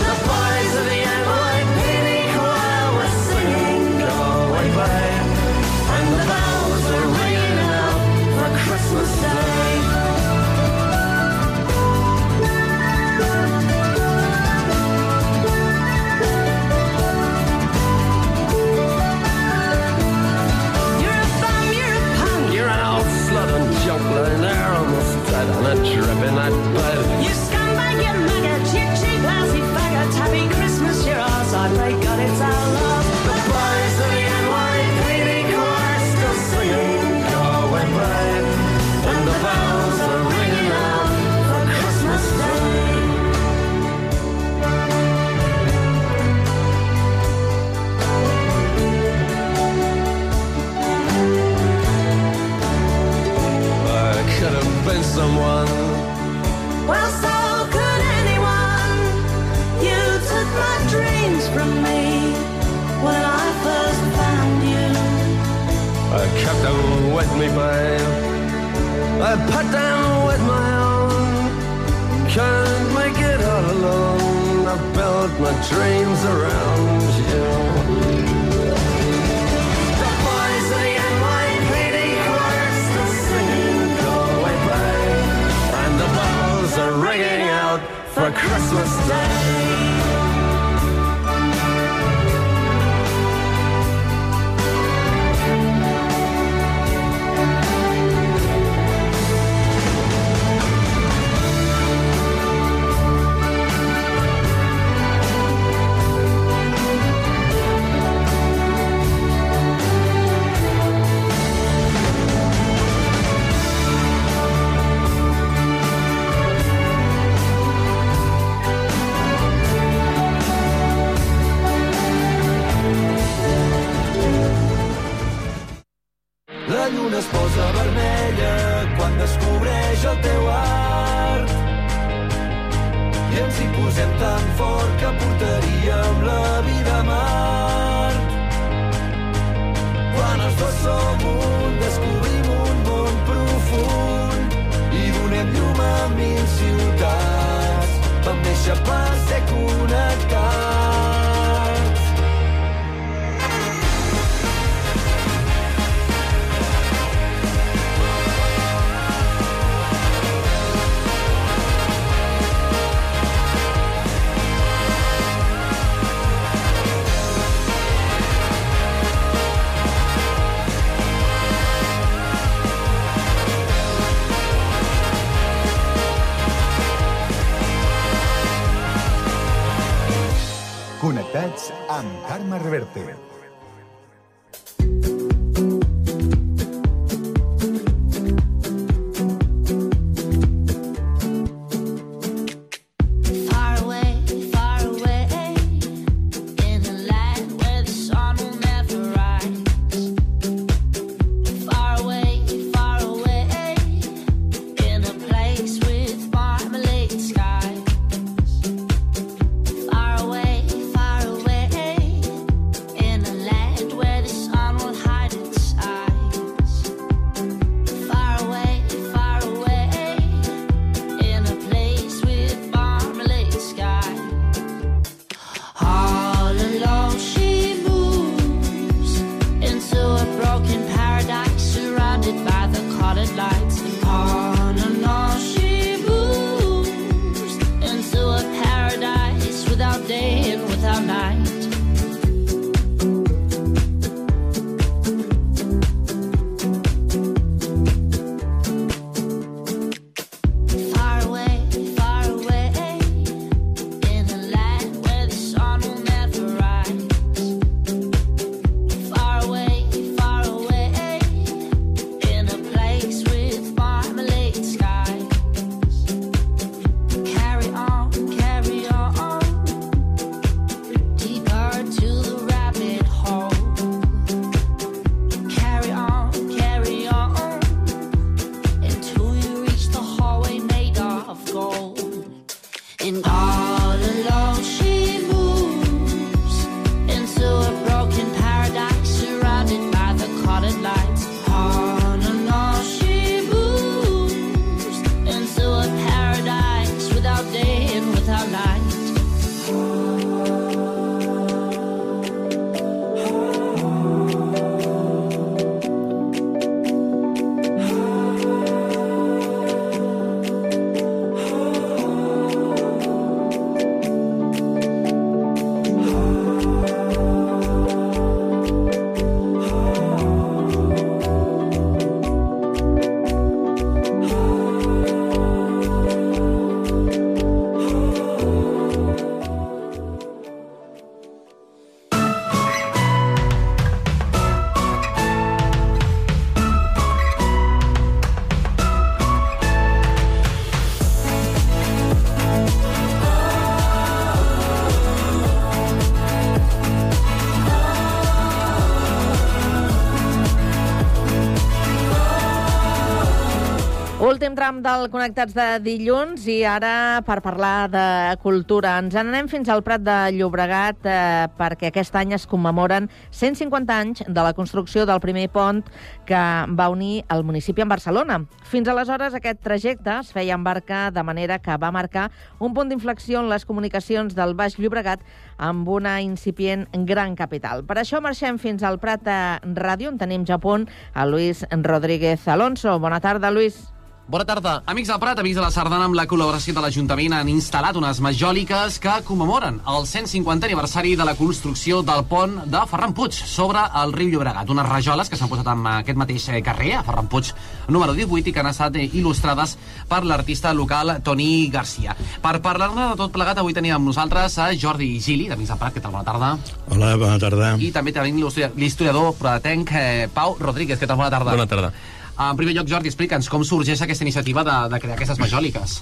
Últim 354.35 354.57
tram 354.59 354.81
del 354.83 355.05
Connectats 355.13 355.55
de 355.55 355.65
dilluns 355.79 356.49
i 356.51 356.57
ara 356.67 357.21
per 357.23 357.37
parlar 357.39 357.87
de 357.87 358.07
cultura. 358.43 358.97
Ens 358.99 359.15
en 359.15 359.29
anem 359.31 359.47
fins 359.47 359.69
al 359.71 359.85
Prat 359.87 360.03
de 360.03 360.17
Llobregat 360.35 361.07
eh, 361.07 361.45
perquè 361.55 361.93
aquest 361.93 362.19
any 362.19 362.35
es 362.35 362.49
commemoren 362.51 363.07
150 363.31 363.95
anys 363.95 364.25
de 364.27 364.43
la 364.43 364.51
construcció 364.59 365.05
del 365.07 365.23
primer 365.23 365.45
pont 365.55 365.85
que 366.27 366.43
va 366.75 366.89
unir 366.91 367.23
el 367.31 367.47
municipi 367.47 367.87
amb 367.87 367.95
Barcelona. 367.95 368.41
Fins 368.67 368.91
aleshores 368.91 369.39
aquest 369.39 369.63
trajecte 369.63 370.19
es 370.19 370.35
feia 370.35 370.59
en 370.59 370.67
barca 370.67 371.13
de 371.15 371.23
manera 371.23 371.61
que 371.63 371.79
va 371.79 371.95
marcar 371.95 372.27
un 372.59 372.75
punt 372.75 372.91
d'inflexió 372.91 373.39
en 373.39 373.55
les 373.55 373.63
comunicacions 373.63 374.35
del 374.35 374.59
Baix 374.59 374.81
Llobregat 374.83 375.23
amb 375.63 375.87
una 375.87 376.19
incipient 376.27 376.89
gran 377.07 377.39
capital. 377.39 377.87
Per 377.87 378.03
això 378.03 378.19
marxem 378.19 378.59
fins 378.59 378.83
al 378.83 378.99
Prat 378.99 379.23
de 379.23 379.41
Ràdio, 379.79 380.11
on 380.11 380.19
tenim 380.19 380.43
ja 380.43 380.59
a 380.59 380.65
punt 380.67 380.91
a 381.15 381.23
Luis 381.23 381.63
Rodríguez 381.71 382.49
Alonso. 382.49 382.99
Bona 382.99 383.23
tarda, 383.23 383.55
Luis. 383.55 383.94
Bona 384.27 384.47
tarda. 384.49 384.79
Amics 384.89 385.11
del 385.11 385.19
Prat, 385.21 385.39
amics 385.43 385.59
de 385.59 385.61
la 385.61 385.69
Sardana, 385.69 386.07
amb 386.09 386.17
la 386.17 386.25
col·laboració 386.25 386.73
de 386.73 386.81
l'Ajuntament 386.81 387.35
han 387.37 387.49
instal·lat 387.53 387.99
unes 388.01 388.23
majòliques 388.25 388.97
que 389.05 389.19
commemoren 389.29 389.83
el 389.93 390.07
150 390.09 390.65
aniversari 390.65 391.13
de 391.21 391.27
la 391.29 391.35
construcció 391.37 392.01
del 392.01 392.25
pont 392.31 392.55
de 392.73 392.81
Ferran 392.89 393.13
Puig 393.13 393.37
sobre 393.37 393.83
el 394.01 394.15
riu 394.17 394.31
Llobregat. 394.33 394.73
Unes 394.73 394.89
rajoles 394.89 395.29
que 395.29 395.37
s'han 395.37 395.51
posat 395.53 395.69
en 395.75 395.85
aquest 395.99 396.17
mateix 396.17 396.49
carrer, 396.65 396.95
a 396.97 397.03
Ferran 397.05 397.29
Puig 397.29 397.53
número 397.93 398.17
18, 398.17 398.49
i 398.49 398.57
que 398.57 398.65
han 398.65 398.71
estat 398.73 398.97
eh, 398.97 399.05
il·lustrades 399.13 399.77
per 400.09 400.23
l'artista 400.25 400.73
local 400.73 401.19
Toni 401.21 401.69
Garcia. 401.69 402.17
Per 402.17 402.57
parlar-ne 402.65 403.11
de 403.13 403.21
tot 403.21 403.37
plegat, 403.37 403.61
avui 403.61 403.77
tenim 403.77 403.99
amb 403.99 404.09
nosaltres 404.09 404.57
a 404.57 404.73
Jordi 404.73 405.19
Gili, 405.21 405.51
d'Amics 405.53 405.77
del 405.77 405.83
Prat. 405.85 405.99
Què 405.99 406.01
tal? 406.01 406.17
Bona 406.17 406.25
tarda. 406.25 406.55
Hola, 406.89 407.13
bona 407.21 407.37
tarda. 407.45 407.75
I 407.77 407.93
també 407.93 408.17
tenim 408.17 408.41
l'historiador 408.41 409.35
pratenc 409.37 409.93
eh, 410.01 410.29
Pau 410.33 410.57
Rodríguez. 410.65 410.97
Què 410.97 411.13
tal? 411.13 411.21
Bona 411.21 411.33
tarda. 411.37 411.61
Bona 411.61 411.69
tarda. 411.69 411.93
En 412.35 412.57
primer 412.59 412.75
lloc, 412.75 412.89
Jordi, 412.91 413.11
explica'ns 413.13 413.49
com 413.53 413.63
sorgeix 413.67 414.03
aquesta 414.03 414.27
iniciativa 414.27 414.65
de, 414.67 414.77
de 414.91 415.01
crear 415.03 415.19
aquestes 415.19 415.39
majòliques. 415.43 415.99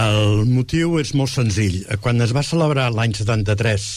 El 0.00 0.46
motiu 0.48 0.96
és 1.00 1.12
molt 1.18 1.32
senzill. 1.32 1.82
Quan 2.00 2.22
es 2.24 2.32
va 2.36 2.46
celebrar 2.46 2.88
l'any 2.94 3.12
73 3.18 3.88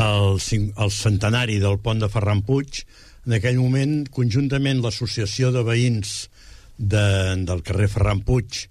el, 0.00 0.38
el 0.38 0.92
centenari 0.94 1.58
del 1.60 1.80
pont 1.82 2.00
de 2.00 2.08
Ferran 2.08 2.44
Puig, 2.46 2.84
en 3.26 3.36
aquell 3.36 3.58
moment, 3.60 4.04
conjuntament 4.14 4.80
l'Associació 4.80 5.50
de 5.52 5.64
Veïns 5.66 6.30
de, 6.78 7.06
del 7.44 7.64
carrer 7.66 7.90
Ferran 7.92 8.22
Puig 8.24 8.64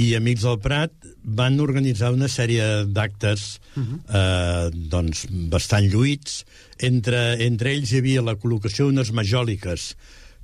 i 0.00 0.12
Amics 0.16 0.46
del 0.46 0.60
Prat 0.62 0.94
van 1.40 1.58
organitzar 1.60 2.12
una 2.14 2.28
sèrie 2.30 2.66
d'actes 2.88 3.58
eh, 3.76 4.70
doncs, 4.72 5.26
bastant 5.52 5.88
lluïts. 5.90 6.44
Entre, 6.86 7.18
entre 7.44 7.74
ells 7.74 7.92
hi 7.92 8.00
havia 8.00 8.24
la 8.24 8.38
col·locació 8.40 8.86
d'unes 8.86 9.10
majòliques 9.16 9.90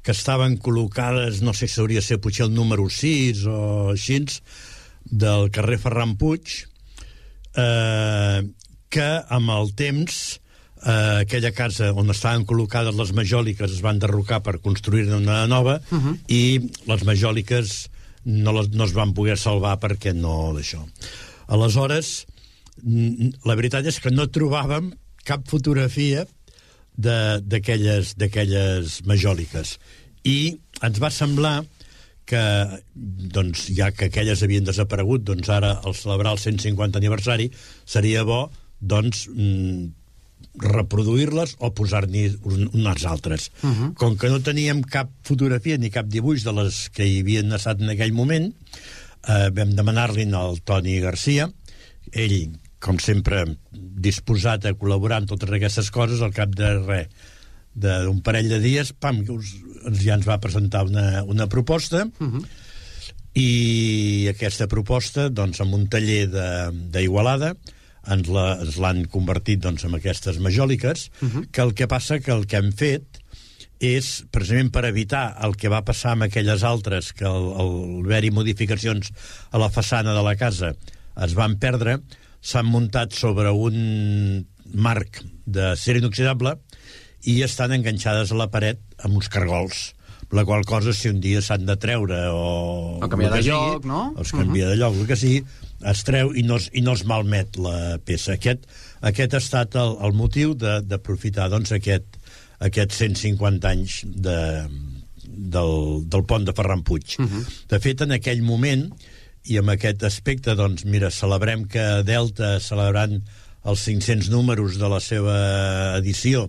que 0.07 0.15
estaven 0.15 0.55
col·locades, 0.63 1.41
no 1.43 1.51
sé 1.51 1.67
si 1.67 1.81
hauria 1.83 1.99
de 1.99 2.07
ser 2.07 2.21
potser 2.23 2.45
el 2.47 2.55
número 2.55 2.87
6 2.87 3.43
o 3.51 3.61
així, 3.91 4.21
del 5.03 5.51
carrer 5.51 5.81
Ferran 5.83 6.15
Puig, 6.21 6.53
eh, 7.59 8.43
que 8.95 9.09
amb 9.35 9.51
el 9.57 9.73
temps 9.75 10.21
eh, 10.87 11.25
aquella 11.25 11.51
casa 11.57 11.91
on 11.91 12.15
estaven 12.15 12.47
col·locades 12.47 12.95
les 12.95 13.11
majòliques 13.19 13.75
es 13.75 13.83
van 13.83 13.99
derrocar 13.99 14.45
per 14.47 14.61
construir-ne 14.63 15.19
una 15.19 15.43
nova 15.51 15.81
uh 15.91 15.99
-huh. 15.99 16.15
i 16.29 16.71
les 16.87 17.03
majòliques 17.03 17.91
no, 18.25 18.53
les, 18.53 18.71
no 18.71 18.85
es 18.85 18.95
van 18.95 19.13
poder 19.13 19.37
salvar 19.39 19.79
perquè 19.81 20.15
no 20.15 20.55
d'això. 20.55 20.87
Aleshores, 21.49 22.27
la 23.45 23.55
veritat 23.55 23.87
és 23.87 23.99
que 24.01 24.11
no 24.11 24.31
trobàvem 24.31 24.93
cap 25.25 25.47
fotografia 25.49 26.27
d'aquelles 26.97 29.01
majòliques 29.07 29.77
i 30.25 30.57
ens 30.83 31.01
va 31.03 31.11
semblar 31.13 31.59
que 32.27 32.41
doncs, 32.97 33.69
ja 33.77 33.93
que 33.95 34.09
aquelles 34.09 34.41
havien 34.43 34.65
desaparegut 34.67 35.23
doncs 35.29 35.51
ara 35.55 35.77
al 35.87 35.95
celebrar 35.95 36.33
el 36.35 36.41
150 36.43 36.99
aniversari 36.99 37.51
seria 37.87 38.25
bo 38.27 38.49
doncs 38.81 39.29
mm, 39.31 39.85
reproduir-les 40.59 41.55
o 41.63 41.71
posar-n'hi 41.77 42.27
un- 42.49 42.71
unes 42.75 43.05
altres. 43.07 43.51
Uh 43.63 43.71
-huh. 43.71 43.95
Com 43.95 44.17
que 44.19 44.29
no 44.29 44.41
teníem 44.41 44.83
cap 44.83 45.11
fotografia 45.23 45.77
ni 45.79 45.91
cap 45.91 46.07
dibuix 46.09 46.43
de 46.45 46.53
les 46.53 46.89
que 46.91 47.07
hi 47.07 47.21
havien 47.21 47.53
estat 47.53 47.81
en 47.81 47.91
aquell 47.91 48.13
moment, 48.13 48.53
eh, 49.29 49.51
vam 49.53 49.71
demanar-li 49.75 50.25
al 50.35 50.59
Toni 50.65 50.99
Garcia, 51.01 51.51
ell, 52.13 52.51
com 52.87 53.01
sempre, 53.03 53.43
disposat 53.73 54.67
a 54.67 54.75
col·laborar 54.79 55.23
en 55.23 55.31
totes 55.31 55.51
aquestes 55.51 55.91
coses, 55.95 56.23
al 56.23 56.35
cap 56.37 56.55
de 56.55 56.77
res, 56.87 57.33
d'un 57.77 58.23
parell 58.25 58.49
de 58.49 58.61
dies, 58.63 58.95
pam, 58.97 59.21
us, 59.35 59.53
ens, 59.85 60.01
ja 60.01 60.15
ens 60.17 60.29
va 60.29 60.41
presentar 60.41 60.87
una, 60.89 61.23
una 61.25 61.47
proposta, 61.53 62.07
uh 62.07 62.29
-huh. 62.29 62.45
i 63.35 64.29
aquesta 64.31 64.67
proposta, 64.67 65.29
doncs, 65.29 65.61
amb 65.61 65.75
un 65.75 65.89
taller 65.89 66.25
d'Igualada, 66.95 67.55
ens 68.09 68.79
l'han 68.79 69.05
convertit 69.11 69.61
doncs, 69.61 69.85
en 69.85 69.95
aquestes 69.95 70.39
majòliques, 70.39 71.11
uh 71.21 71.29
-huh. 71.29 71.47
que 71.51 71.63
el 71.63 71.75
que 71.75 71.87
passa 71.87 72.21
que 72.21 72.33
el 72.33 72.47
que 72.47 72.57
hem 72.57 72.73
fet 72.73 73.05
és, 73.79 74.25
precisament 74.31 74.71
per 74.73 74.87
evitar 74.87 75.37
el 75.45 75.57
que 75.57 75.69
va 75.69 75.85
passar 75.85 76.13
amb 76.13 76.23
aquelles 76.23 76.63
altres, 76.63 77.13
que 77.13 77.25
al, 77.25 77.53
al 77.61 77.73
haver-hi 78.05 78.31
modificacions 78.31 79.13
a 79.51 79.59
la 79.59 79.69
façana 79.69 80.15
de 80.15 80.23
la 80.23 80.37
casa 80.37 80.75
es 81.25 81.35
van 81.35 81.59
perdre, 81.59 82.01
s'han 82.47 82.69
muntat 82.71 83.17
sobre 83.17 83.51
un 83.51 84.47
marc 84.75 85.23
de 85.47 85.73
ser 85.81 85.99
inoxidable 85.99 86.57
i 87.27 87.41
estan 87.43 87.75
enganxades 87.75 88.31
a 88.31 88.39
la 88.39 88.51
paret 88.53 88.83
amb 89.03 89.19
uns 89.19 89.31
cargols 89.33 89.91
la 90.31 90.45
qual 90.45 90.65
cosa, 90.65 90.93
si 90.93 91.09
un 91.09 91.21
dia 91.23 91.41
s'han 91.43 91.67
de 91.67 91.77
treure 91.79 92.19
o... 92.35 92.99
O 92.99 93.09
canviar 93.09 93.31
de 93.37 93.43
sigui, 93.45 93.53
lloc, 93.55 93.87
no? 93.87 94.01
O 94.17 94.25
es 94.25 94.33
canvia 94.35 94.71
de 94.73 94.79
lloc, 94.81 94.97
el 94.99 95.07
que 95.07 95.19
sigui, 95.19 95.45
es 95.87 96.03
treu 96.09 96.33
i 96.35 96.43
no 96.47 96.59
es, 96.59 96.69
i 96.75 96.83
no 96.83 96.97
es 96.99 97.05
malmet 97.07 97.59
la 97.63 98.01
peça. 98.03 98.35
Aquest, 98.35 98.67
aquest 99.07 99.37
ha 99.37 99.43
estat 99.43 99.79
el, 99.79 99.95
el 100.07 100.17
motiu 100.19 100.57
d'aprofitar 100.59 101.47
doncs, 101.53 101.71
aquest, 101.77 102.19
aquests 102.59 103.03
150 103.05 103.71
anys 103.71 104.01
de, 104.07 104.39
del, 105.27 105.77
del 106.11 106.27
pont 106.27 106.49
de 106.49 106.57
Ferran 106.57 106.83
Puig. 106.83 107.19
Uh 107.21 107.29
-huh. 107.29 107.45
De 107.71 107.81
fet, 107.83 108.03
en 108.03 108.17
aquell 108.19 108.43
moment, 108.43 108.89
i 109.47 109.59
amb 109.61 109.73
aquest 109.75 110.03
aspecte, 110.07 110.55
doncs, 110.59 110.85
mira, 110.89 111.11
celebrem 111.15 111.65
que 111.71 111.85
Delta, 112.07 112.57
celebrant 112.63 113.21
els 113.67 113.83
500 113.87 114.31
números 114.31 114.79
de 114.81 114.91
la 114.91 115.01
seva 115.03 115.37
edició, 115.99 116.47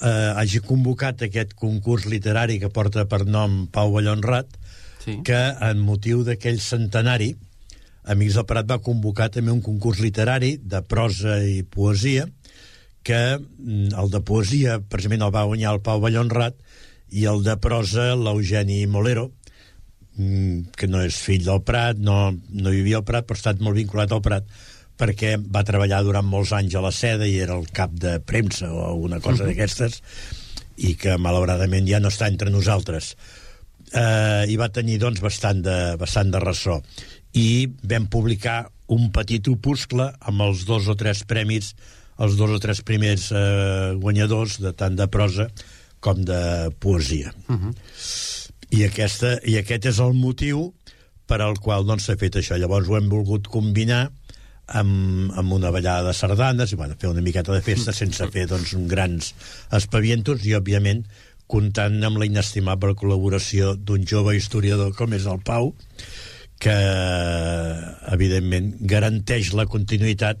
eh, 0.00 0.32
hagi 0.34 0.62
convocat 0.64 1.26
aquest 1.26 1.54
concurs 1.58 2.06
literari 2.10 2.60
que 2.62 2.70
porta 2.70 3.06
per 3.10 3.24
nom 3.26 3.66
Pau 3.72 3.94
Ballonrat, 3.94 4.50
sí. 5.04 5.20
que 5.26 5.42
en 5.70 5.82
motiu 5.82 6.24
d'aquell 6.26 6.60
centenari 6.62 7.34
Amics 8.06 8.36
del 8.38 8.46
Prat 8.46 8.68
va 8.70 8.78
convocar 8.78 9.26
també 9.34 9.50
un 9.50 9.62
concurs 9.66 9.98
literari 9.98 10.52
de 10.62 10.78
prosa 10.86 11.40
i 11.42 11.64
poesia 11.66 12.28
que 13.06 13.18
mm, 13.38 13.96
el 13.98 14.12
de 14.12 14.20
poesia 14.22 14.78
precisament 14.78 15.24
el 15.26 15.34
va 15.34 15.46
guanyar 15.48 15.74
el 15.74 15.82
Pau 15.82 16.02
Ballonrat 16.02 16.54
i 17.10 17.26
el 17.30 17.42
de 17.46 17.56
prosa 17.62 18.12
l'Eugeni 18.18 18.84
Molero 18.90 19.30
que 20.16 20.88
no 20.88 21.02
és 21.04 21.18
fill 21.20 21.44
del 21.44 21.60
Prat 21.66 21.98
no, 22.00 22.32
no 22.32 22.72
vivia 22.72 23.00
al 23.00 23.04
Prat 23.04 23.26
però 23.26 23.36
ha 23.36 23.42
estat 23.42 23.60
molt 23.60 23.76
vinculat 23.76 24.12
al 24.12 24.22
Prat 24.24 24.48
perquè 24.96 25.36
va 25.36 25.64
treballar 25.66 26.02
durant 26.06 26.24
molts 26.24 26.54
anys 26.56 26.74
a 26.74 26.82
la 26.84 26.92
seda 26.94 27.28
i 27.28 27.36
era 27.44 27.56
el 27.58 27.66
cap 27.76 27.92
de 27.92 28.16
premsa 28.24 28.70
o 28.72 28.86
alguna 28.86 29.20
cosa 29.20 29.44
d'aquestes 29.44 30.00
i 30.76 30.94
que 31.00 31.16
malauradament 31.20 31.88
ja 31.88 32.00
no 32.00 32.08
està 32.12 32.28
entre 32.28 32.52
nosaltres. 32.52 33.14
Eh, 33.92 34.44
i 34.52 34.56
va 34.60 34.72
tenir 34.72 34.98
doncs 35.00 35.22
bastant 35.24 35.62
de, 35.64 35.76
bastant 36.00 36.32
de 36.32 36.40
ressò. 36.42 36.80
I 37.36 37.68
vam 37.84 38.08
publicar 38.12 38.66
un 38.92 39.10
petit 39.12 39.48
opuscle 39.52 40.08
amb 40.20 40.44
els 40.44 40.64
dos 40.68 40.88
o 40.88 40.96
tres 40.98 41.22
premis 41.28 41.74
els 42.16 42.36
dos 42.38 42.52
o 42.56 42.60
tres 42.60 42.80
primers 42.80 43.28
eh, 43.32 43.92
guanyadors 44.00 44.56
de 44.64 44.72
tant 44.72 44.96
de 44.96 45.06
prosa 45.12 45.50
com 46.00 46.22
de 46.24 46.70
poesia. 46.80 47.32
Uh 47.48 47.56
-huh. 47.56 47.74
I, 48.70 48.84
aquesta, 48.86 49.36
i 49.46 49.56
aquest 49.60 49.90
és 49.92 50.00
el 50.02 50.14
motiu 50.16 50.70
per 51.26 51.40
al 51.42 51.58
qual 51.62 51.86
doncs, 51.86 52.06
s'ha 52.06 52.18
fet 52.18 52.38
això. 52.38 52.58
Llavors 52.58 52.88
ho 52.88 52.98
hem 52.98 53.08
volgut 53.10 53.48
combinar 53.50 54.06
amb, 54.66 55.32
amb 55.38 55.54
una 55.54 55.70
ballada 55.74 56.08
de 56.08 56.14
sardanes 56.16 56.72
i 56.72 56.78
bueno, 56.78 56.96
fer 56.98 57.10
una 57.10 57.22
miqueta 57.22 57.54
de 57.54 57.62
festa 57.62 57.94
sense 58.00 58.26
fer 58.34 58.46
doncs, 58.50 58.74
grans 58.90 59.32
espavientos 59.74 60.46
i, 60.46 60.54
òbviament, 60.58 61.04
comptant 61.46 62.00
amb 62.06 62.18
la 62.18 62.26
inestimable 62.26 62.96
col·laboració 62.98 63.76
d'un 63.78 64.06
jove 64.06 64.34
historiador 64.36 64.94
com 64.98 65.14
és 65.14 65.28
el 65.30 65.42
Pau, 65.46 65.72
que, 66.58 66.74
evidentment, 68.10 68.72
garanteix 68.80 69.52
la 69.54 69.66
continuïtat 69.70 70.40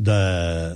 de, 0.00 0.20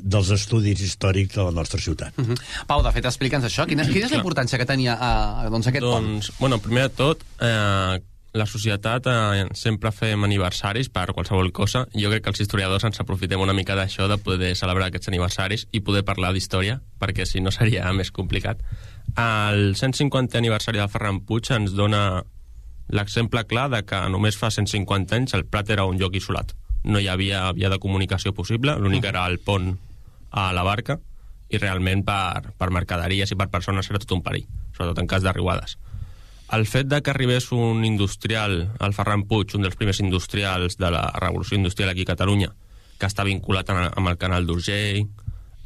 dels 0.05 0.31
estudis 0.37 0.83
històrics 0.85 1.37
de 1.39 1.45
la 1.47 1.53
nostra 1.57 1.81
ciutat. 1.81 2.13
Uh 2.19 2.27
-huh. 2.29 2.41
Pau, 2.67 2.83
de 2.83 2.93
fet, 2.93 3.05
explica'ns 3.05 3.45
això. 3.45 3.67
Quina, 3.67 3.87
quina 3.87 4.07
és 4.07 4.13
la 4.13 4.19
importància 4.19 4.59
que 4.59 4.67
tenia 4.67 4.95
eh, 4.95 5.51
doncs, 5.51 5.67
aquest 5.67 5.85
doncs, 5.85 6.33
bueno, 6.39 6.59
primer 6.59 6.83
de 6.83 6.95
tot, 6.95 7.25
eh, 7.41 8.01
la 8.35 8.47
societat 8.47 9.07
eh, 9.07 9.47
sempre 9.55 9.93
fem 9.93 10.25
aniversaris 10.25 10.89
per 10.89 11.13
qualsevol 11.13 11.53
cosa. 11.53 11.87
Jo 11.95 12.11
crec 12.11 12.25
que 12.25 12.31
els 12.31 12.41
historiadors 12.41 12.85
ens 12.85 13.01
aprofitem 13.01 13.41
una 13.41 13.53
mica 13.53 13.75
d'això, 13.75 14.09
de 14.09 14.19
poder 14.19 14.57
celebrar 14.57 14.89
aquests 14.89 15.09
aniversaris 15.09 15.69
i 15.73 15.81
poder 15.81 16.05
parlar 16.05 16.33
d'història, 16.33 16.81
perquè 16.99 17.25
si 17.25 17.41
no 17.41 17.51
seria 17.51 17.93
més 17.93 18.11
complicat. 18.11 18.59
El 19.17 19.77
150 19.77 20.39
aniversari 20.39 20.79
de 20.79 20.89
Ferran 20.89 21.21
Puig 21.21 21.51
ens 21.51 21.73
dona 21.73 22.25
l'exemple 22.89 23.45
clar 23.45 23.71
de 23.71 23.83
que 23.87 24.09
només 24.11 24.37
fa 24.37 24.51
150 24.51 25.17
anys 25.17 25.35
el 25.35 25.47
Prat 25.47 25.71
era 25.71 25.85
un 25.85 25.99
lloc 25.99 26.15
isolat. 26.15 26.53
No 26.85 27.01
hi 27.01 27.09
havia 27.09 27.47
via 27.57 27.71
de 27.73 27.81
comunicació 27.81 28.35
possible, 28.37 28.77
l'únic 28.79 29.07
era 29.09 29.25
el 29.31 29.39
pont 29.41 29.75
a 30.31 30.51
la 30.53 30.65
barca, 30.67 30.99
i 31.49 31.59
realment 31.61 32.05
per, 32.05 32.53
per 32.59 32.71
mercaderies 32.75 33.33
i 33.33 33.39
per 33.39 33.51
persones 33.53 33.89
era 33.91 34.01
tot 34.03 34.17
un 34.17 34.23
perill, 34.25 34.47
sobretot 34.77 35.01
en 35.03 35.11
cas 35.11 35.25
de 35.25 35.33
riuades. 35.33 35.77
El 36.55 36.67
fet 36.69 36.87
de 36.91 37.01
que 37.03 37.11
arribés 37.11 37.51
un 37.57 37.85
industrial, 37.89 38.57
el 38.79 38.95
Ferran 38.95 39.25
Puig, 39.29 39.55
un 39.57 39.65
dels 39.65 39.77
primers 39.81 40.01
industrials 40.05 40.77
de 40.79 40.91
la 40.93 41.07
revolució 41.17 41.57
industrial 41.57 41.91
aquí 41.91 42.05
a 42.05 42.13
Catalunya, 42.13 42.53
que 42.99 43.09
està 43.09 43.25
vinculat 43.27 43.71
amb 43.75 44.09
el 44.09 44.19
canal 44.21 44.47
d'Urgell, 44.47 45.07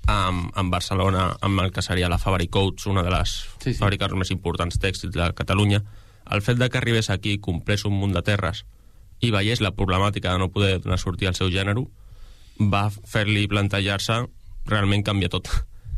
amb, 0.09 0.49
amb 0.55 0.73
Barcelona, 0.73 1.29
amb 1.45 1.61
el 1.65 1.73
que 1.75 1.85
seria 1.85 2.09
la 2.09 2.19
Fabri 2.19 2.49
Coats, 2.49 2.87
una 2.89 3.03
de 3.05 3.13
les 3.13 3.35
sí, 3.59 3.73
sí. 3.73 3.79
fàbriques 3.81 4.15
més 4.17 4.33
importants 4.33 4.81
tèxtils 4.81 5.15
de 5.17 5.33
Catalunya, 5.37 5.83
el 6.33 6.43
fet 6.45 6.61
de 6.61 6.69
que 6.71 6.79
arribés 6.81 7.11
aquí, 7.11 7.39
comprés 7.39 7.85
un 7.89 7.97
munt 7.99 8.15
de 8.17 8.23
terres 8.25 8.65
i 9.21 9.33
veiés 9.35 9.63
la 9.65 9.75
problemàtica 9.75 10.33
de 10.33 10.43
no 10.43 10.51
poder 10.55 10.79
donar 10.83 10.99
sortir 11.01 11.29
al 11.29 11.37
seu 11.39 11.51
gènere, 11.51 11.85
va 12.59 12.89
fer-li 12.91 13.47
plantejar-se 13.51 14.25
realment 14.69 15.05
canviar 15.07 15.33
tot. 15.35 15.51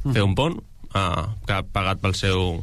Mm. 0.04 0.14
Fer 0.16 0.24
un 0.24 0.34
pont 0.38 0.56
eh, 0.94 1.24
que 1.46 1.56
ha 1.56 1.62
pagat 1.64 2.00
pel 2.02 2.16
seu, 2.16 2.60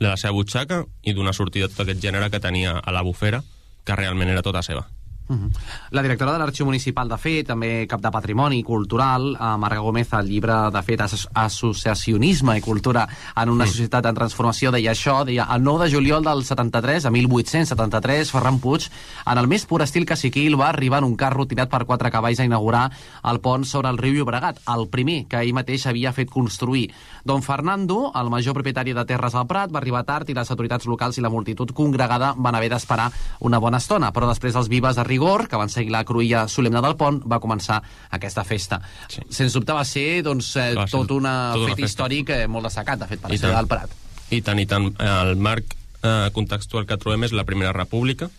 de 0.00 0.08
la 0.08 0.16
seva 0.20 0.34
butxaca 0.34 0.82
i 1.02 1.14
donar 1.14 1.34
sortida 1.34 1.68
a 1.68 1.72
tot 1.72 1.84
aquest 1.84 2.02
gènere 2.02 2.30
que 2.30 2.42
tenia 2.42 2.78
a 2.78 2.94
la 2.94 3.02
bufera, 3.06 3.42
que 3.84 3.96
realment 3.96 4.32
era 4.32 4.42
tota 4.42 4.62
seva. 4.66 4.86
-huh. 5.28 5.50
La 5.90 6.02
directora 6.02 6.32
de 6.32 6.38
l'Arxiu 6.38 6.66
Municipal 6.66 7.08
de 7.08 7.16
FET, 7.18 7.46
també 7.46 7.86
cap 7.86 8.00
de 8.00 8.10
Patrimoni 8.10 8.62
Cultural, 8.62 9.34
eh, 9.34 9.56
Marga 9.58 9.80
Gómez, 9.80 10.12
el 10.12 10.28
llibre 10.28 10.52
de 10.70 10.82
FET, 10.82 11.00
Asso 11.00 11.28
Associacionisme 11.34 12.56
i 12.58 12.60
Cultura 12.60 13.08
en 13.36 13.48
una 13.48 13.64
Mm. 13.64 13.68
societat 13.68 14.06
en 14.06 14.14
transformació, 14.14 14.70
deia 14.70 14.92
això, 14.92 15.24
deia 15.24 15.46
el 15.54 15.62
9 15.62 15.84
de 15.84 15.94
juliol 15.94 16.22
del 16.22 16.44
73, 16.44 17.04
a 17.06 17.10
1873, 17.10 18.30
Ferran 18.30 18.58
Puig, 18.60 18.90
en 19.26 19.38
el 19.38 19.48
més 19.48 19.64
pur 19.66 19.82
estil 19.82 20.04
caciquil, 20.04 20.60
va 20.60 20.68
arribar 20.68 20.98
en 20.98 21.04
un 21.04 21.16
carro 21.16 21.46
tirat 21.46 21.68
per 21.70 21.84
quatre 21.86 22.10
cavalls 22.10 22.40
a 22.40 22.44
inaugurar 22.44 22.90
el 23.24 23.40
pont 23.40 23.64
sobre 23.64 23.88
el 23.88 23.98
riu 23.98 24.14
Llobregat, 24.14 24.58
el 24.68 24.88
primer 24.88 25.26
que 25.26 25.40
ell 25.40 25.54
mateix 25.54 25.86
havia 25.86 26.12
fet 26.12 26.30
construir. 26.30 26.92
Don 27.24 27.42
Fernando, 27.42 28.12
el 28.14 28.30
major 28.30 28.54
propietari 28.54 28.92
de 28.92 29.04
Terres 29.04 29.34
al 29.34 29.46
Prat, 29.46 29.72
va 29.72 29.78
arribar 29.78 30.04
tard 30.04 30.28
i 30.28 30.34
les 30.34 30.50
autoritats 30.50 30.86
locals 30.86 31.18
i 31.18 31.20
la 31.20 31.30
multitud 31.30 31.72
congregada 31.72 32.34
van 32.36 32.54
haver 32.54 32.70
d'esperar 32.70 33.10
una 33.40 33.58
bona 33.58 33.78
estona, 33.78 34.12
però 34.12 34.28
després 34.28 34.54
els 34.54 34.68
vives 34.68 34.96
de 34.96 35.04
rigor, 35.14 35.46
que 35.48 35.60
van 35.60 35.70
seguir 35.72 35.94
la 35.94 36.04
cruïlla 36.04 36.44
solemne 36.50 36.82
del 36.84 36.96
pont, 37.00 37.22
va 37.30 37.40
començar 37.40 37.80
aquesta 38.10 38.44
festa. 38.44 38.80
Sí. 39.08 39.24
Sens 39.30 39.54
dubte 39.56 39.76
va 39.76 39.84
ser 39.88 40.22
doncs, 40.26 40.54
eh, 40.56 40.72
Va 40.74 40.88
ser 40.88 40.98
tot 40.98 41.14
una 41.14 41.54
fet 41.64 41.86
històric 41.86 42.34
eh, 42.34 42.44
molt 42.50 42.68
destacat, 42.68 43.00
de 43.00 43.10
fet, 43.14 43.22
per 43.22 43.32
I 43.32 43.38
ser 43.38 43.48
tant. 43.48 43.58
del 43.60 43.70
Prat. 43.70 43.96
I 44.34 44.42
tant, 44.42 44.60
i 44.60 44.66
tant. 44.66 44.90
El 44.98 45.36
marc 45.36 45.76
eh, 46.02 46.30
contextual 46.34 46.88
que 46.88 46.98
trobem 47.00 47.24
és 47.28 47.32
la 47.36 47.46
Primera 47.48 47.72
República 47.72 48.30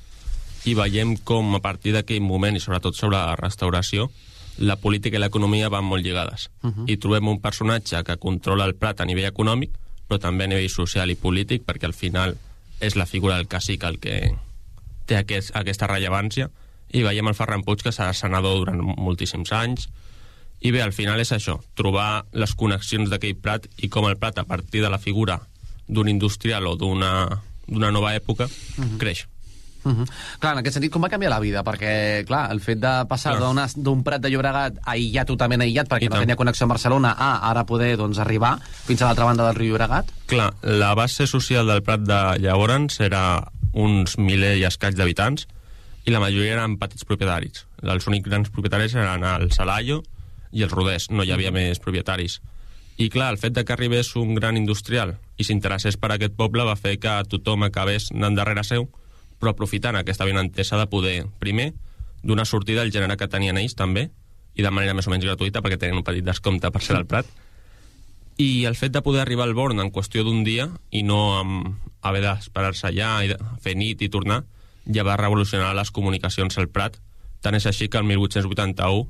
i 0.65 0.73
veiem 0.78 1.15
com 1.23 1.55
a 1.55 1.61
partir 1.61 1.93
d'aquell 1.93 2.23
moment, 2.26 2.55
i 2.57 2.63
sobretot 2.63 2.97
sobre 2.97 3.17
la 3.17 3.36
restauració, 3.38 4.09
la 4.57 4.78
política 4.80 5.19
i 5.19 5.21
l'economia 5.21 5.69
van 5.69 5.86
molt 5.86 6.03
lligades. 6.03 6.49
Uh 6.63 6.71
-huh. 6.71 6.86
I 6.89 6.97
trobem 6.97 7.28
un 7.28 7.41
personatge 7.41 8.03
que 8.03 8.17
controla 8.17 8.65
el 8.65 8.76
Prat 8.76 9.01
a 9.01 9.05
nivell 9.05 9.30
econòmic, 9.32 9.71
però 10.07 10.19
també 10.19 10.45
a 10.45 10.47
nivell 10.47 10.69
social 10.69 11.09
i 11.09 11.15
polític, 11.15 11.65
perquè 11.65 11.86
al 11.86 11.93
final 11.93 12.38
és 12.80 12.95
la 12.95 13.05
figura 13.05 13.36
del 13.36 13.47
cacic 13.47 13.84
el 13.84 13.99
que 13.99 14.36
té 15.05 15.17
aquest, 15.17 15.51
aquesta 15.55 15.88
rellevància, 15.88 16.49
i 16.95 17.03
veiem 17.03 17.27
el 17.27 17.35
Ferran 17.37 17.65
Puig 17.67 17.83
que 17.83 17.93
serà 17.95 18.13
senador 18.15 18.61
durant 18.61 18.81
moltíssims 18.81 19.51
anys, 19.55 19.89
i 20.65 20.71
bé, 20.71 20.81
al 20.81 20.95
final 20.95 21.19
és 21.21 21.33
això, 21.35 21.59
trobar 21.77 22.25
les 22.33 22.55
connexions 22.57 23.11
d'aquell 23.11 23.35
Prat 23.37 23.67
i 23.83 23.91
com 23.91 24.07
el 24.09 24.17
Prat, 24.17 24.39
a 24.39 24.47
partir 24.47 24.81
de 24.81 24.89
la 24.89 25.01
figura 25.01 25.39
d'un 25.85 26.09
industrial 26.09 26.65
o 26.71 26.75
d'una 26.79 27.11
d'una 27.65 27.89
nova 27.91 28.13
època, 28.15 28.45
uh 28.45 28.83
-huh. 28.83 28.97
creix. 28.97 29.27
Uh 29.83 29.91
-huh. 29.91 30.09
Clar, 30.39 30.53
en 30.53 30.59
aquest 30.59 30.73
sentit, 30.73 30.91
com 30.91 31.01
va 31.03 31.09
canviar 31.09 31.29
la 31.29 31.39
vida? 31.39 31.63
Perquè, 31.63 32.25
clar, 32.25 32.51
el 32.51 32.59
fet 32.59 32.79
de 32.79 33.05
passar 33.07 33.37
d'un 33.75 34.03
Prat 34.03 34.21
de 34.21 34.29
Llobregat 34.29 34.73
aïllat, 34.83 35.27
totalment 35.27 35.61
aïllat, 35.61 35.87
perquè 35.87 36.03
I 36.03 36.05
no 36.05 36.15
tant. 36.15 36.21
tenia 36.21 36.35
connexió 36.35 36.63
amb 36.63 36.71
Barcelona, 36.71 37.15
a 37.17 37.49
ara 37.49 37.65
poder 37.65 37.97
doncs, 37.97 38.17
arribar 38.17 38.59
fins 38.85 39.01
a 39.01 39.05
l'altra 39.05 39.25
banda 39.25 39.45
del 39.45 39.55
riu 39.55 39.71
Llobregat? 39.71 40.05
Clar, 40.25 40.53
la 40.61 40.95
base 40.95 41.27
social 41.27 41.67
del 41.67 41.83
Prat 41.83 42.01
de 42.01 42.39
llavors 42.39 42.99
era 42.99 43.51
uns 43.73 44.17
miler 44.17 44.57
i 44.57 44.63
escaig 44.63 44.95
d'habitants 44.95 45.47
i 46.06 46.14
la 46.14 46.22
majoria 46.22 46.53
eren 46.60 46.78
petits 46.82 47.06
propietaris. 47.08 47.66
Els 47.82 48.08
únics 48.08 48.30
grans 48.30 48.51
propietaris 48.53 48.93
eren 48.95 49.26
el 49.26 49.49
Salayo 49.51 50.03
i 50.53 50.64
els 50.64 50.74
Roders, 50.74 51.10
no 51.10 51.26
hi 51.26 51.34
havia 51.34 51.51
més 51.51 51.82
propietaris. 51.82 52.39
I 53.01 53.10
clar, 53.12 53.34
el 53.34 53.39
fet 53.41 53.56
de 53.58 53.66
que 53.66 53.74
arribés 53.74 54.14
un 54.16 54.36
gran 54.38 54.56
industrial 54.56 55.18
i 55.36 55.43
s'interessés 55.43 55.97
per 55.99 56.14
aquest 56.14 56.38
poble 56.38 56.64
va 56.64 56.78
fer 56.80 56.95
que 57.01 57.16
tothom 57.28 57.66
acabés 57.68 58.08
anant 58.14 58.38
darrere 58.38 58.64
seu, 58.64 58.88
però 59.39 59.51
aprofitant 59.51 59.97
aquesta 59.99 60.28
benentesa 60.28 60.78
de 60.80 60.88
poder, 60.88 61.26
primer, 61.41 61.74
donar 62.24 62.45
sortida 62.47 62.86
al 62.86 62.93
gènere 62.93 63.18
que 63.20 63.28
tenien 63.28 63.58
ells 63.60 63.76
també, 63.76 64.08
i 64.56 64.64
de 64.64 64.72
manera 64.72 64.95
més 64.95 65.10
o 65.10 65.12
menys 65.12 65.26
gratuïta, 65.28 65.60
perquè 65.60 65.78
tenien 65.82 65.99
un 65.99 66.08
petit 66.08 66.24
descompte 66.24 66.72
per 66.72 66.82
ser 66.86 66.95
al 66.95 67.10
Prat, 67.10 67.28
i 68.38 68.64
el 68.68 68.76
fet 68.80 68.93
de 68.95 69.03
poder 69.03 69.22
arribar 69.24 69.43
al 69.43 69.56
Born 69.56 69.80
en 69.80 69.91
qüestió 69.91 70.24
d'un 70.24 70.43
dia 70.43 70.70
i 70.91 71.03
no 71.08 71.20
amb 71.39 71.91
haver 72.06 72.22
d'esperar-se 72.24 72.89
allà 72.89 73.12
i 73.24 73.36
fer 73.64 73.76
nit 73.80 74.01
i 74.03 74.12
tornar, 74.12 74.43
ja 74.93 75.03
va 75.03 75.17
revolucionar 75.17 75.73
les 75.75 75.91
comunicacions 75.91 76.57
al 76.57 76.67
Prat. 76.69 76.97
Tant 77.41 77.55
és 77.55 77.65
així 77.65 77.88
que 77.89 77.97
el 77.97 78.03
1881, 78.05 79.07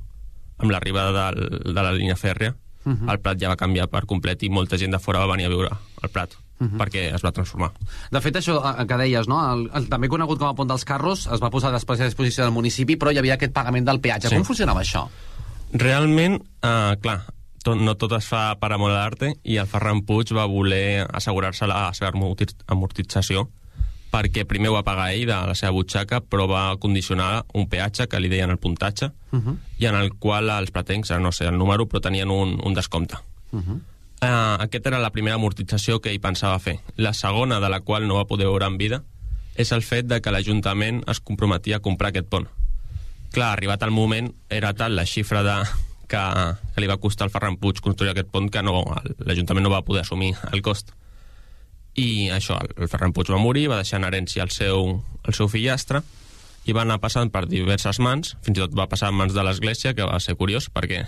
amb 0.58 0.70
l'arribada 0.70 1.12
del, 1.30 1.60
de 1.74 1.82
la 1.82 1.92
línia 1.92 2.16
fèrrea, 2.16 2.52
uh 2.54 2.88
Mhm. 2.90 2.96
-huh. 3.06 3.12
el 3.12 3.20
Prat 3.20 3.38
ja 3.40 3.48
va 3.48 3.56
canviar 3.56 3.88
per 3.88 4.06
complet 4.06 4.42
i 4.42 4.48
molta 4.48 4.78
gent 4.78 4.92
de 4.92 4.98
fora 4.98 5.18
va 5.18 5.26
venir 5.32 5.46
a 5.46 5.48
viure 5.48 5.68
al 6.02 6.08
Prat, 6.10 6.34
uh 6.34 6.64
Mhm. 6.64 6.70
-huh. 6.72 6.78
perquè 6.84 7.14
es 7.14 7.22
va 7.24 7.32
transformar. 7.32 7.72
De 8.10 8.20
fet, 8.20 8.36
això 8.36 8.80
eh, 8.80 8.86
que 8.86 8.96
deies, 8.96 9.26
no? 9.28 9.52
el, 9.54 9.70
el, 9.74 9.88
també 9.88 10.08
conegut 10.08 10.38
com 10.38 10.48
a 10.48 10.54
Pont 10.54 10.68
dels 10.68 10.84
Carros, 10.84 11.26
es 11.26 11.40
va 11.42 11.50
posar 11.50 11.72
després 11.72 12.00
a 12.00 12.04
disposició 12.04 12.44
del 12.44 12.52
municipi, 12.52 12.96
però 12.96 13.10
hi 13.12 13.18
havia 13.18 13.34
aquest 13.34 13.52
pagament 13.52 13.84
del 13.86 14.00
peatge. 14.00 14.28
Sí. 14.28 14.34
Com 14.36 14.44
funcionava 14.44 14.80
això? 14.82 15.08
Realment, 15.72 16.40
eh, 16.62 16.96
clar, 17.02 17.24
tot, 17.64 17.76
no 17.80 17.96
tot 17.96 18.12
es 18.12 18.26
fa 18.26 18.54
per 18.60 18.72
amor 18.72 18.92
a 18.92 18.94
l'arte 18.94 19.34
i 19.42 19.56
el 19.56 19.66
Ferran 19.66 20.02
Puig 20.06 20.30
va 20.32 20.46
voler 20.46 21.06
assegurar-se 21.12 21.66
la 21.66 21.92
seva 21.92 22.12
amorti- 22.12 22.54
amortització 22.68 23.48
perquè 24.10 24.46
primer 24.48 24.70
ho 24.70 24.76
va 24.76 24.84
pagar 24.86 25.10
ell 25.12 25.26
de 25.26 25.36
la 25.50 25.54
seva 25.54 25.72
butxaca 25.72 26.20
però 26.20 26.46
va 26.48 26.76
condicionar 26.80 27.44
un 27.54 27.68
peatge 27.68 28.06
que 28.08 28.20
li 28.20 28.28
deien 28.32 28.50
el 28.50 28.58
puntatge 28.62 29.12
Uh 29.36 29.42
-huh. 29.42 29.56
i 29.78 29.86
en 29.86 29.94
el 29.94 30.14
qual 30.14 30.48
els 30.48 30.70
pretencs, 30.70 31.10
no 31.20 31.32
sé 31.32 31.44
el 31.44 31.58
número, 31.58 31.86
però 31.86 32.00
tenien 32.00 32.30
un, 32.30 32.58
un 32.64 32.74
descompte. 32.74 33.16
Uh 33.52 33.60
-huh. 33.60 33.80
Uh, 34.22 34.56
aquesta 34.62 34.88
era 34.88 34.98
la 34.98 35.10
primera 35.10 35.34
amortització 35.34 36.00
que 36.00 36.10
ell 36.10 36.20
pensava 36.20 36.58
fer. 36.58 36.80
La 36.96 37.12
segona, 37.12 37.60
de 37.60 37.68
la 37.68 37.80
qual 37.80 38.06
no 38.08 38.14
va 38.16 38.24
poder 38.24 38.46
veure 38.46 38.66
en 38.66 38.78
vida, 38.78 39.02
és 39.54 39.72
el 39.72 39.82
fet 39.82 40.06
de 40.06 40.20
que 40.20 40.30
l'Ajuntament 40.30 41.02
es 41.06 41.20
comprometia 41.20 41.76
a 41.76 41.80
comprar 41.80 42.08
aquest 42.08 42.28
pont. 42.28 42.48
Clar, 43.32 43.52
arribat 43.52 43.82
el 43.82 43.90
moment, 43.90 44.32
era 44.48 44.72
tal 44.72 44.96
la 44.96 45.04
xifra 45.04 45.42
de, 45.42 45.56
que, 46.08 46.22
que 46.74 46.80
li 46.80 46.86
va 46.86 46.96
costar 46.96 47.26
al 47.26 47.30
Ferran 47.30 47.56
Puig 47.56 47.80
construir 47.80 48.10
aquest 48.12 48.30
pont 48.32 48.48
que 48.52 48.62
no, 48.62 48.84
l'Ajuntament 49.18 49.66
no 49.66 49.70
va 49.70 49.84
poder 49.84 50.02
assumir 50.02 50.34
el 50.52 50.62
cost. 50.62 50.92
I 51.96 52.28
això, 52.30 52.58
el, 52.60 52.88
Ferran 52.88 53.14
Puig 53.16 53.30
va 53.32 53.40
morir, 53.40 53.68
va 53.72 53.80
deixar 53.80 54.00
en 54.00 54.04
herència 54.04 54.44
el 54.44 54.50
seu, 54.50 55.02
el 55.24 55.34
seu 55.34 55.48
fillastre, 55.48 56.02
i 56.66 56.74
va 56.74 56.82
anar 56.82 56.98
passant 57.00 57.30
per 57.30 57.44
diverses 57.46 58.00
mans, 58.02 58.34
fins 58.42 58.58
i 58.58 58.60
tot 58.64 58.74
va 58.76 58.88
passar 58.90 59.12
en 59.12 59.16
mans 59.16 59.32
de 59.32 59.42
l'Església, 59.46 59.94
que 59.94 60.06
va 60.06 60.18
ser 60.20 60.34
curiós, 60.36 60.66
perquè 60.74 61.04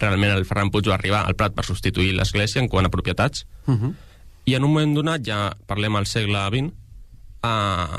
realment 0.00 0.32
el 0.32 0.46
Ferran 0.48 0.72
Puig 0.72 0.88
va 0.88 0.96
arribar 0.96 1.26
al 1.26 1.36
Prat 1.36 1.54
per 1.54 1.66
substituir 1.68 2.14
l'Església 2.16 2.62
en 2.62 2.68
quant 2.72 2.86
a 2.86 2.90
propietats, 2.90 3.46
Uh 3.66 3.74
-huh. 3.74 3.94
i 4.44 4.54
en 4.54 4.64
un 4.64 4.72
moment 4.72 4.94
donat, 4.94 5.22
ja 5.24 5.54
parlem 5.66 5.94
al 5.96 6.06
segle 6.06 6.38
XX, 6.50 6.72
eh, 7.44 7.98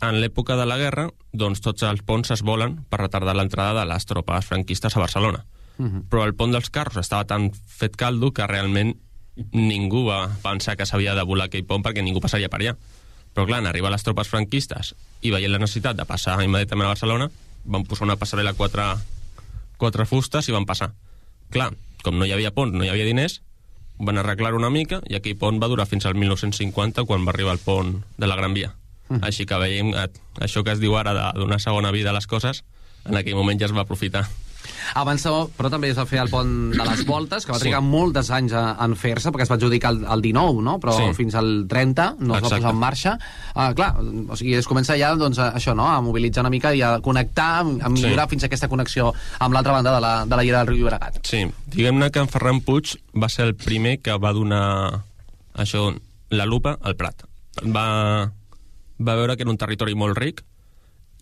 en 0.00 0.20
l'època 0.20 0.56
de 0.56 0.66
la 0.66 0.76
guerra, 0.76 1.08
doncs 1.32 1.60
tots 1.60 1.82
els 1.82 2.02
ponts 2.02 2.30
es 2.30 2.42
volen 2.42 2.84
per 2.88 3.00
retardar 3.00 3.34
l'entrada 3.34 3.80
de 3.80 3.86
les 3.86 4.04
tropes 4.04 4.44
franquistes 4.44 4.96
a 4.96 5.00
Barcelona. 5.00 5.44
Uh 5.78 5.86
-huh. 5.86 6.02
Però 6.08 6.24
el 6.24 6.34
pont 6.34 6.52
dels 6.52 6.70
carros 6.70 6.96
estava 6.96 7.24
tan 7.24 7.50
fet 7.52 7.96
caldo 7.96 8.32
que 8.32 8.46
realment 8.46 8.96
ningú 9.52 10.04
va 10.08 10.28
pensar 10.42 10.76
que 10.76 10.86
s'havia 10.86 11.14
de 11.14 11.24
volar 11.26 11.48
aquell 11.48 11.66
pont 11.66 11.82
perquè 11.82 12.02
ningú 12.02 12.22
passaria 12.22 12.50
per 12.50 12.60
allà. 12.60 12.76
Però 13.34 13.46
clar, 13.48 13.60
en 13.62 13.66
arribar 13.66 13.90
les 13.90 14.04
tropes 14.06 14.30
franquistes 14.30 14.94
i 15.22 15.32
veient 15.34 15.50
la 15.50 15.58
necessitat 15.58 15.98
de 15.98 16.06
passar 16.06 16.36
immediatament 16.44 16.86
a 16.86 16.92
Barcelona, 16.92 17.30
van 17.64 17.86
posar 17.88 18.06
una 18.06 18.18
passarel·la 18.20 18.54
a 18.54 18.58
quatre, 18.58 18.84
quatre 19.80 20.06
fustes 20.06 20.48
i 20.48 20.54
van 20.54 20.68
passar. 20.68 20.92
Clar, 21.50 21.72
com 22.04 22.18
no 22.18 22.28
hi 22.28 22.34
havia 22.36 22.54
pont, 22.54 22.72
no 22.76 22.84
hi 22.84 22.92
havia 22.92 23.08
diners, 23.08 23.40
van 23.98 24.18
arreglar 24.18 24.54
una 24.54 24.70
mica 24.70 25.00
i 25.10 25.18
aquell 25.18 25.38
pont 25.38 25.60
va 25.62 25.70
durar 25.70 25.86
fins 25.86 26.06
al 26.06 26.14
1950 26.18 27.04
quan 27.08 27.26
va 27.26 27.34
arribar 27.34 27.54
el 27.54 27.62
pont 27.62 27.96
de 28.18 28.30
la 28.30 28.36
Gran 28.38 28.54
Via. 28.54 28.74
Mm. 29.08 29.20
Així 29.26 29.46
que 29.46 29.58
veiem 29.60 29.92
això 29.94 30.64
que 30.64 30.74
es 30.74 30.80
diu 30.82 30.96
ara 30.98 31.14
de 31.14 31.26
donar 31.40 31.60
segona 31.60 31.92
vida 31.94 32.10
a 32.10 32.16
les 32.16 32.26
coses, 32.26 32.64
en 33.04 33.18
aquell 33.18 33.36
moment 33.36 33.60
ja 33.60 33.66
es 33.68 33.76
va 33.76 33.84
aprofitar. 33.84 34.24
Abans, 34.94 35.24
però 35.56 35.70
també 35.70 35.90
es 35.90 35.96
va 35.98 36.04
fer 36.06 36.20
el 36.20 36.28
pont 36.30 36.70
de 36.72 36.84
les 36.84 37.04
voltes, 37.06 37.44
que 37.46 37.52
va 37.52 37.58
Sí. 37.58 37.64
trigar 37.68 37.80
molts 37.82 38.30
anys 38.30 38.52
a, 38.52 38.76
en 38.84 38.94
fer-se, 38.96 39.30
perquè 39.32 39.42
es 39.42 39.50
va 39.50 39.56
adjudicar 39.56 39.92
el, 39.92 40.04
el 40.04 40.22
19, 40.22 40.62
no? 40.62 40.78
però 40.80 40.96
Sí. 40.96 41.14
fins 41.14 41.34
al 41.34 41.66
30 41.68 42.16
no 42.20 42.34
es 42.36 42.42
va 42.42 42.46
Exacte. 42.46 42.56
posar 42.56 42.70
en 42.72 42.78
marxa. 42.78 43.18
Uh, 43.54 43.72
clar, 43.74 43.96
o 44.28 44.36
sigui, 44.36 44.54
es 44.54 44.66
comença 44.68 44.96
ja 44.98 45.14
doncs, 45.14 45.38
a, 45.38 45.52
això, 45.54 45.74
no? 45.74 45.86
a 45.88 46.00
mobilitzar 46.00 46.42
una 46.42 46.50
mica 46.50 46.74
i 46.74 46.82
a 46.82 47.00
connectar, 47.00 47.60
a 47.60 47.88
millorar 47.88 48.26
Sí. 48.28 48.30
fins 48.36 48.42
a 48.44 48.46
aquesta 48.46 48.68
connexió 48.68 49.12
amb 49.38 49.54
l'altra 49.54 49.72
banda 49.72 49.94
de 49.94 50.00
la, 50.00 50.26
de 50.26 50.36
la 50.36 50.42
llera 50.44 50.58
del 50.64 50.68
riu 50.68 50.84
Llobregat. 50.84 51.20
Sí, 51.26 51.44
diguem-ne 51.66 52.10
que 52.10 52.20
en 52.20 52.28
Ferran 52.28 52.60
Puig 52.60 52.96
va 53.14 53.28
ser 53.28 53.46
el 53.46 53.54
primer 53.54 54.00
que 54.00 54.16
va 54.18 54.32
donar 54.32 55.04
això, 55.54 55.94
la 56.30 56.46
lupa 56.46 56.78
al 56.82 56.96
Prat. 56.96 57.24
Va, 57.64 58.30
va 58.98 59.14
veure 59.14 59.36
que 59.36 59.42
era 59.42 59.50
un 59.50 59.58
territori 59.58 59.94
molt 59.94 60.16
ric 60.18 60.42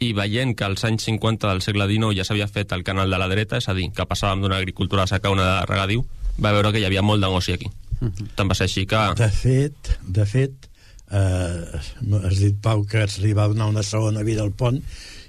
i 0.02 0.12
veient 0.16 0.54
que 0.58 0.64
als 0.66 0.82
anys 0.88 1.04
50 1.08 1.48
del 1.48 1.62
segle 1.64 1.86
XIX 1.90 2.16
ja 2.18 2.24
s'havia 2.26 2.48
fet 2.50 2.72
el 2.76 2.82
canal 2.84 3.10
de 3.10 3.18
la 3.20 3.28
dreta, 3.30 3.58
és 3.62 3.68
a 3.68 3.74
dir, 3.76 3.90
que 3.94 4.06
passàvem 4.08 4.42
d'una 4.42 4.58
agricultura 4.58 5.06
seca 5.06 5.28
a 5.30 5.32
una 5.34 5.46
de 5.46 5.66
regadiu, 5.70 6.04
va 6.42 6.52
veure 6.52 6.72
que 6.72 6.80
hi 6.82 6.86
havia 6.88 7.02
molt 7.06 7.22
de 7.22 7.28
negoci 7.28 7.54
aquí. 7.56 7.70
Tant 8.36 8.48
va 8.50 8.54
ser 8.58 8.66
així 8.66 8.86
que... 8.90 9.00
De 9.18 9.28
fet, 9.30 9.92
de 10.02 10.24
fet, 10.26 10.68
eh, 11.12 11.80
has 12.24 12.38
dit, 12.40 12.56
Pau, 12.62 12.84
que 12.88 13.04
es 13.04 13.18
li 13.22 13.32
va 13.36 13.46
donar 13.48 13.68
una 13.70 13.84
segona 13.86 14.24
vida 14.26 14.42
al 14.42 14.52
pont, 14.52 14.80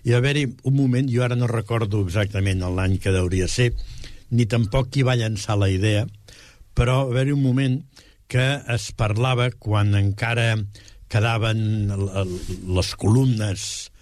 i 0.04 0.12
va 0.12 0.18
haver-hi 0.20 0.48
un 0.68 0.76
moment, 0.76 1.08
jo 1.12 1.24
ara 1.24 1.36
no 1.38 1.48
recordo 1.48 2.02
exactament 2.04 2.64
l'any 2.66 2.98
que 3.00 3.14
hauria 3.16 3.48
ser, 3.48 3.72
ni 4.34 4.48
tampoc 4.50 4.90
qui 4.90 5.04
va 5.06 5.16
llançar 5.16 5.56
la 5.62 5.70
idea, 5.70 6.08
però 6.74 7.04
va 7.06 7.12
haver-hi 7.14 7.36
un 7.36 7.44
moment 7.44 7.78
que 8.28 8.48
es 8.74 8.90
parlava 8.98 9.52
quan 9.52 9.94
encara 9.96 10.56
quedaven 11.14 11.92
l- 11.94 12.10
l- 12.24 12.40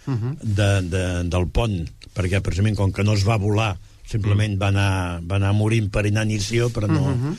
les 0.08 0.16
columnes 0.18 0.56
de, 0.56 0.70
de, 0.90 1.04
del 1.30 1.48
pont, 1.50 1.80
perquè 2.16 2.42
precisament 2.42 2.76
com 2.76 2.92
que 2.92 3.04
no 3.04 3.14
es 3.14 3.24
va 3.28 3.38
volar, 3.38 3.78
simplement 4.06 4.58
va, 4.60 4.68
anar, 4.74 5.22
va 5.24 5.36
anar 5.38 5.54
morint 5.54 5.90
per 5.92 6.06
inanició, 6.06 6.70
però 6.70 6.88
no... 6.92 7.16
Mhm. 7.16 7.36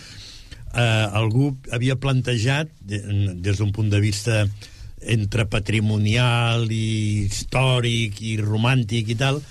eh, 0.75 1.07
algú 1.13 1.57
havia 1.71 1.97
plantejat, 1.97 2.71
de- 2.81 3.03
des 3.45 3.59
d'un 3.59 3.73
punt 3.73 3.91
de 3.91 4.01
vista 4.01 4.47
entre 5.03 5.45
patrimonial 5.47 6.71
i 6.71 7.27
històric 7.27 8.21
i 8.23 8.37
romàntic 8.41 9.09
i 9.11 9.17
tal, 9.19 9.43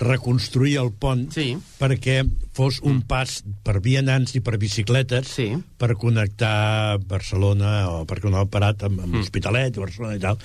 reconstruir 0.00 0.76
el 0.82 0.90
pont 0.92 1.24
sí. 1.32 1.54
perquè 1.80 2.18
fos 2.56 2.82
un 2.84 3.00
pas 3.08 3.38
per 3.64 3.78
vianants 3.84 4.34
i 4.36 4.42
per 4.44 4.58
bicicletes 4.60 5.30
sí. 5.38 5.46
per 5.80 5.94
connectar 6.00 6.98
Barcelona 7.08 7.72
o 7.92 8.04
perquè 8.08 8.28
no 8.32 8.42
ha 8.42 8.50
parat 8.50 8.84
amb, 8.88 9.00
amb 9.06 9.16
l'Hospitalet 9.16 9.76
i 9.76 9.84
Barcelona 9.84 10.18
i 10.18 10.22
tal. 10.22 10.40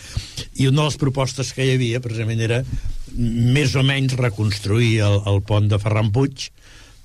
I 0.55 0.69
una 0.71 0.83
de 0.83 0.87
les 0.87 0.99
propostes 1.01 1.51
que 1.55 1.67
hi 1.67 1.75
havia 1.75 2.03
precisament 2.03 2.43
era 2.47 2.61
més 3.15 3.75
o 3.75 3.83
menys 3.83 4.15
reconstruir 4.19 5.01
el, 5.07 5.19
el 5.27 5.43
pont 5.47 5.67
de 5.71 5.79
Ferran 5.81 6.13
Puig 6.15 6.47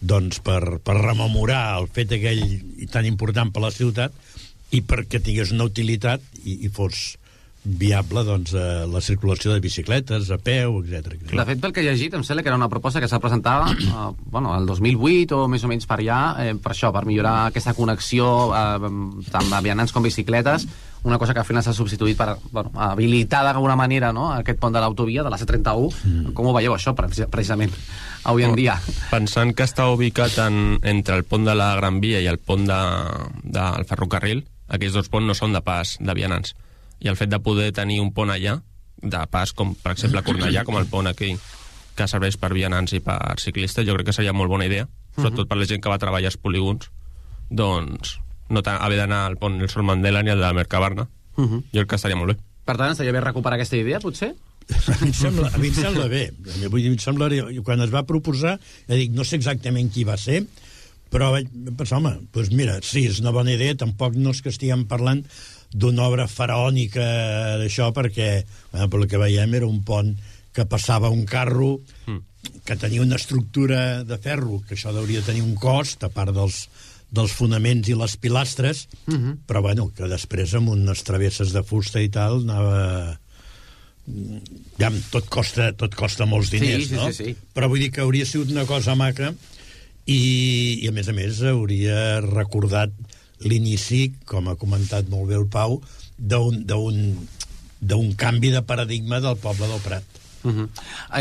doncs 0.00 0.38
per, 0.44 0.78
per 0.84 0.98
rememorar 1.00 1.80
el 1.80 1.90
fet 1.90 2.14
aquell 2.14 2.44
tan 2.92 3.08
important 3.08 3.50
per 3.50 3.64
la 3.64 3.74
ciutat 3.74 4.14
i 4.76 4.82
perquè 4.86 5.22
tingués 5.22 5.54
una 5.54 5.66
utilitat 5.66 6.22
i, 6.44 6.60
i 6.66 6.70
fos 6.70 7.16
viable 7.66 8.22
doncs, 8.22 8.52
eh, 8.54 8.86
la 8.86 9.00
circulació 9.02 9.52
de 9.52 9.60
bicicletes, 9.60 10.30
a 10.30 10.38
peu, 10.38 10.78
etc. 10.84 11.16
De 11.32 11.46
fet, 11.48 11.60
pel 11.60 11.72
que 11.74 11.82
he 11.82 11.86
llegit, 11.88 12.14
em 12.14 12.22
sembla 12.22 12.44
que 12.44 12.52
era 12.52 12.58
una 12.58 12.70
proposta 12.70 13.02
que 13.02 13.08
s'ha 13.10 13.18
presentat 13.20 13.72
eh, 13.74 14.08
bueno, 14.30 14.54
el 14.56 14.66
2008 14.70 15.40
o 15.42 15.48
més 15.50 15.64
o 15.66 15.70
menys 15.70 15.88
per 15.90 15.98
allà, 15.98 16.20
eh, 16.44 16.54
per 16.54 16.72
això, 16.72 16.92
per 16.94 17.04
millorar 17.08 17.48
aquesta 17.48 17.74
connexió 17.74 18.28
eh, 18.54 18.92
tant 19.32 19.50
de 19.50 19.62
vianants 19.66 19.92
com 19.92 20.06
bicicletes, 20.06 20.68
una 21.06 21.18
cosa 21.18 21.34
que 21.34 21.42
al 21.42 21.46
final 21.46 21.62
s'ha 21.62 21.74
substituït 21.74 22.16
per 22.18 22.36
bueno, 22.50 22.70
habilitar 22.74 23.42
d'alguna 23.46 23.76
manera 23.78 24.12
no? 24.14 24.28
aquest 24.34 24.58
pont 24.62 24.74
de 24.74 24.82
l'autovia, 24.82 25.22
de 25.22 25.30
la 25.30 25.38
C31. 25.38 25.90
Mm. 26.04 26.34
Com 26.34 26.50
ho 26.50 26.54
veieu, 26.56 26.74
això, 26.74 26.94
pre- 26.98 27.10
precisament, 27.30 27.74
avui 28.24 28.46
en 28.46 28.54
dia? 28.58 28.78
Pensant 29.10 29.54
que 29.54 29.66
està 29.66 29.86
ubicat 29.90 30.38
en, 30.46 30.78
entre 30.82 31.18
el 31.18 31.24
pont 31.24 31.46
de 31.46 31.54
la 31.54 31.74
Gran 31.78 32.00
Via 32.02 32.22
i 32.22 32.30
el 32.30 32.38
pont 32.38 32.66
de, 32.66 32.80
del 33.42 33.86
ferrocarril, 33.86 34.44
aquells 34.66 34.98
dos 34.98 35.10
ponts 35.10 35.30
no 35.30 35.34
són 35.38 35.54
de 35.54 35.62
pas 35.62 35.94
de 36.02 36.14
vianants. 36.18 36.56
I 37.00 37.08
el 37.12 37.16
fet 37.16 37.30
de 37.30 37.40
poder 37.40 37.72
tenir 37.76 38.00
un 38.00 38.12
pont 38.16 38.30
allà, 38.32 38.58
de 39.02 39.22
pas 39.30 39.52
com, 39.52 39.74
per 39.74 39.92
exemple, 39.92 40.20
a 40.20 40.26
Cornellà, 40.26 40.64
com 40.64 40.78
el 40.80 40.88
pont 40.88 41.06
aquell 41.10 41.36
que 41.96 42.06
serveix 42.08 42.36
per 42.40 42.52
vianants 42.52 42.92
i 42.96 43.00
per 43.04 43.18
ciclistes, 43.40 43.86
jo 43.86 43.96
crec 43.96 44.10
que 44.10 44.16
seria 44.16 44.34
molt 44.36 44.52
bona 44.52 44.68
idea, 44.68 44.86
sobretot 45.16 45.48
per 45.48 45.58
la 45.58 45.68
gent 45.68 45.82
que 45.82 45.92
va 45.92 46.00
treballar 46.00 46.32
als 46.32 46.40
polígons, 46.40 46.90
doncs 47.48 48.18
no 48.48 48.62
haver 48.62 48.98
d'anar 49.00 49.24
al 49.26 49.38
pont 49.40 49.56
Nelson 49.58 49.84
Mandela 49.84 50.22
ni 50.22 50.30
al 50.30 50.40
de 50.40 50.52
Mercabarna. 50.52 51.08
Uh 51.36 51.44
-huh. 51.44 51.62
Jo 51.72 51.80
crec 51.80 51.88
que 51.88 51.96
estaria 51.96 52.16
molt 52.16 52.32
bé. 52.32 52.42
Per 52.64 52.76
tant, 52.76 52.90
estaria 52.92 53.12
bé 53.12 53.20
recuperar 53.20 53.56
aquesta 53.56 53.76
idea, 53.76 54.00
potser? 54.00 54.34
A 54.66 54.98
mi 55.00 55.08
em 55.08 55.14
sembla, 55.14 55.50
a 55.54 55.58
mi 55.58 55.68
em 55.68 55.74
sembla 55.74 56.08
bé. 56.08 56.32
Vull 56.70 56.82
dir, 56.82 56.90
em 56.90 56.98
sembla, 56.98 57.28
quan 57.62 57.80
es 57.80 57.92
va 57.92 58.02
proposar, 58.02 58.58
ja 58.88 58.94
dic, 58.94 59.12
no 59.12 59.24
sé 59.24 59.36
exactament 59.36 59.92
qui 59.92 60.04
va 60.04 60.16
ser, 60.16 60.44
però 61.10 61.30
vaig 61.30 61.46
pensar, 61.76 61.98
home, 61.98 62.16
doncs 62.34 62.50
mira, 62.50 62.80
sí, 62.82 63.06
és 63.06 63.20
una 63.20 63.30
bona 63.30 63.52
idea, 63.52 63.76
tampoc 63.78 64.16
no 64.18 64.30
és 64.30 64.42
que 64.42 64.48
estiguem 64.48 64.86
parlant 64.90 65.24
d'una 65.72 66.06
obra 66.06 66.26
faraònica 66.30 67.04
d'això, 67.60 67.90
perquè, 67.92 68.44
bueno, 68.72 68.88
pel 68.92 69.06
que 69.10 69.18
veiem, 69.18 69.54
era 69.54 69.66
un 69.66 69.82
pont 69.84 70.14
que 70.52 70.64
passava 70.64 71.10
un 71.12 71.24
carro 71.26 71.80
que 72.64 72.76
tenia 72.78 73.02
una 73.02 73.16
estructura 73.16 74.04
de 74.06 74.16
ferro, 74.22 74.62
que 74.66 74.74
això 74.76 74.92
hauria 74.94 75.20
de 75.20 75.26
tenir 75.26 75.42
un 75.42 75.54
cost, 75.58 76.02
a 76.06 76.08
part 76.14 76.32
dels, 76.32 76.68
dels 77.10 77.32
fonaments 77.34 77.88
i 77.90 77.94
les 77.98 78.16
pilastres, 78.16 78.86
Mhm. 79.06 79.40
però 79.46 79.60
bueno, 79.62 79.90
que 79.94 80.06
després 80.08 80.54
amb 80.54 80.68
unes 80.70 81.02
travesses 81.04 81.52
de 81.52 81.62
fusta 81.62 82.00
i 82.00 82.08
tal 82.08 82.40
anava 82.42 83.18
ja, 84.78 84.90
tot 85.10 85.26
costa, 85.28 85.72
tot 85.74 85.94
costa 85.98 86.26
molts 86.30 86.50
Sí, 86.52 86.60
diners, 86.60 86.88
sí, 86.88 86.94
no? 86.94 87.08
sí, 87.10 87.24
sí. 87.24 87.36
Però 87.54 87.68
vull 87.68 87.80
dir 87.82 87.90
que 87.90 88.00
hauria 88.04 88.26
sigut 88.26 88.50
una 88.54 88.64
cosa 88.68 88.94
maca 88.94 89.32
i, 90.06 90.78
i 90.82 90.86
a 90.88 90.92
més 90.94 91.08
a 91.10 91.12
més 91.16 91.40
hauria 91.42 92.20
recordat 92.22 92.92
l'inici, 93.44 94.14
com 94.24 94.48
ha 94.48 94.56
comentat 94.60 95.08
molt 95.12 95.28
bé 95.30 95.36
el 95.36 95.48
Pau, 95.52 95.80
d'un 96.16 98.14
canvi 98.16 98.50
de 98.54 98.62
paradigma 98.62 99.20
del 99.20 99.36
poble 99.36 99.66
del 99.68 99.82
Prat. 99.84 100.16
Uh 100.46 100.52
-huh. 100.52 100.68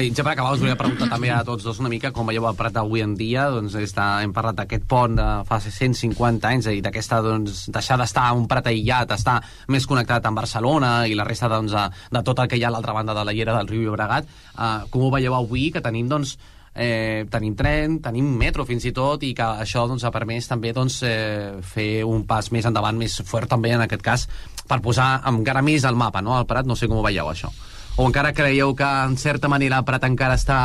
I 0.02 0.14
ja 0.14 0.24
per 0.24 0.34
acabar 0.34 0.54
us 0.54 0.60
volia 0.60 0.76
preguntar 0.76 1.10
també 1.10 1.32
a 1.32 1.44
tots 1.44 1.64
dos 1.64 1.80
una 1.80 1.90
mica 1.90 2.12
com 2.12 2.28
veieu 2.28 2.48
el 2.48 2.56
Prat 2.56 2.74
d'avui 2.74 3.02
en 3.02 3.16
dia 3.16 3.50
doncs 3.50 3.74
està, 3.74 4.22
hem 4.22 4.34
parlat 4.34 4.56
d'aquest 4.56 4.84
pont 4.86 5.16
de 5.16 5.44
fa 5.46 5.60
150 5.60 6.48
anys 6.48 6.66
i 6.68 6.82
d'aquesta 6.82 7.22
doncs, 7.22 7.72
deixar 7.72 7.98
d'estar 7.98 8.34
un 8.34 8.48
Prat 8.48 8.68
aïllat 8.68 9.12
estar 9.12 9.42
més 9.68 9.88
connectat 9.88 10.26
amb 10.26 10.38
Barcelona 10.38 11.08
i 11.08 11.16
la 11.16 11.24
resta 11.24 11.48
doncs, 11.48 11.72
de, 11.72 11.90
de 12.12 12.24
tot 12.24 12.40
el 12.40 12.48
que 12.48 12.58
hi 12.58 12.64
ha 12.64 12.68
a 12.68 12.72
l'altra 12.72 12.94
banda 12.94 13.14
de 13.14 13.26
la 13.26 13.34
llera 13.34 13.58
del 13.58 13.68
riu 13.68 13.82
Llobregat 13.82 14.26
uh, 14.58 14.88
com 14.90 15.02
ho 15.02 15.12
veieu 15.12 15.34
avui 15.34 15.72
que 15.72 15.82
tenim 15.82 16.08
doncs 16.08 16.38
eh, 16.76 17.26
tenim 17.32 17.56
tren, 17.56 18.00
tenim 18.04 18.28
metro 18.38 18.66
fins 18.68 18.86
i 18.86 18.92
tot 18.94 19.24
i 19.24 19.32
que 19.36 19.48
això 19.64 19.86
doncs, 19.88 20.04
ha 20.04 20.12
permès 20.12 20.50
també 20.52 20.74
doncs, 20.76 21.00
eh, 21.08 21.56
fer 21.64 22.04
un 22.04 22.26
pas 22.28 22.52
més 22.52 22.68
endavant 22.68 22.98
més 23.00 23.22
fort 23.26 23.50
també 23.50 23.72
en 23.74 23.86
aquest 23.86 24.04
cas 24.04 24.28
per 24.68 24.82
posar 24.84 25.22
encara 25.32 25.64
més 25.64 25.86
al 25.88 25.96
mapa 25.96 26.22
no? 26.22 26.38
el 26.38 26.46
Prat, 26.46 26.68
no 26.68 26.76
sé 26.76 26.92
com 26.92 27.00
ho 27.00 27.06
veieu 27.06 27.32
això 27.32 27.52
o 27.96 28.06
encara 28.06 28.34
creieu 28.36 28.76
que 28.76 28.86
en 29.08 29.16
certa 29.18 29.48
manera 29.48 29.80
el 29.80 29.88
Prat 29.88 30.04
encara 30.04 30.36
està 30.36 30.60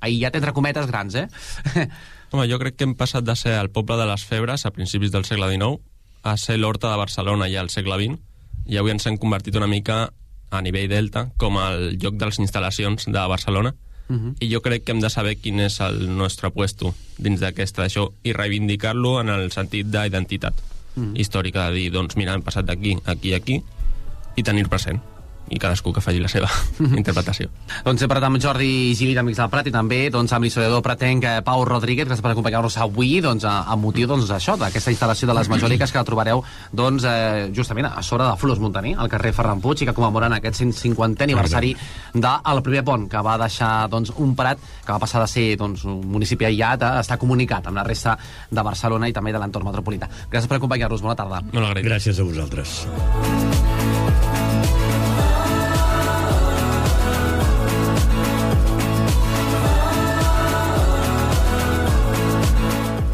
aïllat 0.00 0.36
entre 0.36 0.52
cometes 0.56 0.86
grans, 0.88 1.14
eh? 1.16 1.28
Home, 2.30 2.46
jo 2.46 2.60
crec 2.60 2.76
que 2.78 2.86
hem 2.86 2.94
passat 2.94 3.24
de 3.26 3.34
ser 3.36 3.56
el 3.58 3.72
poble 3.74 3.96
de 3.98 4.06
les 4.06 4.22
febres 4.24 4.64
a 4.64 4.70
principis 4.70 5.10
del 5.10 5.24
segle 5.26 5.48
XIX 5.50 5.80
a 6.22 6.36
ser 6.36 6.60
l'horta 6.60 6.92
de 6.92 7.00
Barcelona 7.00 7.48
ja 7.50 7.64
al 7.64 7.72
segle 7.72 7.96
XX 7.96 8.70
i 8.70 8.78
avui 8.78 8.92
ens 8.92 9.08
hem 9.08 9.16
convertit 9.18 9.56
una 9.56 9.66
mica 9.70 10.10
a 10.50 10.60
nivell 10.62 10.90
delta 10.90 11.30
com 11.40 11.56
el 11.58 11.96
lloc 12.02 12.18
de 12.20 12.28
les 12.28 12.38
instal·lacions 12.42 13.08
de 13.08 13.24
Barcelona 13.32 13.72
Mhm. 14.10 14.34
i 14.40 14.50
jo 14.52 14.60
crec 14.60 14.82
que 14.84 14.92
hem 14.92 15.00
de 15.00 15.08
saber 15.08 15.36
quin 15.38 15.60
és 15.60 15.80
el 15.80 16.16
nostre 16.18 16.50
puesto 16.50 16.94
dins 17.16 17.40
d'aquesta 17.40 17.84
això 17.86 18.10
i 18.24 18.32
reivindicar-lo 18.34 19.20
en 19.20 19.28
el 19.30 19.52
sentit 19.52 19.86
d'identitat 19.86 20.54
Mhm. 20.96 21.14
històrica, 21.16 21.68
de 21.70 21.76
dir, 21.76 21.92
doncs 21.92 22.16
mira, 22.16 22.34
hem 22.34 22.42
passat 22.42 22.66
d'aquí, 22.66 22.98
aquí, 23.06 23.34
aquí 23.34 23.62
i 24.36 24.42
tenir 24.42 24.68
present 24.68 25.00
i 25.50 25.58
cadascú 25.58 25.92
que 25.92 26.02
faci 26.02 26.20
la 26.22 26.30
seva 26.30 26.48
interpretació. 27.00 27.50
doncs 27.84 28.02
he 28.02 28.08
parlat 28.08 28.28
amb 28.28 28.40
Jordi 28.42 28.94
Gili 28.94 29.14
d'Amics 29.16 29.40
del 29.42 29.50
Prat 29.52 29.66
i 29.66 29.74
també 29.74 30.00
doncs, 30.12 30.32
amb 30.32 30.46
l'historiador 30.46 30.82
pratenc 30.86 31.26
eh, 31.26 31.36
Pau 31.46 31.64
Rodríguez, 31.66 32.06
gràcies 32.08 32.22
per 32.24 32.32
acompanyar-nos 32.32 32.78
avui 32.80 33.18
doncs, 33.24 33.44
a, 33.44 33.76
motiu 33.80 34.06
doncs, 34.10 34.28
d'això, 34.30 34.56
d'aquesta 34.60 34.92
instal·lació 34.94 35.28
de 35.30 35.36
les 35.36 35.50
majòliques 35.50 35.92
que 35.92 36.04
trobareu 36.06 36.44
doncs, 36.72 37.06
eh, 37.08 37.48
justament 37.56 37.90
a 37.90 38.02
sobre 38.06 38.28
de 38.28 38.36
Flors 38.40 38.62
Montaner, 38.62 38.94
al 38.98 39.10
carrer 39.10 39.32
Ferran 39.36 39.60
Puig, 39.60 39.82
i 39.82 39.88
que 39.88 39.96
commemoren 39.96 40.36
aquest 40.36 40.60
150è 40.62 41.26
aniversari 41.26 41.74
del 42.14 42.62
primer 42.62 42.84
pont, 42.86 43.08
que 43.10 43.24
va 43.24 43.36
deixar 43.40 43.88
doncs, 43.90 44.14
un 44.18 44.36
Prat 44.38 44.62
que 44.86 44.92
va 44.92 45.00
passar 45.02 45.24
de 45.24 45.28
ser 45.30 45.46
doncs, 45.60 45.84
un 45.88 46.00
municipi 46.14 46.46
aïllat 46.48 46.86
a 46.86 46.94
estar 47.02 47.18
comunicat 47.20 47.66
amb 47.66 47.80
la 47.80 47.86
resta 47.86 48.16
de 48.50 48.64
Barcelona 48.66 49.10
i 49.10 49.16
també 49.16 49.34
de 49.34 49.42
l'entorn 49.42 49.66
metropolità. 49.68 50.08
Gràcies 50.30 50.48
per 50.48 50.60
acompanyar-nos, 50.60 51.02
bona 51.04 51.18
tarda. 51.18 51.42
Agraït. 51.50 51.86
Gràcies 51.86 52.20
a 52.20 52.26
vosaltres. 52.26 52.80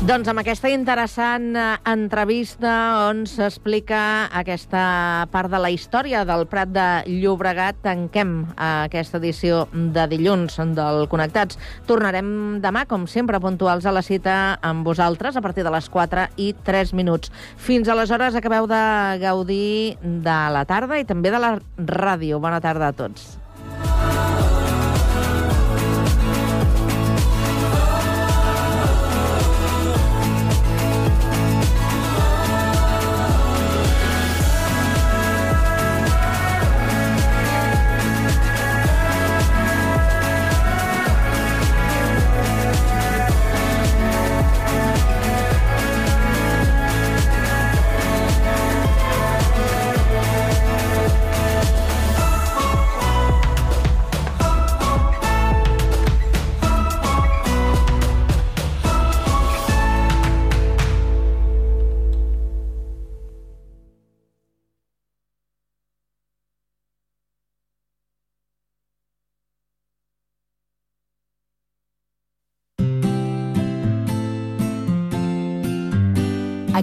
Doncs 0.06 0.28
amb 0.30 0.38
aquesta 0.38 0.68
interessant 0.70 1.48
eh, 1.58 1.62
entrevista 1.90 2.72
on 3.08 3.24
s'explica 3.26 3.98
aquesta 4.38 5.26
part 5.32 5.50
de 5.50 5.58
la 5.58 5.72
història 5.74 6.20
del 6.28 6.44
Prat 6.46 6.70
de 6.70 6.84
Llobregat, 7.10 7.80
tanquem 7.82 8.36
eh, 8.44 8.68
aquesta 8.86 9.18
edició 9.18 9.64
de 9.72 10.04
dilluns 10.12 10.60
del 10.78 11.08
Connectats. 11.10 11.58
Tornarem 11.90 12.28
demà, 12.62 12.84
com 12.86 13.08
sempre, 13.10 13.40
puntuals 13.42 13.82
a 13.82 13.94
la 13.96 14.04
cita 14.06 14.36
amb 14.62 14.86
vosaltres 14.86 15.34
a 15.34 15.42
partir 15.42 15.64
de 15.66 15.72
les 15.74 15.88
4 15.90 16.28
i 16.38 16.52
3 16.68 16.92
minuts. 16.94 17.32
Fins 17.58 17.90
aleshores 17.90 18.38
acabeu 18.38 18.70
de 18.70 18.84
gaudir 19.24 19.96
de 20.04 20.38
la 20.54 20.62
tarda 20.70 21.00
i 21.02 21.08
també 21.08 21.34
de 21.34 21.42
la 21.42 21.56
ràdio. 21.82 22.38
Bona 22.38 22.62
tarda 22.62 22.92
a 22.92 22.94
tots. 22.94 23.26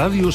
Ràdio 0.00 0.28